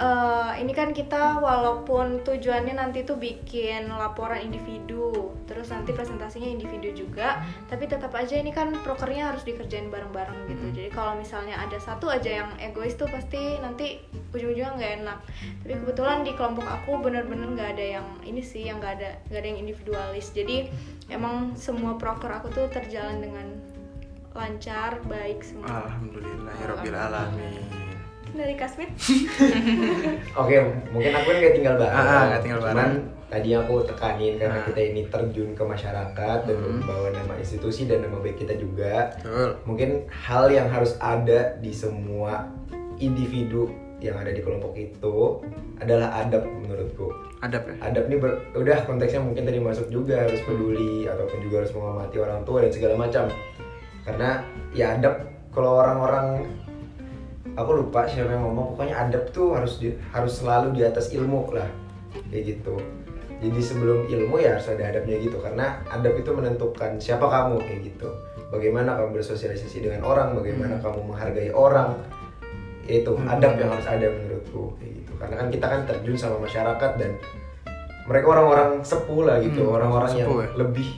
eh, 0.00 0.52
ini 0.64 0.72
kan 0.72 0.96
kita 0.96 1.44
walaupun 1.44 2.24
tujuannya 2.24 2.72
nanti 2.72 3.04
tuh 3.04 3.20
bikin 3.20 3.92
laporan 3.92 4.40
individu, 4.40 5.36
terus 5.44 5.68
nanti 5.68 5.92
presentasinya 5.92 6.48
individu 6.48 7.04
juga, 7.04 7.44
tapi 7.68 7.84
tetap 7.84 8.16
aja 8.16 8.40
ini 8.40 8.48
kan 8.48 8.72
prokernya 8.80 9.28
harus 9.30 9.44
dikerjain 9.44 9.92
bareng-bareng 9.92 10.48
gitu. 10.48 10.64
Jadi 10.72 10.88
kalau 10.88 11.20
misalnya 11.20 11.60
ada 11.60 11.76
satu 11.76 12.08
aja 12.08 12.42
yang 12.44 12.50
egois 12.56 12.96
tuh 12.96 13.06
pasti 13.12 13.60
nanti 13.60 14.00
ujung-ujungnya 14.32 14.80
nggak 14.80 14.92
enak. 15.04 15.18
Tapi 15.62 15.74
kebetulan 15.84 16.24
di 16.24 16.32
kelompok 16.32 16.64
aku 16.64 17.04
bener-bener 17.04 17.52
nggak 17.52 17.70
ada 17.76 18.00
yang 18.00 18.06
ini 18.24 18.40
sih, 18.40 18.64
yang 18.64 18.80
nggak 18.80 18.96
ada 18.96 19.10
nggak 19.28 19.40
ada 19.44 19.48
yang 19.52 19.60
individualis. 19.60 20.32
Jadi 20.32 20.72
emang 21.12 21.52
semua 21.60 22.00
proker 22.00 22.32
aku 22.32 22.48
tuh 22.48 22.66
terjalan 22.72 23.20
dengan 23.20 23.46
lancar, 24.30 25.02
baik 25.10 25.42
semua. 25.42 25.90
alhamdulillah 25.90 26.54
ya 26.54 26.66
rabbil 26.70 26.94
alamin 26.94 27.89
Dari 28.30 28.54
Kasmit? 28.54 28.90
Oke, 30.40 30.54
mungkin 30.88 31.12
aku 31.12 31.26
kan 31.26 31.36
nggak 31.36 31.54
tinggal 31.54 31.74
bareng. 31.76 31.98
Ah, 32.00 32.22
nggak 32.28 32.42
tinggal 32.42 32.60
Cuman 32.60 32.74
bareng. 32.74 32.94
tadi 33.26 33.50
aku 33.52 33.74
tekanin 33.84 34.34
karena 34.36 34.56
Ah. 34.56 34.64
kita 34.64 34.80
ini 34.84 35.02
terjun 35.04 35.50
ke 35.50 35.62
masyarakat 35.62 36.38
dan 36.40 36.56
Hmm. 36.56 36.78
membawa 36.78 37.08
nama 37.10 37.34
institusi 37.36 37.84
dan 37.84 38.00
nama 38.00 38.16
baik 38.16 38.38
kita 38.38 38.54
juga. 38.54 39.10
betul 39.16 39.50
Mungkin 39.64 39.90
hal 40.08 40.44
yang 40.48 40.66
harus 40.66 40.94
ada 40.98 41.54
di 41.56 41.70
semua 41.70 42.46
individu 42.96 43.70
yang 43.98 44.16
ada 44.16 44.30
di 44.30 44.40
kelompok 44.40 44.72
itu 44.74 45.44
adalah 45.76 46.16
adab 46.18 46.44
menurutku. 46.46 47.12
adab 47.40 47.64
ya 47.64 47.74
Adab 47.82 48.04
ini 48.04 48.16
ber- 48.16 48.40
udah 48.52 48.84
konteksnya 48.84 49.18
mungkin 49.18 49.42
tadi 49.42 49.56
masuk 49.58 49.88
juga 49.88 50.20
harus 50.20 50.40
peduli 50.40 51.04
ataupun 51.04 51.38
juga 51.40 51.56
harus 51.60 51.72
menghormati 51.72 52.16
orang 52.16 52.40
tua 52.42 52.60
dan 52.60 52.70
segala 52.70 52.94
macam. 52.96 53.24
Karena 54.02 54.44
ya 54.70 54.94
adab 54.94 55.14
kalau 55.50 55.78
orang-orang 55.78 56.44
aku 57.54 57.70
lupa 57.76 58.04
siapa 58.04 58.30
yang 58.30 58.44
ngomong 58.44 58.74
pokoknya 58.74 58.96
adab 58.98 59.24
tuh 59.30 59.54
harus 59.54 59.78
di- 59.78 59.96
harus 60.10 60.38
selalu 60.38 60.74
di 60.74 60.82
atas 60.82 61.10
ilmu 61.10 61.50
lah 61.50 61.66
kayak 62.28 62.56
gitu. 62.56 62.74
Jadi 63.40 63.56
sebelum 63.58 64.04
ilmu 64.04 64.36
ya 64.36 64.54
harus 64.54 64.68
ada 64.68 64.84
adabnya 64.84 65.16
gitu 65.16 65.40
karena 65.40 65.80
adab 65.88 66.12
itu 66.12 66.28
menentukan 66.28 67.00
siapa 67.00 67.24
kamu 67.24 67.56
kayak 67.64 67.80
gitu. 67.88 68.08
Bagaimana 68.50 68.98
kamu 68.98 69.16
bersosialisasi 69.16 69.80
dengan 69.80 70.04
orang, 70.04 70.34
bagaimana 70.34 70.76
kamu 70.82 71.08
menghargai 71.08 71.48
orang. 71.48 71.96
Itu 72.84 73.14
Hmm. 73.14 73.30
adab 73.30 73.54
yang 73.56 73.70
harus 73.70 73.86
ada 73.86 74.06
menurutku 74.10 74.74
kayak 74.76 74.92
gitu. 74.92 75.12
Karena 75.16 75.34
kan 75.38 75.48
kita 75.48 75.66
kan 75.66 75.80
terjun 75.86 76.16
sama 76.18 76.36
masyarakat 76.42 76.90
dan 76.98 77.10
mereka 78.04 78.26
orang-orang 78.28 78.70
sepuh 78.82 79.22
lah 79.22 79.38
gitu, 79.38 79.62
Hmm, 79.62 79.76
orang-orang 79.78 80.12
yang 80.18 80.26
sepuh 80.28 80.40
ya. 80.42 80.48
lebih 80.58 80.88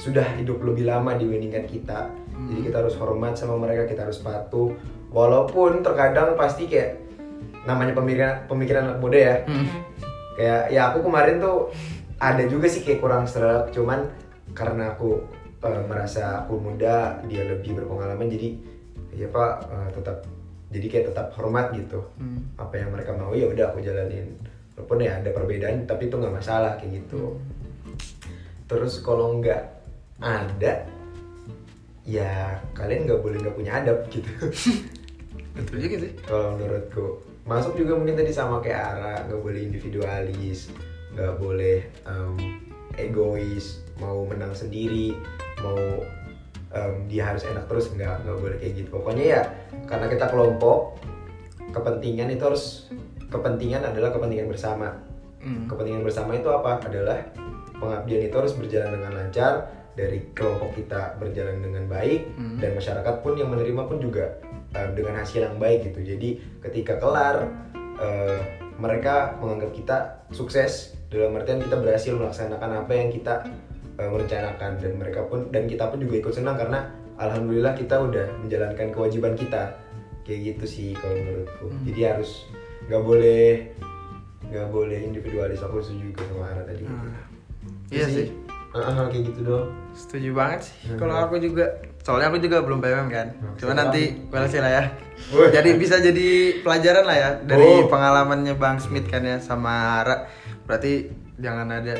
sudah 0.00 0.24
hidup 0.40 0.64
lebih 0.64 0.88
lama 0.88 1.12
dibandingkan 1.12 1.68
kita. 1.68 2.08
Hmm. 2.08 2.48
Jadi 2.48 2.60
kita 2.72 2.76
harus 2.80 2.96
hormat 2.96 3.36
sama 3.36 3.60
mereka, 3.60 3.84
kita 3.84 4.08
harus 4.08 4.24
patuh. 4.24 4.72
Walaupun 5.12 5.84
terkadang 5.84 6.40
pasti 6.40 6.64
kayak 6.64 6.96
namanya 7.68 7.92
pemikiran 7.92 8.48
pemikiran 8.48 8.82
anak 8.88 8.98
muda 9.04 9.18
ya. 9.20 9.36
Hmm. 9.44 9.68
Kayak 10.40 10.62
ya 10.72 10.80
aku 10.88 10.98
kemarin 11.04 11.36
tuh 11.36 11.68
ada 12.16 12.42
juga 12.48 12.66
sih 12.72 12.80
kayak 12.80 13.04
kurang 13.04 13.28
serak, 13.28 13.68
cuman 13.76 14.08
karena 14.56 14.96
aku 14.96 15.20
eh, 15.60 15.82
merasa 15.84 16.44
aku 16.44 16.56
muda, 16.56 17.20
dia 17.28 17.44
lebih 17.44 17.76
berpengalaman 17.76 18.32
jadi 18.32 18.56
ya 19.12 19.28
Pak 19.28 19.52
eh, 19.68 19.88
tetap 20.00 20.16
jadi 20.72 20.86
kayak 20.88 21.06
tetap 21.12 21.26
hormat 21.36 21.76
gitu. 21.76 22.00
Hmm. 22.16 22.56
Apa 22.56 22.80
yang 22.80 22.96
mereka 22.96 23.12
mau 23.12 23.36
ya 23.36 23.52
udah 23.52 23.68
aku 23.68 23.84
jalanin. 23.84 24.32
Walaupun 24.80 25.04
ya 25.04 25.20
ada 25.20 25.28
perbedaan 25.28 25.84
tapi 25.84 26.08
itu 26.08 26.16
nggak 26.16 26.40
masalah 26.40 26.80
kayak 26.80 27.04
gitu. 27.04 27.36
Terus 28.64 29.04
kalau 29.04 29.36
nggak 29.42 29.79
ada 30.20 30.86
ya 32.04 32.60
kalian 32.76 33.08
nggak 33.08 33.20
boleh 33.20 33.36
nggak 33.40 33.56
punya 33.56 33.72
adab 33.80 33.98
gitu. 34.12 34.28
Betul 35.56 35.76
juga 35.82 35.96
sih. 36.06 36.12
Kalau 36.24 36.56
menurutku 36.56 37.04
masuk 37.48 37.74
juga 37.74 37.96
mungkin 37.96 38.20
tadi 38.20 38.30
sama 38.30 38.60
kayak 38.62 38.80
Ara 38.80 39.14
nggak 39.26 39.40
boleh 39.40 39.60
individualis 39.64 40.70
nggak 41.10 41.34
boleh 41.42 41.82
em, 42.06 42.34
egois 42.94 43.82
mau 43.98 44.22
menang 44.22 44.54
sendiri 44.54 45.10
mau 45.58 45.76
em, 46.70 46.94
dia 47.10 47.26
harus 47.26 47.42
enak 47.42 47.66
terus 47.66 47.90
nggak 47.90 48.24
nggak 48.24 48.38
boleh 48.38 48.56
kayak 48.60 48.72
gitu. 48.84 48.88
Pokoknya 48.92 49.24
ya 49.24 49.42
karena 49.88 50.06
kita 50.06 50.30
kelompok 50.30 51.00
kepentingan 51.70 52.30
itu 52.30 52.42
harus 52.44 52.90
kepentingan 53.30 53.86
adalah 53.86 54.12
kepentingan 54.12 54.50
bersama. 54.50 54.90
Hmm. 55.40 55.64
kepentingan 55.72 56.04
bersama 56.04 56.36
itu 56.36 56.52
apa? 56.52 56.84
Adalah 56.84 57.16
pengabdian 57.80 58.28
itu 58.28 58.36
harus 58.36 58.52
berjalan 58.52 59.00
dengan 59.00 59.12
lancar 59.16 59.72
dari 59.92 60.22
kelompok 60.32 60.74
kita 60.74 61.16
berjalan 61.16 61.60
dengan 61.60 61.84
baik 61.86 62.30
Hmm. 62.34 62.56
dan 62.58 62.74
masyarakat 62.74 63.14
pun 63.20 63.34
yang 63.34 63.50
menerima 63.50 63.82
pun 63.84 63.98
juga 63.98 64.38
eh, 64.70 64.88
dengan 64.94 65.18
hasil 65.18 65.44
yang 65.44 65.56
baik 65.56 65.90
gitu. 65.90 66.00
Jadi 66.04 66.30
ketika 66.62 66.96
kelar 66.96 67.50
eh, 67.98 68.38
mereka 68.78 69.36
menganggap 69.36 69.70
kita 69.74 69.96
sukses 70.30 70.94
dalam 71.10 71.34
artian 71.34 71.58
kita 71.58 71.76
berhasil 71.76 72.14
melaksanakan 72.14 72.86
apa 72.86 72.92
yang 72.92 73.10
kita 73.10 73.44
eh, 73.98 74.08
merencanakan. 74.08 74.78
Dan 74.78 74.92
mereka 74.96 75.26
pun 75.26 75.50
dan 75.50 75.66
kita 75.66 75.90
pun 75.90 75.98
juga 75.98 76.14
ikut 76.18 76.32
senang 76.32 76.54
karena 76.54 76.86
alhamdulillah 77.18 77.74
kita 77.74 77.98
udah 77.98 78.26
menjalankan 78.40 78.88
kewajiban 78.90 79.34
kita. 79.34 79.74
Kayak 80.22 80.40
gitu 80.54 80.64
sih 80.64 80.88
kalau 80.94 81.18
menurutku. 81.18 81.66
Hmm. 81.66 81.82
jadi 81.84 82.00
harus 82.14 82.46
nggak 82.86 83.02
boleh 83.02 83.44
nggak 84.46 84.68
boleh 84.68 84.98
individualis. 85.02 85.60
Aku 85.60 85.78
setuju 85.78 86.10
juga 86.10 86.22
sama 86.26 86.44
Ara 86.48 86.62
tadi. 86.64 86.82
Ah, 86.86 87.26
Itu 87.90 87.92
iya 87.92 88.06
sih 88.06 88.26
Ah, 88.70 88.86
ah, 88.88 89.06
kayak 89.06 89.24
gitu 89.26 89.40
dong 89.42 89.66
setuju 89.92 90.30
banget 90.30 90.60
sih 90.64 90.74
Hmm. 90.86 90.96
kalau 90.96 91.14
aku 91.20 91.36
juga 91.36 91.66
soalnya 92.00 92.30
aku 92.30 92.38
juga 92.38 92.62
belum 92.62 92.78
PMM 92.78 93.08
kan 93.08 93.26
cuma 93.56 93.74
nanti 93.74 94.02
well 94.28 94.46
sih 94.46 94.58
lah 94.58 94.70
ya 94.70 94.84
jadi 95.50 95.74
bisa 95.74 95.98
jadi 95.98 96.28
pelajaran 96.60 97.02
lah 97.02 97.16
ya 97.16 97.30
dari 97.42 97.66
Oh. 97.66 97.86
pengalamannya 97.86 98.54
Bang 98.54 98.78
Smith 98.78 99.04
kan 99.04 99.20
ya 99.20 99.36
sama 99.38 100.00
Ara 100.00 100.30
berarti 100.64 101.10
jangan 101.36 101.66
ada 101.68 101.98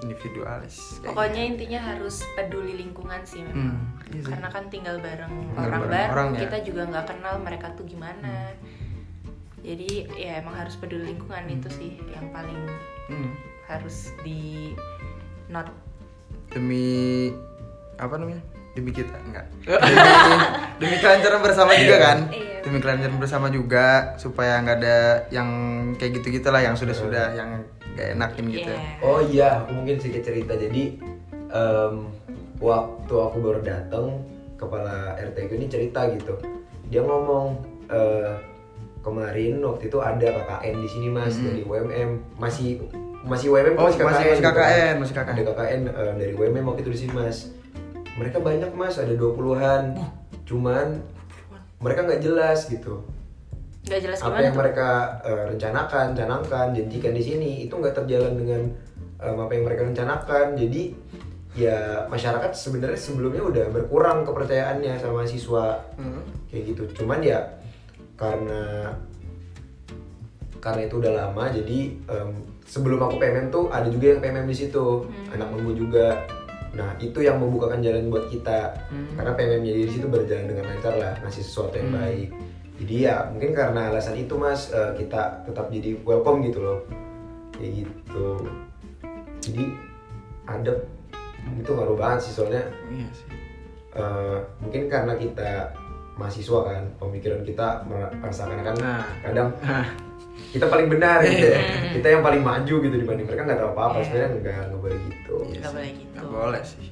individualis 0.00 0.98
kayak 0.98 1.08
Pokoknya 1.08 1.42
intinya 1.46 1.80
harus 1.86 2.20
peduli 2.34 2.76
lingkungan 2.76 3.20
sih 3.22 3.40
memang. 3.40 3.72
Hmm, 3.72 3.80
iya 4.10 4.20
sih. 4.20 4.28
Karena 4.28 4.48
kan 4.50 4.64
tinggal 4.68 4.96
bareng 4.98 5.32
Tinggal 5.32 5.56
orang 5.62 5.80
bareng 5.80 5.88
baru, 5.90 6.12
orang 6.12 6.28
ya. 6.28 6.40
kita 6.42 6.56
juga 6.62 6.82
nggak 6.86 7.06
kenal 7.06 7.34
mereka 7.38 7.66
tuh 7.72 7.84
gimana. 7.84 8.52
Jadi 9.58 9.88
ya 10.12 10.44
emang 10.44 10.54
harus 10.54 10.76
peduli 10.76 11.08
lingkungan 11.08 11.48
itu 11.48 11.68
sih 11.70 11.92
yang 12.10 12.28
paling 12.30 12.68
Hmm. 13.04 13.32
harus 13.64 14.12
di 14.20 14.72
not 15.48 15.68
demi 16.50 17.30
apa 17.96 18.14
namanya 18.14 18.42
demi 18.72 18.90
kita 18.90 19.14
enggak 19.22 19.46
demi, 19.64 19.98
demi 20.78 20.96
kelancaran 20.98 21.40
bersama 21.40 21.72
juga 21.74 21.96
kan 21.98 22.18
Iya. 22.30 22.60
demi 22.62 22.78
kelancaran 22.80 23.18
bersama 23.18 23.46
juga 23.48 23.86
supaya 24.16 24.58
nggak 24.58 24.76
ada 24.80 24.98
yang 25.28 25.48
kayak 25.94 26.18
gitu 26.18 26.34
gitulah 26.34 26.58
yang 26.58 26.74
sudah 26.74 26.92
sudah 26.92 27.34
yang 27.34 27.62
gak 27.94 28.12
enakin 28.12 28.50
gitu 28.50 28.66
Iya. 28.66 28.80
Oh 29.00 29.20
iya, 29.22 29.48
aku 29.60 29.70
mungkin 29.72 30.02
sedikit 30.02 30.26
cerita. 30.26 30.58
Jadi 30.58 30.98
em, 31.46 31.94
waktu 32.58 33.14
aku 33.14 33.36
baru 33.38 33.60
datang, 33.62 34.18
kepala 34.56 35.14
RT 35.14 35.38
ini 35.46 35.70
cerita 35.70 36.10
gitu. 36.10 36.34
Dia 36.88 37.06
ngomong 37.06 37.54
eh, 37.86 38.34
kemarin 38.98 39.62
waktu 39.62 39.86
itu 39.86 39.98
ada 40.00 40.26
KKN 40.26 40.74
di 40.74 40.88
sini 40.88 41.06
mas 41.06 41.36
Mhm. 41.36 41.44
dari 41.44 41.62
UMM 41.62 42.10
masih 42.34 42.82
masih 43.24 43.48
UMM 43.48 43.74
Oh, 43.74 43.84
masih 43.84 43.96
KKN, 43.96 44.04
masih- 44.04 44.18
masih 44.20 44.36
gitu 44.36 44.42
kan. 44.44 44.54
KKN, 44.54 44.94
masih 44.96 45.14
KKN. 45.14 45.34
Ada 45.34 45.44
KKN 45.48 45.80
eh, 45.86 46.12
dari 46.14 46.32
UMM 46.32 46.64
waktu 46.64 46.80
itu 46.80 46.90
di 46.90 46.98
sini 46.98 47.12
mas. 47.12 47.38
Mereka 48.14 48.36
banyak 48.38 48.70
mas, 48.72 48.94
ada 48.96 49.10
20-an. 49.10 49.82
Cuman 50.44 50.86
mereka 51.78 52.00
nggak 52.02 52.20
jelas 52.20 52.64
gitu 52.66 53.04
nggak 53.84 54.00
jelas 54.00 54.16
apa 54.18 54.40
yang 54.40 54.50
tuh. 54.50 54.60
mereka 54.60 54.88
eh, 55.22 55.44
rencanakan, 55.46 56.06
canangkan, 56.12 56.66
janjikan 56.72 57.12
di 57.12 57.22
sini 57.22 57.50
itu 57.62 57.74
nggak 57.74 57.92
terjalan 57.94 58.32
dengan 58.34 58.62
em, 59.18 59.36
apa 59.36 59.52
yang 59.52 59.64
mereka 59.64 59.84
rencanakan. 59.84 60.46
Jadi 60.54 60.82
ya 61.52 61.78
masyarakat 62.06 62.50
sebenarnya 62.50 62.96
sebelumnya 62.96 63.40
udah 63.40 63.66
berkurang 63.70 64.24
kepercayaannya 64.24 64.96
sama 64.96 65.24
siswa 65.24 65.84
Hmm. 65.94 66.24
kayak 66.46 66.64
gitu. 66.66 66.82
Cuman 66.96 67.20
ya 67.20 67.44
karena 68.14 68.88
karena 70.58 70.80
itu 70.82 70.94
udah 70.96 71.12
lama 71.14 71.44
jadi 71.50 71.78
em, 72.08 72.30
sebelum 72.64 72.98
aku 72.98 73.16
PMM 73.16 73.48
tuh 73.48 73.68
ada 73.68 73.86
juga 73.86 74.16
yang 74.16 74.20
PMM 74.20 74.46
di 74.46 74.56
situ. 74.56 75.06
Anak 75.30 75.48
membu 75.48 75.72
juga. 75.72 76.24
Nah 76.74 76.90
itu 76.98 77.22
yang 77.22 77.38
membukakan 77.38 77.78
jalan 77.78 78.10
buat 78.10 78.26
kita. 78.26 78.74
Karena 79.14 79.32
PMM 79.32 79.62
jadi 79.62 79.80
di 79.84 79.92
situ 79.92 80.06
berjalan 80.06 80.46
dengan 80.46 80.64
lancar 80.68 80.94
lah 80.96 81.14
ngasih 81.22 81.42
sesuatu 81.42 81.74
yang 81.74 81.92
baik. 81.92 82.28
Jadi 82.74 82.94
ya 83.06 83.30
mungkin 83.30 83.54
karena 83.54 83.88
alasan 83.88 84.18
itu 84.18 84.34
mas 84.34 84.68
eh, 84.68 84.92
kita 84.98 85.46
tetap 85.46 85.70
jadi 85.70 85.94
welcome 86.02 86.42
gitu 86.42 86.58
loh. 86.58 86.78
Kayak 87.54 87.86
gitu. 87.86 88.28
Jadi 89.40 89.64
ada 90.44 90.72
itu 91.54 91.70
ngaruh 91.70 91.94
banget 91.94 92.26
sih 92.26 92.32
soalnya. 92.32 92.64
Iya 92.90 93.08
sih. 93.14 93.28
eh, 93.94 94.38
mungkin 94.58 94.90
karena 94.90 95.14
kita 95.14 95.70
mahasiswa 96.14 96.60
kan 96.62 96.82
pemikiran 96.98 97.42
kita 97.42 97.82
merasakan 97.86 98.62
kan 98.62 98.74
Nah. 98.78 99.02
kadang 99.22 99.50
kita 100.54 100.66
paling 100.66 100.86
benar 100.86 101.18
gitu 101.20 101.46
ya. 101.48 101.60
kita 101.92 102.06
yang 102.08 102.22
paling 102.22 102.40
maju 102.40 102.74
gitu 102.78 102.94
dibanding 102.94 103.26
mereka 103.26 103.42
nggak 103.42 103.58
tahu 103.58 103.68
apa 103.68 103.80
apa 103.82 103.96
Iya. 103.96 104.04
sebenarnya 104.04 104.28
nggak 104.30 104.42
nggak 104.64 104.80
boleh 104.80 104.98
gitu 105.02 105.34
Iya 105.34 105.50
Nggak 105.50 105.58
sih. 105.60 105.74
boleh 105.74 105.90
gitu. 105.92 106.14
Nggak 106.14 106.30
boleh 106.30 106.62
sih. 106.64 106.86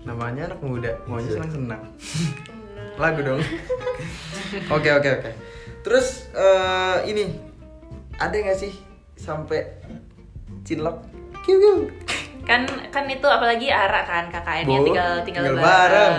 Namanya 0.00 0.42
anak 0.46 0.60
muda, 0.60 0.90
maunya 1.04 1.24
Iya. 1.24 1.34
senang-senang. 1.34 1.82
Lagu 2.94 3.20
dong. 3.22 3.40
Oke 4.70 4.88
oke 4.90 5.08
oke. 5.10 5.30
Terus 5.80 6.06
eh, 6.30 6.96
ini 7.06 7.24
ada 8.16 8.32
nggak 8.32 8.58
sih 8.58 8.72
sampai 9.14 9.64
cinlok? 10.62 11.04
Kiu 11.42 11.88
kan 12.42 12.64
kan 12.88 13.04
itu 13.06 13.24
apalagi 13.24 13.68
Ara 13.68 14.02
kan 14.02 14.24
KKN-nya 14.26 14.64
Bu, 14.74 14.86
tinggal 14.86 15.12
tinggal, 15.20 15.44
tinggal 15.44 15.44
bareng. 15.54 15.60
bareng. 15.60 16.14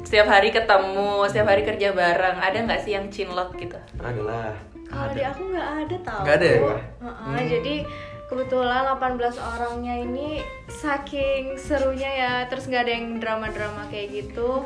setiap 0.00 0.26
hari 0.26 0.48
ketemu 0.48 1.08
setiap 1.26 1.44
hari 1.46 1.62
kerja 1.62 1.92
bareng 1.92 2.36
ada 2.38 2.56
nggak 2.58 2.80
sih 2.80 2.92
yang 2.92 3.08
cinlok 3.08 3.52
gitu 3.54 3.76
adalah 3.98 4.56
Kalau 4.94 5.10
di 5.10 5.22
aku 5.22 5.42
nggak 5.50 5.68
ada 5.80 5.96
tau. 6.00 6.22
Nggak 6.22 6.36
ada 6.36 6.46
ya? 6.46 6.58
Heeh, 7.00 7.42
Jadi 7.50 7.74
kebetulan 8.24 8.82
18 8.88 9.20
orangnya 9.36 9.94
ini 9.98 10.28
saking 10.66 11.56
serunya 11.56 12.10
ya, 12.10 12.32
terus 12.46 12.64
nggak 12.64 12.82
ada 12.82 12.92
yang 12.92 13.06
drama-drama 13.18 13.84
kayak 13.88 14.08
gitu. 14.14 14.64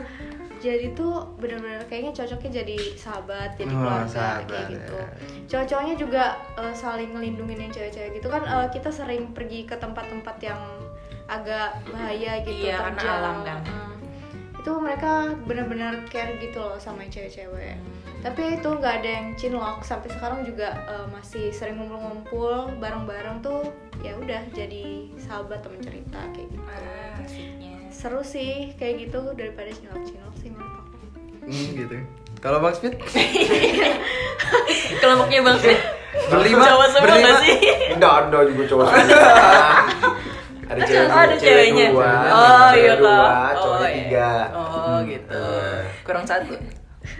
Jadi 0.59 0.91
tuh 0.93 1.39
bener-bener 1.39 1.87
kayaknya 1.87 2.11
cocoknya 2.12 2.62
jadi 2.62 2.76
sahabat, 2.95 3.55
jadi 3.55 3.70
Oh, 3.70 3.79
keluarga 3.79 4.11
sahabat, 4.11 4.47
kayak 4.49 4.66
gitu. 4.68 4.97
ya. 4.97 5.07
Cowok-cowoknya 5.49 5.95
juga 5.97 6.24
eh, 6.57 6.74
saling 6.74 7.11
ngelindungin 7.12 7.59
yang 7.61 7.72
cewek-cewek 7.72 8.11
gitu 8.14 8.26
kan. 8.26 8.43
eh, 8.43 8.66
kita 8.68 8.91
sering 8.91 9.31
pergi 9.31 9.62
ke 9.64 9.74
tempat-tempat 9.74 10.37
yang 10.41 10.59
agak 11.26 11.79
bahaya 11.87 12.43
gitu, 12.43 12.66
Iya, 12.66 12.74
karena 12.81 12.99
terjal. 12.99 13.14
alam 13.16 13.37
kan. 13.43 13.61
Heeh. 13.62 13.87
itu 14.59 14.74
mereka 14.76 15.12
benar-benar 15.47 16.03
care 16.05 16.35
gitu 16.37 16.59
loh 16.59 16.76
sama 16.76 17.01
yang 17.01 17.12
cewek-cewek 17.14 17.79
tapi 18.19 18.53
itu 18.53 18.66
nggak 18.69 18.93
ada 18.99 19.09
yang 19.12 19.27
cinlok 19.35 19.79
sampai 19.81 20.09
sekarang 20.11 20.43
juga 20.43 20.75
eh, 20.85 21.07
masih 21.09 21.49
sering 21.51 21.77
ngumpul-ngumpul 21.77 22.66
bareng-bareng 22.77 23.39
tuh 23.39 23.62
ya 23.99 24.14
udah 24.14 24.41
jadi 24.51 25.07
sahabat 25.16 25.61
temen 25.61 25.79
cerita 25.79 26.19
kayak 26.29 26.49
gitu 26.49 26.64
ah, 26.64 27.21
asiknya 27.21 27.73
seru 27.89 28.21
sih 28.21 28.73
kayak 28.75 29.05
gitu 29.05 29.21
daripada 29.33 29.69
cinlok-cinlok 29.71 30.33
sih 30.37 30.49
menurut 30.49 30.77
aku 30.77 30.97
Hmm, 31.41 31.66
gitu. 31.75 31.95
Kalau 32.39 32.59
Bang 32.59 32.71
Speed 32.71 32.93
kelompoknya 34.99 35.39
bang 35.41 35.59
Fit 35.59 35.79
berlima, 36.29 36.62
cowok 36.62 36.87
semua 36.89 37.03
berlima. 37.05 37.31
sih 37.41 37.55
enggak 37.91 38.12
ada 38.21 38.39
juga 38.45 38.62
cowok 38.66 38.85
semua 38.87 39.19
ada 40.69 40.81
cewek 40.83 41.07
Oh, 41.09 41.19
ada 41.19 41.35
ceweknya. 41.35 41.87
dua 41.89 42.11
Oh, 42.29 42.69
cewek 42.69 42.79
iya 42.79 42.93
dua 42.95 43.16
kak. 43.16 43.51
cowoknya 43.55 43.89
iya. 43.89 43.97
tiga 43.97 44.31
Oh, 44.53 44.97
gitu. 45.03 45.41
Eh. 45.41 45.81
Kurang 46.05 46.25
satu. 46.25 46.53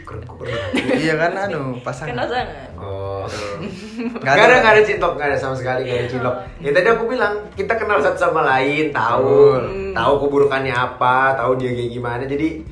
Kurang- 0.03 0.25
kurang. 0.25 0.57
Iya 0.95 1.15
kan 1.15 1.33
anu 1.39 1.77
pasangan. 1.81 2.17
Kenal 2.17 2.27
sangat. 2.27 2.71
Oh. 2.75 3.25
Nggak 3.29 4.25
Gak 4.25 4.47
ada, 4.47 4.55
gak 4.61 4.73
ada 4.73 4.83
cintok, 4.83 5.13
gak 5.15 5.29
ada 5.29 5.37
sama 5.37 5.53
sekali, 5.53 5.85
gak 5.85 5.99
ada 5.99 6.09
cintok. 6.09 6.35
Ya 6.59 6.71
tadi 6.73 6.89
aku 6.89 7.05
bilang, 7.07 7.35
kita 7.53 7.77
kenal 7.77 7.99
satu 7.99 8.17
sama 8.19 8.41
lain, 8.43 8.89
tahu, 8.89 9.59
Betul. 9.59 9.93
tahu 9.93 10.13
keburukannya 10.23 10.73
apa, 10.73 11.37
tahu 11.37 11.59
dia 11.59 11.71
kayak 11.71 11.91
gimana. 11.91 12.23
Jadi, 12.25 12.65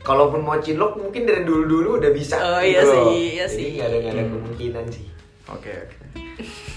kalaupun 0.00 0.40
mau 0.40 0.58
cinlok, 0.58 0.98
mungkin 0.98 1.22
dari 1.22 1.42
dulu-dulu 1.42 2.02
udah 2.02 2.10
bisa. 2.10 2.36
Oh, 2.36 2.58
gitu 2.58 2.66
iya 2.66 2.80
loh. 2.82 2.90
sih, 2.90 3.22
iya 3.32 3.46
Jadi 3.46 3.54
sih. 3.54 3.68
Gak 3.78 3.86
ada, 3.86 3.96
gak 4.00 4.12
ada 4.12 4.22
kemungkinan 4.26 4.84
sih. 4.90 5.06
Oke 5.48 5.70
oke. 5.70 5.96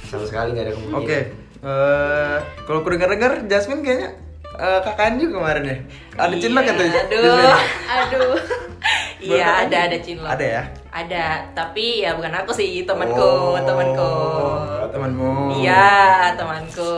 Sama 0.05 0.23
sekali 0.23 0.53
gak 0.53 0.65
ada 0.67 0.73
kemungkinan. 0.75 1.01
Oke. 1.01 1.19
Eh, 1.65 2.37
kalau 2.67 2.79
aku 2.79 2.89
dengar-dengar 2.91 3.41
Jasmine 3.47 3.81
kayaknya 3.81 4.09
eh, 4.53 4.79
kakaknya 4.81 5.17
juga 5.19 5.33
kemarin 5.39 5.63
ya. 5.65 5.77
Ada 6.15 6.35
cinlok 6.37 6.61
Iya, 6.61 6.71
atau 6.71 6.85
aduh. 6.85 7.57
aduh 7.89 8.37
Iya, 9.21 9.67
ada 9.67 9.77
ada 9.87 9.97
cinlok. 10.01 10.29
Ada 10.35 10.45
ya? 10.45 10.63
Ada, 10.91 11.25
tapi 11.55 12.03
ya 12.03 12.15
bukan 12.15 12.33
aku 12.43 12.51
sih, 12.55 12.83
temanku, 12.83 13.19
Oh, 13.19 13.59
temanku. 13.63 14.11
Temanmu. 14.91 15.59
Iya, 15.59 16.31
temanku 16.35 16.91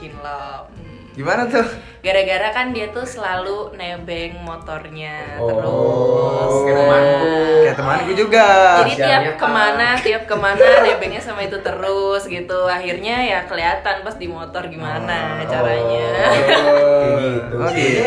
cinlok. 0.00 0.68
Hmm. 0.72 1.00
Gimana 1.16 1.44
tuh? 1.48 1.66
Gara-gara 2.00 2.48
kan 2.50 2.66
dia 2.70 2.88
tuh 2.88 3.04
selalu 3.04 3.76
nebeng 3.76 4.40
motornya 4.40 5.36
Oh, 5.36 5.46
terus. 5.46 6.54
kayak 6.62 6.72
Nah, 6.72 6.80
temanku. 6.80 7.28
Kayak 7.60 7.76
temanku 7.76 8.10
juga. 8.14 8.46
Jadi 8.80 8.92
tiap 8.96 9.22
Kak. 9.22 9.36
ke 9.36 9.46
mana, 9.46 9.88
tiap 9.96 10.22
ke 10.24 10.32
mana 10.34 10.56
nebengnya 10.80 11.20
sama 11.20 11.40
itu 11.42 11.58
terus 11.58 12.22
gitu. 12.24 12.60
Akhirnya 12.66 13.16
ya 13.20 13.38
kelihatan 13.44 14.00
pas 14.00 14.16
di 14.16 14.26
motor 14.26 14.64
gimana 14.66 15.44
caranya. 15.44 16.08
Kayak 16.40 17.14
gitu. 17.20 17.54
Oh 17.54 17.68
gitu. 17.68 18.00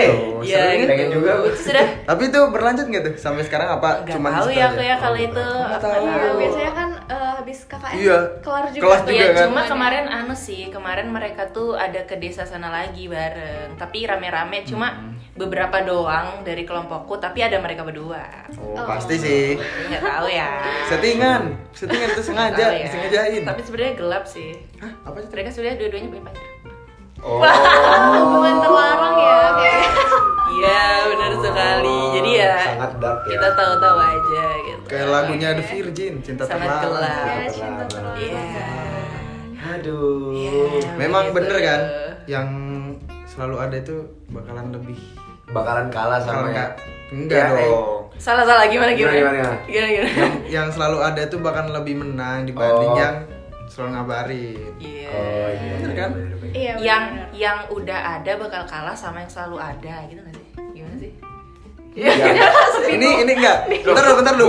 Iya, 0.44 0.58
Seru 0.58 0.74
gitu. 0.74 0.82
nih. 0.82 0.88
Pengen 0.90 1.10
juga. 1.12 1.32
Sudah 1.54 1.86
Tapi 2.04 2.22
itu 2.28 2.40
berlanjut 2.50 2.86
nggak 2.86 3.04
tuh 3.04 3.14
sampai 3.16 3.44
sekarang 3.44 3.70
apa? 3.74 3.90
Gak 4.04 4.18
Cuman 4.18 4.32
tahu 4.34 4.50
ya 4.52 4.66
aku 4.68 4.82
ya 4.82 4.96
kalau 4.98 5.12
Oh, 5.14 5.22
itu 5.22 5.46
tahu. 5.76 6.04
iya 6.04 6.32
biasanya 6.34 6.72
kan 6.74 6.90
eh, 7.06 7.32
habis 7.36 7.60
KKN 7.64 7.94
Iya. 7.96 8.18
kelar 8.42 8.66
juga 8.68 8.84
Kelas 8.84 9.02
juga 9.04 9.14
Iya, 9.14 9.28
kan? 9.30 9.44
cuma 9.46 9.62
kemarin 9.64 10.06
anu 10.08 10.34
sih, 10.34 10.68
kemarin 10.68 11.08
mereka 11.08 11.44
tuh 11.48 11.76
ada 11.76 12.02
ke 12.02 12.18
desa 12.18 12.44
sana 12.44 12.68
lagi 12.68 13.06
bareng. 13.06 13.78
Tapi 13.84 14.00
rame-rame 14.02 14.64
cuma 14.64 14.88
Hmm. 14.90 15.12
beberapa 15.36 15.82
doang 15.82 16.40
dari 16.42 16.64
kelompokku, 16.64 17.18
tapi 17.18 17.42
ada 17.42 17.58
mereka 17.58 17.84
berdua. 17.84 18.24
Oh, 18.56 18.74
Oh. 18.74 18.88
pasti 18.88 19.18
sih. 19.18 19.60
Nggak 19.60 20.00
tahu 20.00 20.28
ya. 20.30 20.50
Settingan, 20.88 21.42
settingan 21.72 22.10
itu 22.10 22.24
sengaja, 22.24 22.66
ya. 22.72 22.86
disengajain. 22.86 23.44
Tapi 23.44 23.62
sebenarnya 23.62 23.94
gelap 23.94 24.24
sih. 24.24 24.56
Hah, 24.78 24.94
apa 25.04 25.20
sih? 25.20 25.30
Mereka 25.30 25.50
sudah 25.52 25.76
dua-duanya 25.76 26.08
punya 26.08 26.24
pacar. 26.24 26.48
Oh. 27.20 27.40
hubungan 27.40 28.56
terlarang 28.60 29.16
ya 29.18 29.40
kayak 29.54 29.88
Iya, 30.54 30.84
benar 31.10 31.32
sekali. 31.34 31.98
Jadi 32.14 32.32
ya 32.38 32.56
Sangat 32.62 32.92
dark 32.98 33.20
ya. 33.22 33.30
kita 33.30 33.48
tahu-tahu 33.54 33.98
aja 33.98 34.46
gitu. 34.62 34.86
Kayak 34.86 35.08
lagunya 35.10 35.50
The 35.52 35.64
Virgin, 35.66 36.14
cinta 36.20 36.44
Sangat 36.46 36.68
terlarang. 36.80 36.84
gelap. 36.86 37.26
ya 37.34 37.48
cinta 37.50 37.84
terlarang 37.86 38.20
Iya. 38.22 38.68
Aduh. 39.74 40.32
Iya, 40.32 40.92
Memang 40.96 41.24
begitu. 41.26 41.36
bener 41.42 41.58
kan? 41.60 41.82
Yang 42.26 42.48
selalu 43.34 43.56
ada 43.60 43.76
itu 43.76 43.98
bakalan 44.30 44.70
lebih 44.70 44.98
Bakalan 45.46 45.90
kalah 45.90 46.18
sama 46.18 46.30
Bakalan 46.40 46.46
ya. 46.46 46.54
nggak- 46.54 46.74
enggak 47.12 47.38
Ya, 47.38 47.46
eh, 47.52 47.68
dong. 47.68 48.02
Salah 48.16 48.44
salah 48.44 48.66
gimana 48.66 48.92
gimana? 48.92 49.14
Gimana, 49.14 49.38
gimana? 49.38 49.58
Gimana 49.66 49.90
gimana? 49.90 50.10
yang 50.14 50.34
yang 50.48 50.68
selalu 50.70 50.98
ada 51.00 51.22
tuh 51.26 51.40
bahkan 51.40 51.66
lebih 51.68 51.96
menang 51.96 52.46
dibanding 52.46 52.90
Oh. 52.90 52.98
yang 52.98 53.16
selalu 53.66 53.90
ngabarin. 53.92 54.72
Iya. 54.78 55.10
Oh 55.10 55.50
iya. 55.52 55.74
Bener 55.76 55.94
kan? 55.96 56.10
bener, 56.12 56.36
bener. 56.38 56.54
iya 56.54 56.72
yang 56.80 57.04
benar. 57.12 57.28
yang 57.34 57.58
udah 57.70 58.00
ada 58.16 58.32
bakal 58.38 58.64
kalah 58.64 58.94
sama 58.94 59.18
yang 59.20 59.32
selalu 59.32 59.58
ada 59.58 59.96
gitu 60.08 60.22
sih? 60.32 60.43
Yang- 62.00 62.42
ini 62.90 63.08
ini 63.22 63.32
enggak. 63.34 63.58
Bentar 63.82 64.04
lu, 64.04 64.14
bentar 64.18 64.36
lu. 64.36 64.48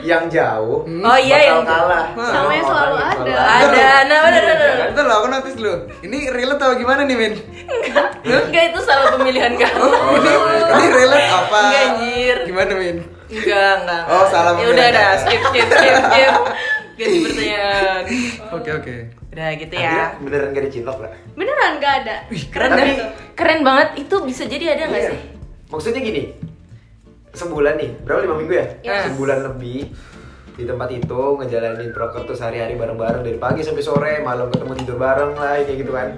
yang 0.00 0.30
jauh 0.30 0.86
Oh 0.86 1.18
iya, 1.18 1.34
bakal 1.34 1.50
yang- 1.50 1.66
kalah 1.66 2.04
Sama 2.14 2.52
yang 2.52 2.62
selalu 2.64 2.94
ada. 2.96 3.32
Ada, 3.58 3.88
nah 4.06 4.18
benar 4.22 4.42
benar. 4.46 4.86
Bentar 4.86 5.02
lu, 5.02 5.12
aku 5.12 5.26
notice 5.28 5.58
lu. 5.58 5.74
Ini 6.00 6.18
relate 6.30 6.60
atau 6.60 6.74
gimana 6.74 7.02
nih, 7.02 7.16
Min? 7.16 7.32
Enggak 8.22 8.64
itu 8.70 8.80
salah 8.80 9.10
pemilihan 9.12 9.50
kamu. 9.52 9.82
Oh, 9.82 10.14
ini, 10.14 10.30
ini 10.72 10.86
relate 10.94 11.26
apa? 11.28 11.58
Enggak 11.60 11.82
anjir. 11.84 12.36
Gimana, 12.46 12.72
Min? 12.76 12.96
Enggak, 13.26 13.72
enggak. 13.82 14.02
Oh, 14.06 14.24
salah 14.28 14.52
Ya 14.52 14.54
udah 14.54 14.66
pemilihan 14.68 14.92
dah, 14.92 15.06
kata. 15.08 15.20
skip 15.20 15.40
skip 15.44 15.68
skip 15.68 15.94
skip. 16.00 16.32
Ganti 16.96 17.18
pertanyaan. 17.26 18.02
Oke, 18.52 18.70
oke. 18.72 18.94
Udah 19.28 19.48
gitu 19.52 19.74
Akhirnya 19.74 20.00
ya. 20.00 20.06
beneran 20.16 20.48
gak 20.50 20.64
dicinlok 20.64 20.98
lah 20.98 21.12
beneran 21.30 21.72
nggak 21.76 21.94
ada 22.00 22.16
Keren 22.48 22.70
Tapi- 22.72 22.88
deh. 22.88 22.96
Keren 23.34 23.60
banget. 23.60 23.88
Itu 23.98 24.16
bisa 24.22 24.46
jadi 24.46 24.72
ada 24.72 24.86
nggak 24.86 25.02
Iya. 25.02 25.10
sih? 25.12 25.20
maksudnya 25.66 25.98
gini 26.00 26.22
sebulan 27.36 27.76
nih 27.76 27.90
berapa 28.02 28.24
lima 28.24 28.36
minggu 28.40 28.54
ya? 28.56 28.66
Iya. 28.80 29.12
sebulan 29.12 29.38
lebih 29.52 29.92
di 30.56 30.64
tempat 30.64 30.88
itu 30.88 31.20
ngejalanin 31.36 31.92
proker 31.92 32.24
tuh 32.24 32.32
sehari-hari 32.32 32.80
bareng-bareng 32.80 33.20
dari 33.20 33.36
pagi 33.36 33.60
sampai 33.60 33.84
sore 33.84 34.24
malam 34.24 34.48
ketemu 34.48 34.72
tidur 34.80 34.96
bareng 34.96 35.36
lah 35.36 35.60
kayak 35.60 35.78
gitu 35.84 35.92
kan. 35.92 36.08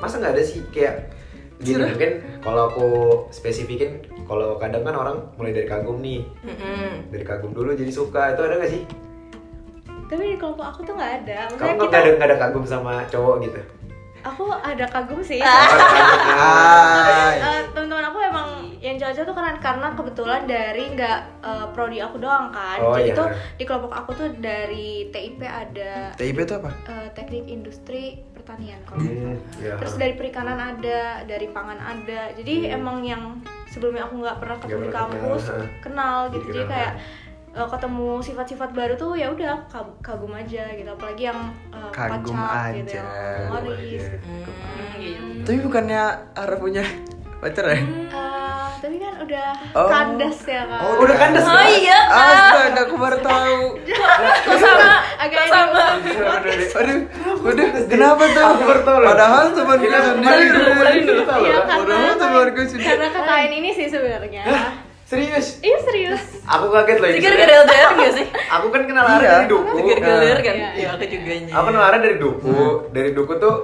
Masa 0.00 0.16
nggak 0.16 0.32
ada 0.32 0.42
sih 0.42 0.64
kayak 0.72 1.12
gini 1.60 1.76
Sudah. 1.76 1.88
mungkin 1.92 2.10
kalau 2.40 2.62
aku 2.72 2.88
spesifikin 3.28 4.00
kalau 4.24 4.56
kadang 4.56 4.80
kan 4.86 4.96
orang 4.96 5.16
mulai 5.36 5.52
dari 5.52 5.68
kagum 5.68 6.00
nih. 6.00 6.24
Mm-mm. 6.40 7.12
dari 7.12 7.24
kagum 7.28 7.52
dulu 7.52 7.76
jadi 7.76 7.92
suka 7.92 8.32
itu 8.32 8.40
ada 8.40 8.56
nggak 8.56 8.72
sih? 8.72 8.82
Tapi 10.08 10.24
di 10.24 10.36
kelompok 10.40 10.64
aku 10.64 10.80
tuh 10.88 10.96
nggak 10.96 11.12
ada. 11.22 11.38
Kamu 11.52 11.60
maksudnya 11.60 11.74
nggak 11.76 11.84
kita 11.84 11.98
ada 12.00 12.10
nggak 12.16 12.28
ada 12.32 12.36
kagum 12.40 12.64
sama 12.64 13.04
cowok 13.12 13.36
gitu 13.44 13.60
aku 14.28 14.44
ada 14.52 14.84
kagum 14.86 15.20
sih 15.20 15.40
Hai. 15.40 17.36
Eh, 17.48 17.62
teman-teman 17.70 18.04
aku 18.04 18.18
emang 18.20 18.48
yang 18.78 18.94
jelajah 18.94 19.22
tuh 19.22 19.32
keren 19.32 19.58
karena 19.58 19.88
kebetulan 19.90 20.42
dari 20.44 20.84
nggak 20.90 21.18
eh, 21.40 21.66
prodi 21.72 21.98
aku 21.98 22.18
doang 22.18 22.50
kan 22.50 22.78
Oh, 22.78 22.94
jadi 22.94 23.10
iya. 23.10 23.16
tuh 23.16 23.26
di 23.56 23.64
kelompok 23.64 23.92
aku 23.92 24.10
tuh 24.14 24.28
dari 24.36 24.88
TIP 25.08 25.40
ada 25.42 26.12
TIP 26.14 26.36
itu 26.38 26.54
apa? 26.54 26.70
eh, 26.86 27.08
teknik 27.12 27.46
industri 27.46 28.04
pertanian 28.30 28.78
kalau 28.84 29.00
Hmm, 29.00 29.34
salah. 29.34 29.36
ya. 29.58 29.74
terus 29.76 29.94
dari 29.96 30.14
perikanan 30.14 30.58
ada 30.58 31.00
dari 31.22 31.46
pangan 31.48 31.78
ada 31.78 32.20
jadi 32.32 32.54
emang 32.72 33.02
yang 33.02 33.22
sebelumnya 33.66 34.04
aku 34.04 34.14
nggak 34.18 34.38
pernah 34.38 34.56
ketemu 34.58 34.80
di 34.80 34.88
Hmm. 34.88 34.98
kampus 34.98 35.44
kenal, 35.80 36.16
gitu 36.28 36.44
Jadi 36.44 36.54
jadi 36.54 36.64
kenal, 36.64 36.92
eh, 37.50 37.68
ketemu 37.68 38.08
sifat-sifat 38.18 38.70
baru 38.70 38.94
tuh 38.94 39.12
ya 39.12 39.28
udah 39.28 39.64
kagum 39.98 40.32
aja 40.32 40.64
gitu 40.70 40.88
apalagi 40.88 41.22
yang 41.26 41.40
eh, 41.70 41.90
Kagum 41.90 42.34
pacak 42.34 42.76
gitu 42.76 42.90
aja. 42.90 42.98
yang 42.98 43.08
humoris 43.44 43.78
aja. 43.78 44.08
Hmm, 44.18 44.94
gitu. 44.96 45.22
Tapi 45.42 45.58
bukannya 45.60 46.02
Ara 46.32 46.56
punya 46.56 46.84
pacar 47.38 47.64
ya? 47.66 47.78
Eh, 47.78 48.66
tapi 48.78 48.96
kan 48.96 49.14
udah 49.18 49.48
Oh. 49.70 49.86
kandas 49.86 50.38
ya 50.42 50.62
kan 50.64 50.80
Oh, 50.80 51.02
udah 51.02 51.16
kandas. 51.16 51.44
Oh 51.44 51.62
iya 51.62 51.98
kak. 52.04 52.30
Astaga, 52.30 52.80
aku 52.84 52.94
baru 52.96 53.18
tahu. 53.20 53.58
Kok 54.46 54.56
sama? 54.56 54.88
Agak 55.18 55.38
Kok 55.40 55.50
sama? 55.50 55.84
Aduh, 56.78 56.98
udah 57.42 57.66
kenapa 57.86 58.22
tuh? 58.28 58.46
Padahal 58.84 59.44
teman 59.50 59.78
kita 59.78 59.98
sendiri. 60.04 60.46
Iya, 61.38 61.58
Padahal 61.62 62.14
teman 62.16 62.46
gue 62.48 62.64
sendiri. 62.66 62.86
karena 62.86 63.06
KKN 63.08 63.50
ini 63.52 63.70
sih 63.72 63.86
sebenarnya 63.86 64.42
Serius? 65.08 65.56
iya 65.58 65.78
serius 65.80 66.20
Aku 66.44 66.68
kaget 66.68 66.96
loh 66.98 67.08
Itu 67.08 67.16
ini. 67.16 67.24
gara-gara 67.24 67.52
LDR 67.58 67.90
gak 67.94 68.12
sih? 68.14 68.26
Aku 68.54 68.66
kan 68.68 68.82
kenal 68.84 69.04
Ara 69.04 69.16
Iya. 69.18 69.30
dari 69.34 69.46
Duku. 69.46 69.76
Gara-gara 69.78 70.14
LDR 70.14 70.38
kan? 70.38 70.54
Iya, 70.54 70.68
Iya, 70.74 70.88
aku 70.90 71.04
juga 71.06 71.32
Aku 71.50 71.64
kenal 71.66 71.82
Ara 71.82 71.96
dari 71.98 72.16
Duku. 72.16 72.56
Dari 72.90 73.10
Duku 73.12 73.32
tuh 73.36 73.54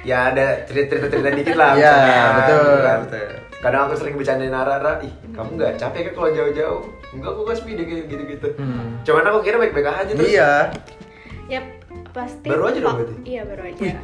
ya 0.00 0.30
ada 0.30 0.46
cerita-cerita 0.64 1.28
dikit 1.28 1.54
lah. 1.54 1.74
Iya, 1.74 1.94
betul, 2.36 2.62
kan. 2.80 2.98
betul. 3.04 3.28
Kadang 3.60 3.80
aku 3.84 3.94
sering 3.94 4.14
bercandain 4.14 4.54
Ara, 4.54 4.72
Ara, 4.76 4.92
ih 5.00 5.12
kamu 5.28 5.48
nggak 5.52 5.72
capek 5.76 6.00
kan 6.06 6.12
kalau 6.14 6.30
jauh-jauh? 6.32 6.80
Enggak, 7.10 7.30
aku 7.30 7.40
gak 7.42 7.58
speedy 7.58 7.82
kayak 7.84 8.06
gitu-gitu. 8.06 8.48
Hmm. 8.56 9.02
Cuman 9.02 9.26
aku 9.26 9.38
kira 9.42 9.58
baik-baik 9.58 9.86
aja 9.86 10.12
terus. 10.12 10.30
Iya. 10.30 10.52
ya 11.46 11.60
pasti 12.08 12.46
Baru 12.46 12.62
aja 12.64 12.78
dong 12.78 12.94
berarti? 12.96 13.14
iya 13.24 13.42
baru 13.42 13.62
aja 13.66 13.98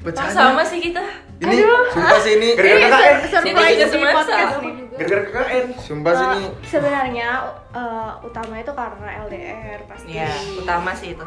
Bercanda. 0.00 0.30
sama 0.30 0.62
sih 0.62 0.78
kita? 0.80 1.02
Ini 1.38 1.54
sumpah 1.88 2.18
sih 2.18 2.32
ini. 2.34 2.48
Gara-gara 2.52 2.78
Ini 2.78 2.88
KKN. 2.88 3.18
sur- 3.20 3.30
surprise 3.40 3.76
di 3.76 3.86
semasa. 3.88 4.12
podcast 4.12 4.56
nih 4.58 4.72
Gara-gara 4.90 5.22
KKN. 5.24 5.66
Sumpah 5.76 6.12
sih 6.12 6.26
ini. 6.28 6.38
Eh, 6.40 6.50
sebenarnya 6.64 7.28
eh, 7.72 8.12
utama 8.20 8.54
itu 8.56 8.72
karena 8.72 9.10
LDR 9.20 9.80
pasti 9.84 10.08
Iya, 10.12 10.30
utama 10.56 10.90
sih 10.92 11.08
itu. 11.12 11.24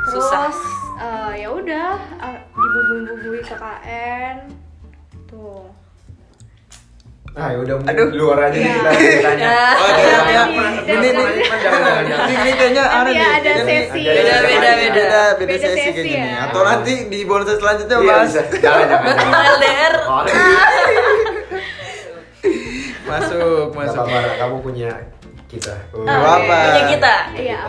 terus 0.00 0.24
Susah. 0.24 0.48
eh, 0.96 1.32
ya 1.38 1.48
udah 1.50 1.90
eh, 2.18 2.38
dibumbu-bumbui 2.48 3.40
KKN 3.42 4.36
tuh 5.26 5.66
Ah, 7.38 7.54
ya 7.54 7.58
udah 7.62 7.78
Aduh. 7.86 8.10
di 8.10 8.18
luar 8.18 8.38
aja 8.42 8.50
nih 8.50 8.66
Iya. 8.66 8.74
kita 8.74 8.90
ceritanya. 8.90 9.46
Ya. 9.46 9.62
Oh, 9.78 9.88
Iya, 9.88 9.94
iya, 9.94 10.18
iya. 10.18 10.42
iya. 10.42 10.42
Ini 10.90 11.06
Ini. 11.06 11.22
Ini, 12.18 12.34
ini 12.34 12.50
kayaknya 12.52 12.84
ada 12.84 13.06
nih. 13.06 13.14
sesi. 13.62 14.00
Ada 14.02 14.10
Beda, 14.10 14.34
sesi. 14.34 14.42
beda, 14.42 14.42
beda. 14.42 14.70
Beda, 14.74 15.22
beda 15.38 15.46
Beda 15.46 15.54
sesi 15.56 15.78
sesi 15.78 15.90
kayaknya 15.94 16.18
nih. 16.18 16.34
ya. 16.34 16.44
Atau 16.44 16.60
nanti 16.60 16.94
di 17.06 17.18
bonus 17.22 17.48
selanjutnya 17.52 17.96
Iya, 17.96 18.08
bahas. 18.10 18.26
bisa. 18.26 18.40
Jangan 18.58 18.86
jangan. 18.90 19.14
LDR. 19.54 19.94
Oh, 20.02 20.22
Masuk, 23.08 23.72
masuk. 23.72 24.04
Ra. 24.04 24.36
kamu 24.36 24.56
punya 24.60 24.90
kita. 25.48 25.74
Oh. 25.90 26.04
Apa. 26.04 26.58
Punya 26.68 26.84
kita. 26.92 27.14
iya 27.34 27.60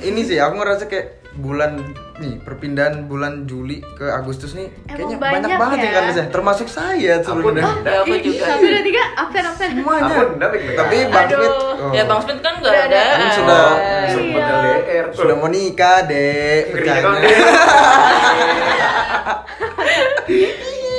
ini 0.00 0.20
sih 0.20 0.34
aku 0.34 0.56
ngerasa 0.56 0.88
kayak 0.88 1.17
bulan 1.38 1.78
nih 2.18 2.34
perpindahan 2.36 3.06
bulan 3.06 3.46
Juli 3.46 3.78
ke 3.94 4.02
Agustus 4.04 4.50
nih 4.52 4.66
kayaknya 4.84 5.16
banyak, 5.16 5.46
banyak 5.46 5.54
banget 5.54 5.78
ya 5.78 5.84
ya? 5.84 5.92
kan 5.92 6.02
Mas, 6.04 6.16
ya. 6.16 6.24
termasuk 6.28 6.66
saya 6.68 7.14
sebenarnya. 7.22 7.62
Aku- 7.62 7.94
aku 8.04 8.14
juga. 8.20 8.44
Satu 8.44 8.66
dua 8.66 8.82
tiga 8.82 9.02
absen 9.14 9.44
absen 9.46 9.68
Semuanya. 9.72 10.14
Aku 10.18 10.34
baik-baik 10.36 10.74
Tapi. 10.74 10.96
Bang 11.08 11.24
Aduh. 11.24 11.38
Smith 11.38 11.54
oh, 11.78 11.92
Ya 11.94 12.02
Bang 12.04 12.20
Smith 12.20 12.40
kan 12.40 12.54
gak 12.56 12.66
Udah 12.66 12.84
ada. 12.84 12.98
ada. 12.98 13.14
Kan 13.14 13.30
sudah 13.32 13.62
Iya. 13.78 14.10
Sempet 14.10 14.42
LDR. 14.42 15.06
sudah 15.14 15.34
mau 15.36 15.48
nikah, 15.48 15.98
Dek. 16.04 16.62
Kan. 16.76 17.02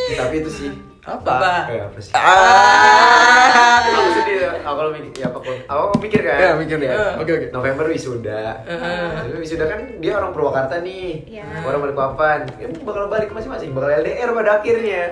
Tapi 0.18 0.36
itu 0.38 0.50
sih. 0.50 0.89
Apa? 1.10 1.66
Eh, 1.74 1.82
apa 1.82 1.97
sih? 1.97 2.12
Ah. 2.14 3.82
Aku 3.89 4.10
sedih. 4.14 4.38
Aku 4.62 4.76
kalau 4.78 4.91
mikir, 4.93 5.12
ya 5.18 5.28
apa 5.34 5.39
Aku 5.66 5.84
mikir 5.97 6.22
kan. 6.22 6.38
Ya, 6.38 6.51
mikir 6.53 6.78
ya. 6.78 7.18
Oke, 7.18 7.32
oke. 7.34 7.47
November 7.49 7.86
wisuda. 7.89 8.62
Tapi 8.66 9.38
wisuda 9.41 9.66
kan 9.66 9.80
dia 9.97 10.12
orang 10.14 10.32
Purwakarta 10.32 10.86
nih. 10.86 11.26
Iya. 11.26 11.45
Orang 11.66 11.82
Balikpapan. 11.82 12.39
Ya, 12.62 12.68
bakal 12.86 13.10
balik 13.10 13.34
masing-masing. 13.34 13.74
Bakal 13.74 14.05
LDR 14.05 14.30
pada 14.38 14.51
akhirnya. 14.62 15.03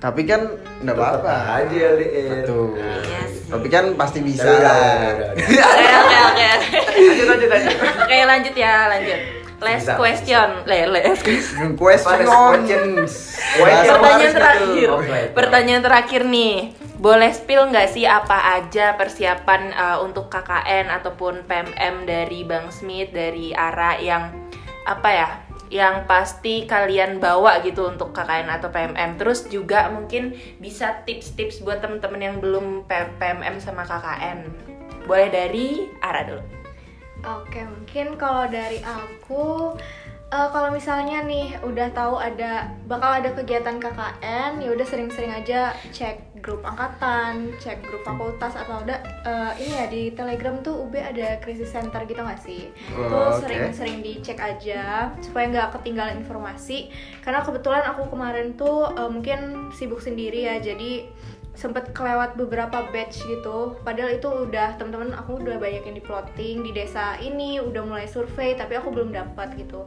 Tapi 0.00 0.24
kan 0.24 0.40
enggak 0.80 0.96
apa-apa. 0.96 1.28
Tetap 1.28 1.56
aja 1.60 1.78
LDR. 1.96 2.28
Betul. 2.44 2.68
Iya 2.76 3.20
sih. 3.28 3.48
Tapi 3.52 3.68
kan 3.68 3.84
pasti 4.00 4.18
bisa. 4.24 4.48
Oke, 4.60 5.88
oke, 6.00 6.18
oke. 6.32 6.48
Lanjut, 7.00 7.26
lanjut, 7.28 7.48
lanjut. 7.52 7.76
Oke, 8.04 8.16
lanjut 8.24 8.54
ya, 8.56 8.74
lanjut. 8.88 9.39
Last 9.60 9.84
Bisa. 9.84 9.94
question. 10.00 10.48
Le, 10.64 10.88
le. 10.88 11.00
Questions. 11.20 11.76
Questions. 11.76 13.12
Bahasa 13.60 13.92
Pertanyaan 13.92 14.32
terakhir. 14.32 14.72
gitu. 14.72 14.94
Pertanyaan 15.36 15.82
terakhir 15.84 16.22
nih. 16.24 16.54
Boleh 17.00 17.32
spill 17.32 17.68
nggak 17.68 17.88
sih 17.92 18.04
apa 18.04 18.60
aja 18.60 18.92
persiapan 18.96 19.72
uh, 19.72 19.98
untuk 20.04 20.28
KKN 20.28 20.92
ataupun 21.00 21.48
PMM 21.48 22.04
dari 22.04 22.44
Bang 22.44 22.68
Smith, 22.68 23.12
dari 23.12 23.56
Ara 23.56 23.96
yang 24.00 24.32
apa 24.84 25.08
ya? 25.08 25.28
Yang 25.70 25.96
pasti 26.04 26.54
kalian 26.66 27.22
bawa 27.22 27.62
gitu 27.64 27.88
untuk 27.88 28.12
KKN 28.12 28.48
atau 28.52 28.68
PMM. 28.68 29.16
Terus 29.16 29.48
juga 29.48 29.88
mungkin 29.88 30.36
bisa 30.60 31.04
tips-tips 31.04 31.62
buat 31.64 31.80
temen-temen 31.80 32.20
yang 32.20 32.36
belum 32.40 32.84
PMM 32.88 33.60
sama 33.60 33.84
KKN. 33.84 34.50
Boleh 35.04 35.28
dari 35.32 35.88
Ara 36.00 36.24
dulu. 36.26 36.59
Oke, 37.20 37.60
mungkin 37.68 38.16
kalau 38.16 38.48
dari 38.48 38.80
aku 38.80 39.76
eh, 40.30 40.48
kalau 40.54 40.70
misalnya 40.72 41.20
nih 41.26 41.58
udah 41.60 41.92
tahu 41.92 42.16
ada 42.16 42.72
bakal 42.88 43.20
ada 43.20 43.30
kegiatan 43.34 43.76
KKN, 43.76 44.62
ya 44.62 44.70
udah 44.72 44.86
sering-sering 44.86 45.32
aja 45.34 45.74
cek 45.92 46.40
grup 46.40 46.64
angkatan, 46.64 47.52
cek 47.60 47.84
grup 47.84 48.00
fakultas 48.08 48.56
atau 48.56 48.80
ada 48.80 49.04
eh, 49.26 49.52
ini 49.60 49.72
ya 49.76 49.86
di 49.92 50.02
Telegram 50.16 50.56
tuh 50.64 50.88
UB 50.88 50.96
ada 50.96 51.36
krisis 51.44 51.68
center 51.68 52.08
gitu 52.08 52.24
nggak 52.24 52.40
sih? 52.40 52.72
Oh, 52.96 53.04
Tuh 53.04 53.20
oke. 53.36 53.44
sering-sering 53.44 54.00
dicek 54.00 54.40
aja 54.40 55.12
supaya 55.20 55.44
nggak 55.52 55.76
ketinggalan 55.76 56.24
informasi. 56.24 56.88
Karena 57.20 57.44
kebetulan 57.44 57.84
aku 57.84 58.08
kemarin 58.08 58.56
tuh 58.56 58.96
eh, 58.96 59.10
mungkin 59.12 59.68
sibuk 59.76 60.00
sendiri 60.00 60.48
ya, 60.48 60.56
jadi 60.56 61.04
sempet 61.54 61.90
kelewat 61.92 62.38
beberapa 62.38 62.86
batch 62.94 63.26
gitu. 63.26 63.76
Padahal 63.82 64.16
itu 64.16 64.28
udah 64.30 64.78
teman-teman 64.78 65.12
aku 65.12 65.42
udah 65.42 65.58
banyak 65.58 65.82
yang 65.82 65.96
diploting 65.98 66.62
di 66.62 66.70
desa 66.70 67.18
ini 67.18 67.58
udah 67.58 67.82
mulai 67.84 68.06
survei 68.06 68.54
tapi 68.54 68.78
aku 68.78 68.94
belum 68.94 69.10
dapat 69.10 69.58
gitu. 69.58 69.84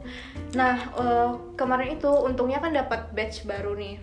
Nah 0.54 0.76
eh, 0.94 1.30
kemarin 1.56 1.96
itu 1.96 2.10
untungnya 2.10 2.60
kan 2.60 2.76
dapat 2.76 3.10
batch 3.16 3.48
baru 3.48 3.74
nih. 3.74 3.96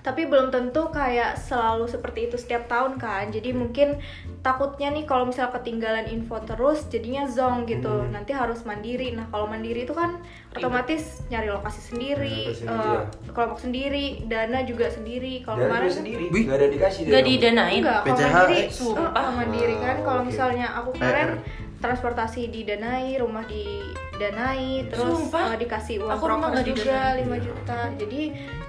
Tapi 0.00 0.30
belum 0.30 0.48
tentu 0.48 0.88
kayak 0.88 1.36
selalu 1.36 1.90
seperti 1.90 2.30
itu 2.32 2.36
setiap 2.40 2.66
tahun 2.70 2.96
kan. 2.96 3.28
Jadi 3.30 3.52
mungkin 3.52 4.00
takutnya 4.40 4.88
nih 4.94 5.04
kalau 5.04 5.28
misal 5.28 5.50
ketinggalan 5.52 6.08
info 6.08 6.40
terus 6.42 6.86
jadinya 6.88 7.28
zong 7.28 7.68
gitu. 7.68 8.06
Nanti 8.08 8.32
harus 8.32 8.64
mandiri. 8.64 9.12
Nah 9.12 9.28
kalau 9.28 9.44
mandiri 9.50 9.84
itu 9.84 9.92
kan 9.92 10.22
otomatis 10.56 11.22
nyari 11.28 11.52
lokasi 11.52 11.80
sendiri, 11.94 12.34
Nyari 12.48 12.56
lokasi 12.56 12.62
sendiri, 12.64 12.88
eh, 12.88 12.96
ya. 12.96 13.32
kelompok 13.34 13.58
sendiri 13.60 14.04
dana 14.26 14.58
juga 14.64 14.86
sendiri. 14.88 15.34
Kalau 15.44 15.58
kemarin 15.68 15.90
sendiri, 15.92 16.24
Wih. 16.32 16.42
nggak 16.48 16.58
ada 16.58 16.68
dikasih. 16.90 17.02
Gak 17.06 17.24
didanain. 17.24 17.80
Enggak, 17.80 18.00
kalau 18.00 18.16
PCH, 18.16 18.32
mandiri, 18.32 18.64
sumpah. 18.68 19.10
eh, 19.14 19.30
mandiri 19.30 19.74
kan 19.76 19.96
kalau 20.00 20.20
Oke. 20.20 20.28
misalnya 20.28 20.66
aku 20.74 20.88
kemarin 20.92 21.28
PR. 21.28 21.76
transportasi 21.78 22.40
didanai, 22.48 23.08
rumah 23.16 23.44
didanai, 23.46 24.70
terus 24.88 25.14
Sumpah. 25.22 25.54
eh, 25.54 25.58
dikasih 25.58 25.94
uang 26.02 26.12
Aku 26.12 26.24
rumah 26.26 26.50
proker 26.50 26.64
juga 26.66 26.98
didanai. 27.14 27.22
5 27.22 27.38
juta. 27.38 27.80
Jadi 27.94 28.22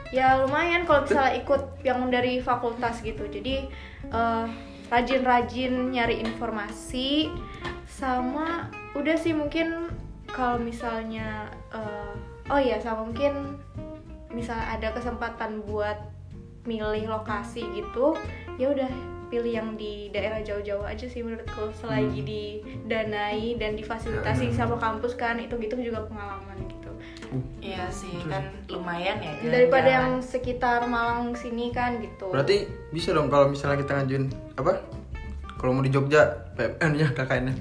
ya 0.09 0.27
lumayan 0.37 0.81
kalau 0.83 1.01
misalnya 1.03 1.33
ikut 1.35 1.61
yang 1.81 1.99
dari 2.07 2.33
fakultas 2.39 3.01
gitu. 3.01 3.25
Jadi 3.25 3.65
eh, 4.05 4.45
rajin-rajin 4.89 5.73
nyari 5.89 6.19
informasi 6.19 7.29
sama 7.85 8.69
udah 8.93 9.15
sih 9.15 9.33
mungkin 9.33 9.89
kalau 10.27 10.57
misalnya 10.57 11.45
eh, 11.69 12.13
oh 12.47 12.57
iya 12.57 12.77
sama 12.77 13.05
mungkin 13.05 13.57
misal 14.29 14.57
ada 14.57 14.89
kesempatan 14.89 15.61
buat 15.63 15.97
milih 16.69 17.09
lokasi 17.09 17.65
gitu 17.73 18.13
ya 18.61 18.69
udah 18.69 18.91
pilih 19.29 19.53
yang 19.53 19.69
di 19.77 20.09
daerah 20.09 20.41
jauh-jauh 20.41 20.85
aja 20.85 21.05
sih 21.05 21.21
menurutku 21.21 21.69
selagi 21.77 22.21
didanai 22.25 23.57
dan 23.61 23.77
difasilitasi 23.77 24.53
sama 24.53 24.77
kampus 24.77 25.13
kan 25.13 25.37
itu 25.37 25.53
gitu 25.57 25.77
juga 25.81 26.05
pengalaman 26.05 26.57
gitu 26.65 26.89
Iya 27.61 27.85
sih, 27.93 28.09
kan 28.25 28.49
lumayan 28.65 29.21
ya. 29.21 29.33
daripada 29.45 29.85
yang 29.85 30.17
jalan-jalan. 30.17 30.33
sekitar 30.33 30.79
Malang 30.89 31.37
sini 31.37 31.69
kan 31.69 32.01
gitu 32.01 32.33
Berarti 32.33 32.65
bisa 32.89 33.13
dong 33.13 33.29
kalau 33.29 33.53
misalnya 33.53 33.77
kita 33.77 34.01
ngajuin 34.01 34.25
apa? 34.57 34.81
Kalau 35.61 35.77
mau 35.77 35.85
di 35.85 35.93
Jogja, 35.93 36.49
PMN-nya 36.57 37.13
KKN-nya. 37.13 37.53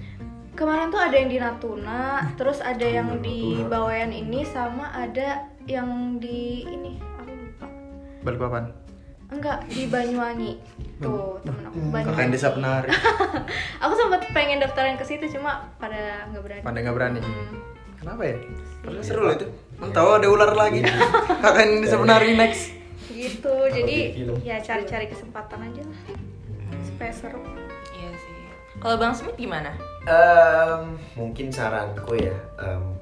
kemarin 0.56 0.88
tuh 0.88 0.98
ada 0.98 1.14
yang 1.14 1.30
di 1.30 1.38
Natuna 1.38 2.02
terus 2.34 2.58
ada 2.58 2.82
yang 2.82 3.20
di 3.20 3.62
Bawean 3.62 4.10
ini 4.10 4.42
sama 4.42 4.90
ada 4.90 5.46
yang 5.68 6.16
di 6.18 6.64
ini 6.64 6.96
aku 7.20 7.30
lupa 7.30 7.66
Balikpapan. 8.24 8.87
Enggak 9.28 9.60
di 9.68 9.84
Banyuwangi 9.86 10.56
tuh 10.98 11.36
temen 11.44 11.62
aku 11.68 11.76
KKN 11.76 11.92
Banyuwangi 11.92 12.32
Desa 12.32 12.48
Penari. 12.56 12.88
aku 13.84 13.92
sempat 13.92 14.20
pengen 14.32 14.58
daftarin 14.58 14.96
ke 14.96 15.04
situ 15.04 15.28
cuma 15.36 15.68
pada 15.76 16.24
nggak 16.32 16.42
berani 16.42 16.62
Pandai 16.64 16.80
nggak 16.84 16.96
berani. 16.96 17.20
Hmm. 17.20 17.60
Kenapa 18.00 18.22
ya? 18.24 18.36
Padahal 18.80 19.04
seru 19.04 19.20
loh 19.26 19.34
itu. 19.36 19.46
Mau 19.78 19.90
tahu 19.92 20.08
ada 20.16 20.26
ular 20.26 20.52
lagi. 20.56 20.80
KKN 21.44 21.70
Desa 21.84 21.96
Penari 22.00 22.34
next. 22.34 22.76
gitu 23.08 23.50
jadi 23.66 24.14
ya 24.46 24.62
cari-cari 24.62 25.10
kesempatan 25.10 25.58
aja 25.58 25.82
lah 25.82 26.00
supaya 26.86 27.10
seru 27.10 27.42
Iya 27.90 28.10
sih. 28.14 28.34
Kalau 28.78 28.94
Bang 28.94 29.10
Smith 29.10 29.34
gimana? 29.34 29.74
Em, 30.06 30.94
mungkin 31.18 31.50
saranku 31.50 32.14
ya, 32.14 32.36
em, 32.62 32.94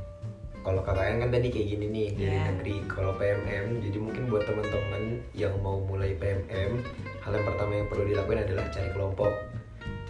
kalau 0.66 0.82
KKN 0.82 1.22
kan 1.22 1.28
tadi 1.30 1.46
kayak 1.46 1.66
gini 1.78 1.86
nih 1.86 2.08
dari 2.18 2.26
Iya. 2.34 2.42
negeri. 2.50 2.76
Kalau 2.90 3.12
PMM, 3.14 3.66
jadi 3.86 3.98
mungkin 4.02 4.22
buat 4.26 4.42
teman-teman 4.50 5.02
yang 5.30 5.54
mau 5.62 5.78
mulai 5.78 6.18
PMM, 6.18 6.82
hal 7.22 7.32
yang 7.38 7.46
pertama 7.46 7.72
yang 7.78 7.86
perlu 7.86 8.04
dilakukan 8.10 8.42
adalah 8.42 8.66
cari 8.74 8.90
kelompok. 8.90 9.32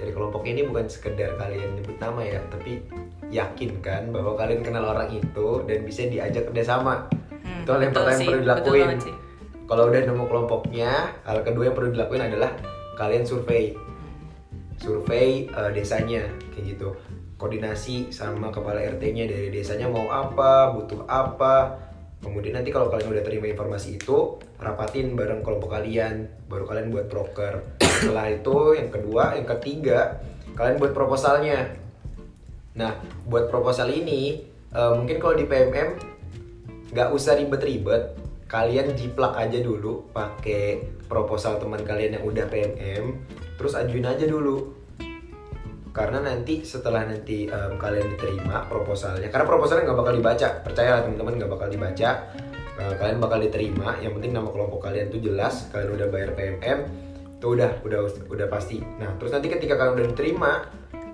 Cari 0.01 0.11
kelompok 0.17 0.43
ini 0.49 0.61
bukan 0.65 0.89
sekedar 0.89 1.37
kalian 1.37 1.77
nyebut 1.77 2.01
nama 2.01 2.21
ya, 2.25 2.41
tapi 2.49 2.81
yakin 3.29 3.85
kan 3.85 4.09
bahwa 4.09 4.33
kalian 4.33 4.65
kenal 4.65 4.97
orang 4.97 5.13
itu 5.13 5.47
dan 5.69 5.79
bisa 5.85 6.09
diajak 6.09 6.49
kerjasama. 6.49 7.05
Hmm, 7.45 7.61
itu 7.61 7.71
hal 7.77 7.81
yang 7.85 7.93
pertama 7.93 8.11
yang 8.17 8.25
perlu 8.25 8.41
dilakuin. 8.41 8.89
Kalau 9.67 9.83
udah 9.93 10.03
nemu 10.09 10.25
kelompoknya, 10.25 10.91
hal 11.29 11.39
kedua 11.45 11.69
yang 11.69 11.77
perlu 11.77 11.91
dilakuin 11.93 12.23
adalah 12.33 12.57
kalian 12.97 13.29
survei 13.29 13.77
survei 14.81 15.49
eh, 15.49 15.71
desanya 15.73 16.25
kayak 16.53 16.77
gitu 16.77 16.93
koordinasi 17.37 18.12
sama 18.12 18.49
kepala 18.49 18.80
RT-nya 18.97 19.28
dari 19.28 19.49
desanya 19.53 19.89
mau 19.93 20.09
apa 20.09 20.72
butuh 20.72 21.05
apa. 21.05 21.84
Kemudian 22.24 22.59
nanti 22.59 22.72
kalau 22.72 22.89
kalian 22.89 23.12
udah 23.12 23.24
terima 23.24 23.47
informasi 23.47 24.01
itu 24.01 24.41
rapatin 24.57 25.14
bareng 25.14 25.45
kelompok 25.45 25.76
kalian 25.76 26.26
baru 26.49 26.64
kalian 26.64 26.89
buat 26.89 27.07
broker 27.12 27.76
setelah 27.84 28.32
itu 28.32 28.72
yang 28.72 28.89
kedua 28.89 29.37
yang 29.37 29.47
ketiga 29.47 30.18
kalian 30.57 30.80
buat 30.80 30.97
proposalnya. 30.97 31.76
Nah 32.74 32.97
buat 33.28 33.53
proposal 33.53 33.93
ini 33.93 34.43
eh, 34.72 34.93
mungkin 34.97 35.20
kalau 35.20 35.37
di 35.37 35.45
PMM 35.45 35.89
nggak 36.97 37.11
usah 37.12 37.37
ribet-ribet. 37.37 38.16
Kalian 38.47 38.95
jiplak 38.95 39.34
aja 39.34 39.59
dulu 39.59 40.07
pakai 40.14 40.78
proposal 41.11 41.59
teman 41.59 41.82
kalian 41.82 42.14
yang 42.14 42.24
udah 42.24 42.47
PMM 42.47 43.05
terus 43.59 43.74
ajuin 43.74 44.07
aja 44.07 44.22
dulu 44.22 44.70
karena 45.97 46.20
nanti 46.20 46.61
setelah 46.61 47.09
nanti 47.09 47.49
em, 47.49 47.80
kalian 47.80 48.12
diterima 48.12 48.68
proposalnya 48.68 49.32
karena 49.32 49.49
proposalnya 49.49 49.88
nggak 49.88 50.01
bakal 50.05 50.14
dibaca 50.14 50.49
percaya 50.61 51.01
teman-teman 51.01 51.34
nggak 51.40 51.53
bakal 51.57 51.68
dibaca 51.72 52.11
Eh, 52.76 52.94
kalian 53.01 53.24
bakal 53.24 53.40
diterima 53.40 53.97
yang 54.05 54.12
penting 54.20 54.36
nama 54.36 54.53
kelompok 54.53 54.84
kalian 54.84 55.09
tuh 55.09 55.16
jelas 55.24 55.72
kalian 55.72 55.97
udah 55.97 56.09
bayar 56.12 56.36
PMM 56.36 56.78
tuh 57.40 57.57
udah 57.57 57.80
udah 57.80 58.01
udah 58.28 58.47
pasti. 58.53 58.84
Nah 59.01 59.16
terus 59.16 59.32
nanti 59.32 59.49
ketika 59.49 59.80
kalian 59.80 59.97
udah 59.97 60.07
diterima 60.12 60.53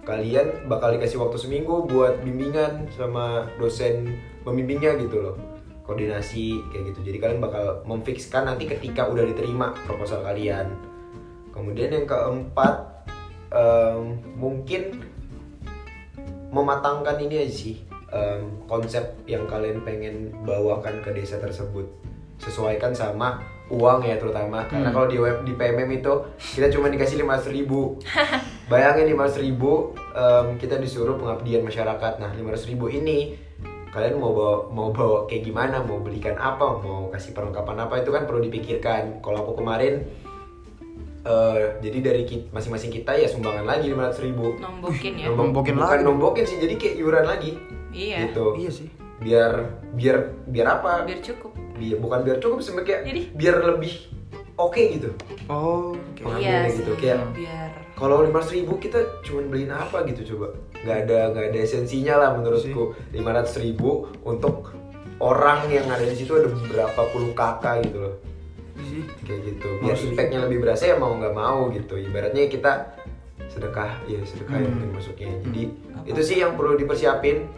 kalian 0.03 0.67
bakal 0.67 0.91
dikasih 0.91 1.23
waktu 1.23 1.39
seminggu 1.39 1.87
buat 1.87 2.19
bimbingan 2.27 2.91
sama 2.99 3.47
dosen 3.63 4.19
pembimbingnya 4.43 4.99
gitu 5.07 5.23
loh. 5.23 5.37
Koordinasi 5.87 6.75
kayak 6.75 6.83
gitu. 6.91 7.15
Jadi 7.15 7.19
kalian 7.23 7.39
bakal 7.39 7.87
memfikskan 7.87 8.51
nanti 8.51 8.67
ketika 8.67 9.07
udah 9.07 9.23
diterima 9.23 9.71
proposal 9.87 10.19
kalian. 10.27 10.67
Kemudian 11.55 11.95
yang 11.95 12.11
keempat 12.11 12.91
em, 13.53 14.17
mungkin 14.35 15.05
mematangkan 16.53 17.17
ini 17.19 17.45
aja 17.45 17.55
sih 17.55 17.77
em, 18.11 18.61
konsep 18.67 19.17
yang 19.25 19.49
kalian 19.49 19.81
pengen 19.83 20.33
bawakan 20.45 21.01
ke 21.01 21.13
desa 21.13 21.37
tersebut. 21.37 21.89
Sesuaikan 22.37 22.93
sama 22.93 23.39
uang 23.71 24.05
ya 24.05 24.19
terutama. 24.19 24.67
Karena 24.67 24.91
Hmm. 24.91 24.97
kalau 24.97 25.07
di 25.09 25.17
web 25.17 25.47
di 25.47 25.55
PMM 25.55 25.89
itu 25.95 26.13
kita 26.37 26.69
cuma 26.69 26.91
dikasih 26.91 27.23
500.000 27.23 27.55
ribu. 27.55 27.97
Bayangin 28.71 29.09
500.000 29.09 29.41
ribu 29.41 29.73
em, 30.13 30.59
kita 30.59 30.77
disuruh 30.77 31.17
pengabdian 31.17 31.63
masyarakat. 31.63 32.13
Nah 32.21 32.31
500.000 32.35 32.69
ribu 32.77 32.87
ini 32.91 33.19
kalian 33.93 34.17
mau 34.17 34.33
bawa 34.33 34.57
mau 34.69 34.89
bawa 34.91 35.25
kayak 35.25 35.45
gimana? 35.47 35.81
Mau 35.81 36.01
belikan 36.01 36.37
apa? 36.37 36.81
Mau 36.81 37.09
kasih 37.09 37.33
perlengkapan 37.33 37.77
apa? 37.81 38.01
Itu 38.01 38.11
kan 38.11 38.29
perlu 38.29 38.43
dipikirkan. 38.43 39.25
Kalau 39.25 39.45
aku 39.45 39.57
kemarin 39.57 40.05
eh, 41.23 41.59
jadi 41.81 41.99
dari 42.03 42.23
masing-masing 42.49 42.91
kita 42.91 43.15
ya 43.15 43.27
sumbangan 43.27 43.63
lagi 43.65 43.87
500.000 43.89 44.23
ribu 44.23 44.47
Nombokin 44.57 45.13
ya. 45.15 45.27
Nombokin 45.29 45.75
bukan 45.75 45.91
lagi. 45.95 46.03
nombokin 46.03 46.45
sih 46.45 46.59
jadi 46.59 46.75
kayak 46.75 46.95
iuran 46.97 47.25
lagi 47.25 47.53
Iya. 47.91 48.17
gitu 48.27 48.57
Iya 48.57 48.71
sih. 48.73 48.89
biar 49.19 49.53
biar 49.93 50.17
biar 50.49 50.67
apa 50.73 51.05
Biar 51.05 51.21
cukup. 51.21 51.53
biar 51.73 51.97
bukan 51.97 52.19
biar 52.23 52.37
cukup 52.39 52.59
sebenarnya 52.59 52.89
kayak 52.89 53.03
Jadi? 53.07 53.21
biar 53.33 53.57
lebih 53.67 53.95
oke 54.55 54.83
gitu 54.91 55.11
Oh, 55.47 55.93
oke. 55.93 56.21
Pengambilnya 56.21 56.59
Iya 56.65 56.75
gitu, 56.75 56.93
sih. 56.93 57.01
kayak- 57.01 57.31
biar 57.33 57.71
kalau 57.93 58.19
lima 58.21 58.41
ribu 58.43 58.73
kita 58.77 58.99
cuma 59.23 59.45
beliin 59.45 59.71
apa 59.71 60.03
gitu 60.05 60.35
coba 60.35 60.59
nggak 60.83 60.99
ada 61.01 61.19
nggak 61.31 61.45
ada 61.49 61.59
esensinya 61.61 62.15
lah 62.19 62.31
menurutku 62.35 62.83
lima 63.13 63.31
ribu 63.55 63.91
untuk 64.25 64.75
orang 65.21 65.71
yang 65.71 65.87
ada 65.87 66.03
di 66.03 66.17
situ 66.17 66.35
ada 66.35 66.51
berapa 66.67 66.99
puluh 67.15 67.31
kakak 67.31 67.87
gitu 67.87 67.99
loh 68.01 68.15
Iya 68.19 68.32
sih. 68.93 69.03
kayak 69.23 69.41
gitu. 69.47 69.69
Biar 69.79 69.93
Maksud- 69.93 70.11
impactnya 70.11 70.39
lebih 70.43 70.59
berasa 70.61 70.85
ya 70.85 70.97
mau 70.97 71.13
nggak 71.13 71.33
mau 71.33 71.69
gitu. 71.69 71.95
Ibaratnya 71.97 72.45
kita 72.47 72.73
sedekah 73.47 74.05
ya 74.07 74.21
sedekah 74.23 74.57
Hmm. 74.57 74.69
mungkin 74.71 74.91
masuknya. 74.93 75.33
Jadi 75.43 75.63
itu 76.05 76.21
sih 76.23 76.37
yang 76.39 76.55
perlu 76.55 76.75
dipersiapin. 76.75 77.49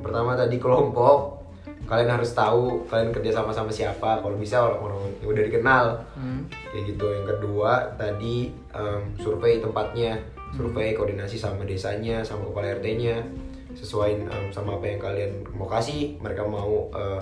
Pertama 0.00 0.34
tadi 0.34 0.56
kelompok. 0.56 1.42
Kalian 1.84 2.08
harus 2.10 2.32
tahu 2.32 2.88
kalian 2.88 3.12
kerja 3.12 3.30
sama 3.34 3.52
sama 3.52 3.68
siapa. 3.68 4.18
Kalau 4.18 4.34
bisa 4.34 4.56
orang-orang 4.58 5.20
yang 5.20 5.30
udah 5.30 5.44
dikenal. 5.44 5.84
Hmm. 6.14 6.48
kayak 6.66 6.84
gitu. 6.88 7.06
Yang 7.12 7.26
kedua 7.30 7.70
tadi 7.94 8.36
em, 8.70 9.00
survei 9.16 9.58
tempatnya. 9.58 10.18
Survei 10.52 10.92
koordinasi 10.92 11.34
sama 11.34 11.62
desanya 11.62 12.22
sama 12.22 12.46
kepala 12.46 12.72
RT-nya 12.74 13.26
sesuai 13.74 14.10
em, 14.22 14.46
sama 14.48 14.74
apa 14.74 14.86
yang 14.86 14.98
kalian 14.98 15.32
mau 15.52 15.66
kasih. 15.66 16.16
Mereka 16.18 16.42
mau 16.42 16.88
eh, 16.90 17.20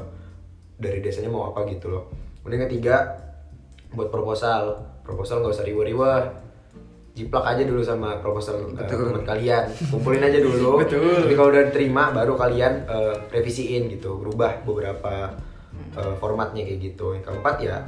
dari 0.75 0.99
desanya 0.99 1.29
mau 1.29 1.49
apa 1.49 1.67
gitu 1.67 1.91
loh. 1.91 2.05
Kemudian 2.39 2.59
yang 2.59 2.67
ketiga 2.67 2.97
buat 3.93 4.09
proposal. 4.09 4.81
Proposal 5.03 5.41
nggak 5.45 5.55
usah 5.55 5.67
riwa-riwa. 5.67 6.13
Jiplak 7.13 7.45
aja 7.45 7.63
dulu 7.69 7.85
sama 7.85 8.17
proposal 8.25 8.73
Betul. 8.73 9.13
teman 9.13 9.25
kalian. 9.29 9.65
Kumpulin 9.93 10.25
aja 10.25 10.39
dulu. 10.41 10.77
Betul. 10.83 11.29
tapi 11.29 11.35
kalau 11.37 11.49
udah 11.53 11.63
diterima 11.69 12.09
baru 12.11 12.35
kalian 12.41 12.73
eh, 12.89 13.15
revisiin 13.29 13.93
gitu. 13.93 14.21
Rubah 14.25 14.65
beberapa 14.65 15.37
eh, 15.93 16.15
formatnya 16.17 16.65
kayak 16.65 16.81
gitu. 16.81 17.13
Yang 17.13 17.25
keempat 17.29 17.57
ya 17.61 17.85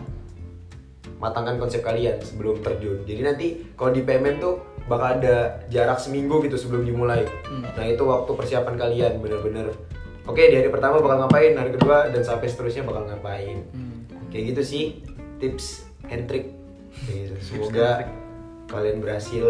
matangkan 1.24 1.56
konsep 1.56 1.80
kalian 1.80 2.20
sebelum 2.20 2.60
terjun. 2.60 3.00
Jadi 3.08 3.20
nanti 3.24 3.46
kalau 3.80 3.96
di 3.96 4.04
PMM 4.04 4.36
tuh 4.44 4.60
bakal 4.84 5.16
ada 5.20 5.64
jarak 5.72 5.96
seminggu 5.96 6.44
gitu 6.44 6.60
sebelum 6.60 6.84
dimulai. 6.84 7.24
Hmm. 7.48 7.64
nah 7.64 7.84
itu 7.88 8.04
waktu 8.04 8.30
persiapan 8.36 8.74
kalian 8.76 9.12
bener-bener. 9.24 9.72
Oke 10.28 10.48
di 10.52 10.56
hari 10.56 10.68
pertama 10.68 11.00
bakal 11.00 11.24
ngapain 11.24 11.56
hari 11.56 11.72
kedua 11.72 12.12
dan 12.12 12.20
sampai 12.20 12.48
seterusnya 12.48 12.84
bakal 12.84 13.08
ngapain. 13.08 13.64
Hmm. 13.72 14.04
kayak 14.28 14.52
gitu 14.52 14.62
sih 14.66 14.84
tips 15.40 15.93
gitu. 16.08 16.52
and 17.10 17.36
semoga 17.42 18.06
kalian 18.70 19.02
berhasil 19.02 19.44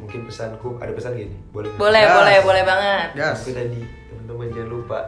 mungkin 0.00 0.24
pesanku 0.24 0.80
ada 0.80 0.90
pesan 0.96 1.12
gini 1.14 1.36
boleh 1.52 1.68
boleh 1.76 2.02
Gas. 2.02 2.16
boleh 2.16 2.36
boleh 2.42 2.62
banget. 2.64 3.08
Gas. 3.14 3.44
Aku 3.44 3.52
tadi 3.52 3.80
teman-teman 4.08 4.48
jangan 4.56 4.70
lupa 4.72 4.98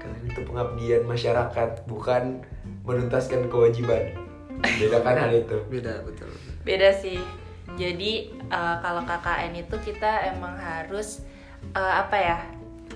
kalian 0.00 0.24
itu 0.26 0.40
pengabdian 0.48 1.02
masyarakat 1.04 1.70
bukan 1.86 2.22
menuntaskan 2.82 3.46
kewajiban 3.52 4.16
bedakan 4.80 5.14
hal 5.28 5.32
itu 5.36 5.58
Beda 5.72 6.02
betul. 6.02 6.30
Beda 6.64 6.90
sih. 6.96 7.20
Jadi 7.76 8.32
eh, 8.32 8.76
kalau 8.80 9.02
KKN 9.04 9.52
itu 9.56 9.76
kita 9.84 10.32
emang 10.32 10.56
harus 10.56 11.22
eh, 11.76 11.94
apa 12.02 12.16
ya? 12.16 12.38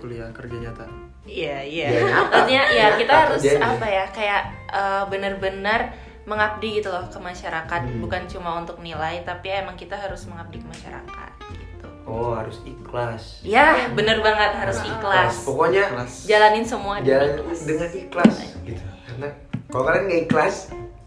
Kuliah 0.01 0.33
kerja 0.33 0.57
nyata. 0.57 0.87
Iya 1.27 1.59
iya. 1.63 1.87
Ya, 1.91 2.01
nyata. 2.11 2.33
Artinya 2.43 2.65
ya 2.73 2.87
kita 2.97 3.15
harus 3.29 3.43
kerjanya. 3.45 3.67
apa 3.77 3.87
ya? 3.87 4.05
Kayak 4.11 4.43
eh, 4.73 5.05
benar-benar 5.13 5.81
mengabdi 6.27 6.69
gitu 6.77 6.89
loh 6.89 7.07
ke 7.07 7.17
masyarakat, 7.17 7.81
Hmm. 7.81 8.03
bukan 8.03 8.27
cuma 8.27 8.59
untuk 8.59 8.79
nilai, 8.79 9.23
tapi 9.23 9.49
emang 9.49 9.75
kita 9.75 9.95
harus 9.95 10.27
mengabdi 10.27 10.59
ke 10.59 10.67
masyarakat 10.67 11.31
gitu. 11.51 11.87
oh 12.05 12.35
harus 12.35 12.59
ikhlas 12.63 13.41
Ya, 13.41 13.87
bener 13.91 14.19
banget 14.21 14.53
harus 14.53 14.79
ikhlas. 14.81 15.43
pokoknya 15.43 15.87
Kelas. 15.89 16.13
Jalanin 16.25 16.63
semua 16.63 16.99
dengan 16.99 17.07
jalan 17.23 17.31
ikhlas. 17.41 17.61
dengan 17.63 17.89
ikhlas 17.93 18.35
gitu 18.61 18.85
karena 19.07 19.29
kalau 19.69 19.85
kalian 19.85 20.03
nggak 20.05 20.23
ikhlas 20.25 20.57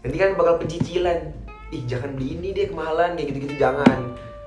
nanti 0.00 0.16
kan 0.16 0.30
bakal 0.34 0.54
pencicilan 0.56 1.18
ih 1.70 1.84
jangan 1.84 2.10
beli 2.12 2.28
ini 2.34 2.48
deh 2.50 2.66
kemahalan 2.66 3.14
kayak 3.14 3.28
gitu-gitu 3.30 3.54
jangan 3.56 3.98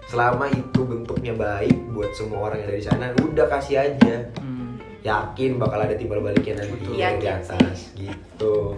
selama 0.03 0.45
itu 0.47 0.79
bentuknya 0.83 1.33
baik 1.33 1.73
buat 1.89 2.11
semua 2.11 2.39
orang 2.43 2.59
yang 2.59 2.67
ada 2.67 2.77
di 2.77 2.85
sana 2.85 3.05
udah 3.15 3.45
kasih 3.47 3.75
aja 3.79 4.15
Hmm. 4.35 4.75
yakin 5.01 5.55
bakal 5.55 5.79
ada 5.79 5.93
timbal 5.93 6.19
baliknya 6.19 6.59
nanti 6.59 6.75
Betul. 6.75 6.95
dari 6.95 7.17
di 7.17 7.27
atas 7.29 7.77
gitu 7.93 8.77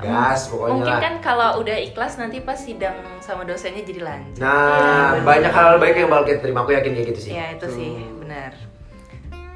gas 0.00 0.40
pokoknya 0.46 0.74
Mungkin 0.74 0.90
lah 0.90 1.00
kan 1.00 1.14
kalau 1.18 1.48
udah 1.58 1.76
ikhlas 1.76 2.12
nanti 2.14 2.38
pas 2.40 2.56
sidang 2.56 2.94
sama 3.18 3.42
dosennya 3.42 3.82
jadi 3.82 4.00
lancar. 4.00 4.38
nah 4.38 5.18
banyak 5.20 5.50
hal 5.50 5.76
baik 5.76 5.94
yang 5.96 6.08
bakal 6.08 6.24
kita 6.26 6.40
terima 6.40 6.60
aku 6.60 6.72
yakin 6.72 6.92
kayak 6.92 7.06
gitu 7.08 7.20
sih 7.20 7.32
Ya 7.32 7.46
itu 7.50 7.66
sih 7.68 7.90
benar. 8.16 8.52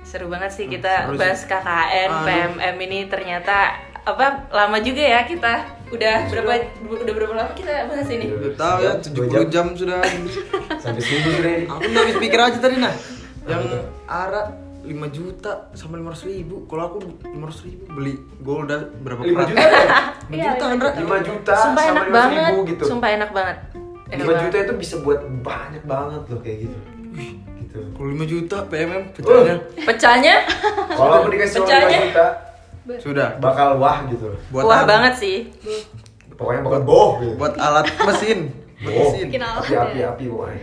Seru 0.02 0.28
banget 0.28 0.50
sih 0.50 0.64
Hmm, 0.64 0.72
kita 0.72 0.92
seru 1.00 1.10
sih. 1.10 1.20
bahas 1.20 1.40
KKN, 1.42 2.10
Aduh. 2.10 2.24
PMM 2.24 2.76
ini 2.82 2.98
ternyata 3.06 3.56
apa 4.02 4.26
lama 4.50 4.76
juga 4.78 4.98
ya 5.00 5.22
kita 5.22 5.62
Udah 5.88 6.24
berapa 6.26 6.52
udah 6.82 7.14
berapa 7.14 7.34
lama 7.34 7.52
kita 7.52 7.84
bahas 7.86 8.08
ini? 8.08 8.24
Udah. 8.26 8.52
Tahu 8.54 8.76
ya, 8.80 8.92
Dua 9.12 9.44
70 9.44 9.52
jam 9.52 9.66
sudah. 9.72 10.00
Sampai 10.82 11.00
subuh 11.00 11.30
sudah. 11.32 11.52
Aku 11.68 11.84
nggak 11.84 12.02
habis 12.02 12.16
pikir 12.18 12.38
aja 12.38 12.58
tadi 12.58 12.76
nah. 12.76 12.94
Yang 13.44 13.62
Ara 14.06 14.42
5 14.82 14.90
juta 15.08 15.52
sama 15.72 15.94
500 15.96 16.26
ribu. 16.28 16.66
Kalau 16.66 16.82
aku 16.84 16.98
500 17.22 17.66
ribu 17.66 17.82
beli 17.92 18.14
gold 18.40 18.66
udah 18.66 18.80
berapa 19.00 19.22
5 19.22 19.30
perak? 19.30 19.48
juta 19.48 19.62
ya? 19.62 19.78
5 20.32 20.46
juta 20.46 20.64
kan, 20.64 20.76
Ra? 20.76 20.90
5 20.92 21.28
juta 21.28 21.52
Sumpah 21.54 21.82
sama 21.82 21.90
enak 21.92 22.04
500 22.04 22.12
banget. 22.12 22.42
ribu 22.50 22.60
gitu. 22.66 22.82
Sumpah 22.84 23.08
enak 23.10 23.30
banget. 23.30 23.56
Enak 24.08 24.24
5 24.24 24.42
juta 24.42 24.50
banget. 24.52 24.66
itu 24.66 24.74
bisa 24.76 24.94
buat 25.00 25.20
banyak 25.22 25.82
banget 25.84 26.22
loh 26.26 26.40
kayak 26.40 26.58
gitu. 26.60 26.78
Gitu. 27.58 27.78
Kalau 27.88 28.08
5 28.10 28.26
juta 28.26 28.56
PMM 28.66 29.02
pecahnya. 29.12 29.54
Pecahnya 29.80 30.34
Kalau 30.90 31.14
aku 31.18 31.28
dikasih 31.30 31.58
Pecahnya. 31.62 31.98
5 32.02 32.06
juta 32.10 32.26
Sudah. 32.98 33.28
bakal 33.38 33.78
wah 33.78 34.02
gitu. 34.06 34.26
Buat 34.50 34.64
wah 34.66 34.80
apa? 34.82 34.88
banget 34.90 35.14
sih. 35.16 35.36
Pokoknya 36.34 36.60
bakal 36.60 36.80
boh 36.82 37.08
gitu. 37.18 37.32
Buat 37.38 37.54
alat 37.56 37.86
mesin. 38.02 38.50
Buat 38.82 38.94
mesin. 38.98 39.26
Bikin 39.30 39.40
alat 39.40 39.62
Api 39.62 39.74
api 39.78 39.98
ya. 40.02 40.06
api 40.10 40.24
pokoknya. 40.26 40.60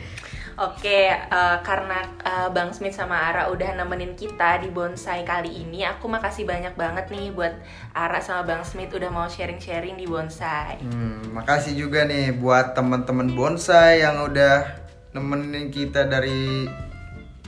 Oke, 0.60 1.08
eh, 1.08 1.58
karena 1.64 2.04
eh, 2.20 2.52
Bang 2.52 2.76
Smith 2.76 2.92
sama 2.92 3.32
Ara 3.32 3.48
udah 3.48 3.80
nemenin 3.80 4.12
kita 4.20 4.60
di 4.60 4.68
bonsai 4.68 5.24
kali 5.24 5.64
ini, 5.64 5.88
aku 5.88 6.12
makasih 6.12 6.44
banyak 6.44 6.76
banget 6.76 7.08
nih 7.08 7.32
buat 7.32 7.56
Ara 7.96 8.20
sama 8.20 8.44
Bang 8.44 8.68
Smith 8.68 8.92
udah 8.92 9.08
mau 9.08 9.24
sharing-sharing 9.32 9.96
di 9.96 10.04
bonsai. 10.04 10.84
Hmm, 10.84 11.32
makasih 11.32 11.80
juga 11.80 12.04
nih 12.04 12.36
buat 12.36 12.76
teman-teman 12.76 13.32
bonsai 13.32 14.04
yang 14.04 14.20
udah 14.28 14.68
nemenin 15.16 15.72
kita 15.72 16.12
dari 16.12 16.68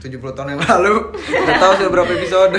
70 0.00 0.32
tahun 0.32 0.56
yang 0.56 0.62
lalu. 0.64 1.12
Udah 1.46 1.56
tahu 1.62 1.72
sudah 1.78 1.90
berapa 1.94 2.10
episode. 2.10 2.58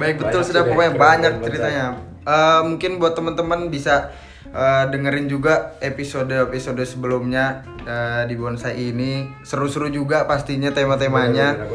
Baik 0.00 0.24
betul 0.24 0.40
Banyak 0.40 0.48
sudah 0.48 0.62
sudah 0.62 0.62
pokoknya 0.72 0.92
banyak 0.96 1.32
ceritanya. 1.44 1.86
Eh, 2.22 2.60
mungkin 2.64 2.90
buat 2.96 3.12
teman-teman 3.12 3.68
bisa 3.68 4.14
eh, 4.52 4.84
dengerin 4.88 5.26
juga 5.26 5.76
episode-episode 5.80 6.82
sebelumnya 6.84 7.64
eh, 7.84 8.22
di 8.28 8.34
bonsai 8.34 8.92
ini. 8.92 9.28
Seru-seru 9.44 9.88
juga 9.88 10.24
pastinya 10.24 10.72
tema-temanya. 10.72 11.68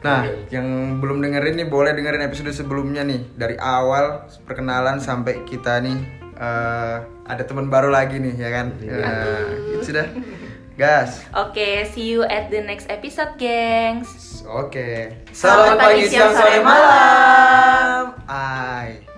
Nah, 0.00 0.24
yang 0.48 0.96
belum 0.96 1.20
dengerin 1.20 1.60
nih 1.60 1.68
boleh 1.68 1.92
dengerin 1.92 2.24
episode 2.24 2.56
sebelumnya 2.56 3.04
nih 3.04 3.20
dari 3.36 3.60
awal 3.60 4.24
perkenalan 4.48 4.96
sampai 4.96 5.44
kita 5.44 5.76
nih 5.84 5.98
eh, 6.40 6.96
ada 7.04 7.42
teman 7.44 7.68
baru 7.68 7.92
lagi 7.92 8.16
nih 8.16 8.34
ya 8.40 8.48
kan. 8.48 8.66
Ya, 8.80 9.12
itu 9.76 9.92
sudah. 9.92 10.08
Gas. 10.80 11.28
Oke, 11.36 11.84
see 11.92 12.08
you 12.08 12.24
at 12.24 12.48
the 12.48 12.64
next 12.64 12.88
episode, 12.88 13.36
gengs. 13.36 14.40
Oke. 14.48 15.12
Selamat 15.28 15.76
pagi, 15.76 16.08
siang, 16.08 16.32
sore, 16.32 16.64
malam. 16.64 18.16
Ai. 18.24 19.09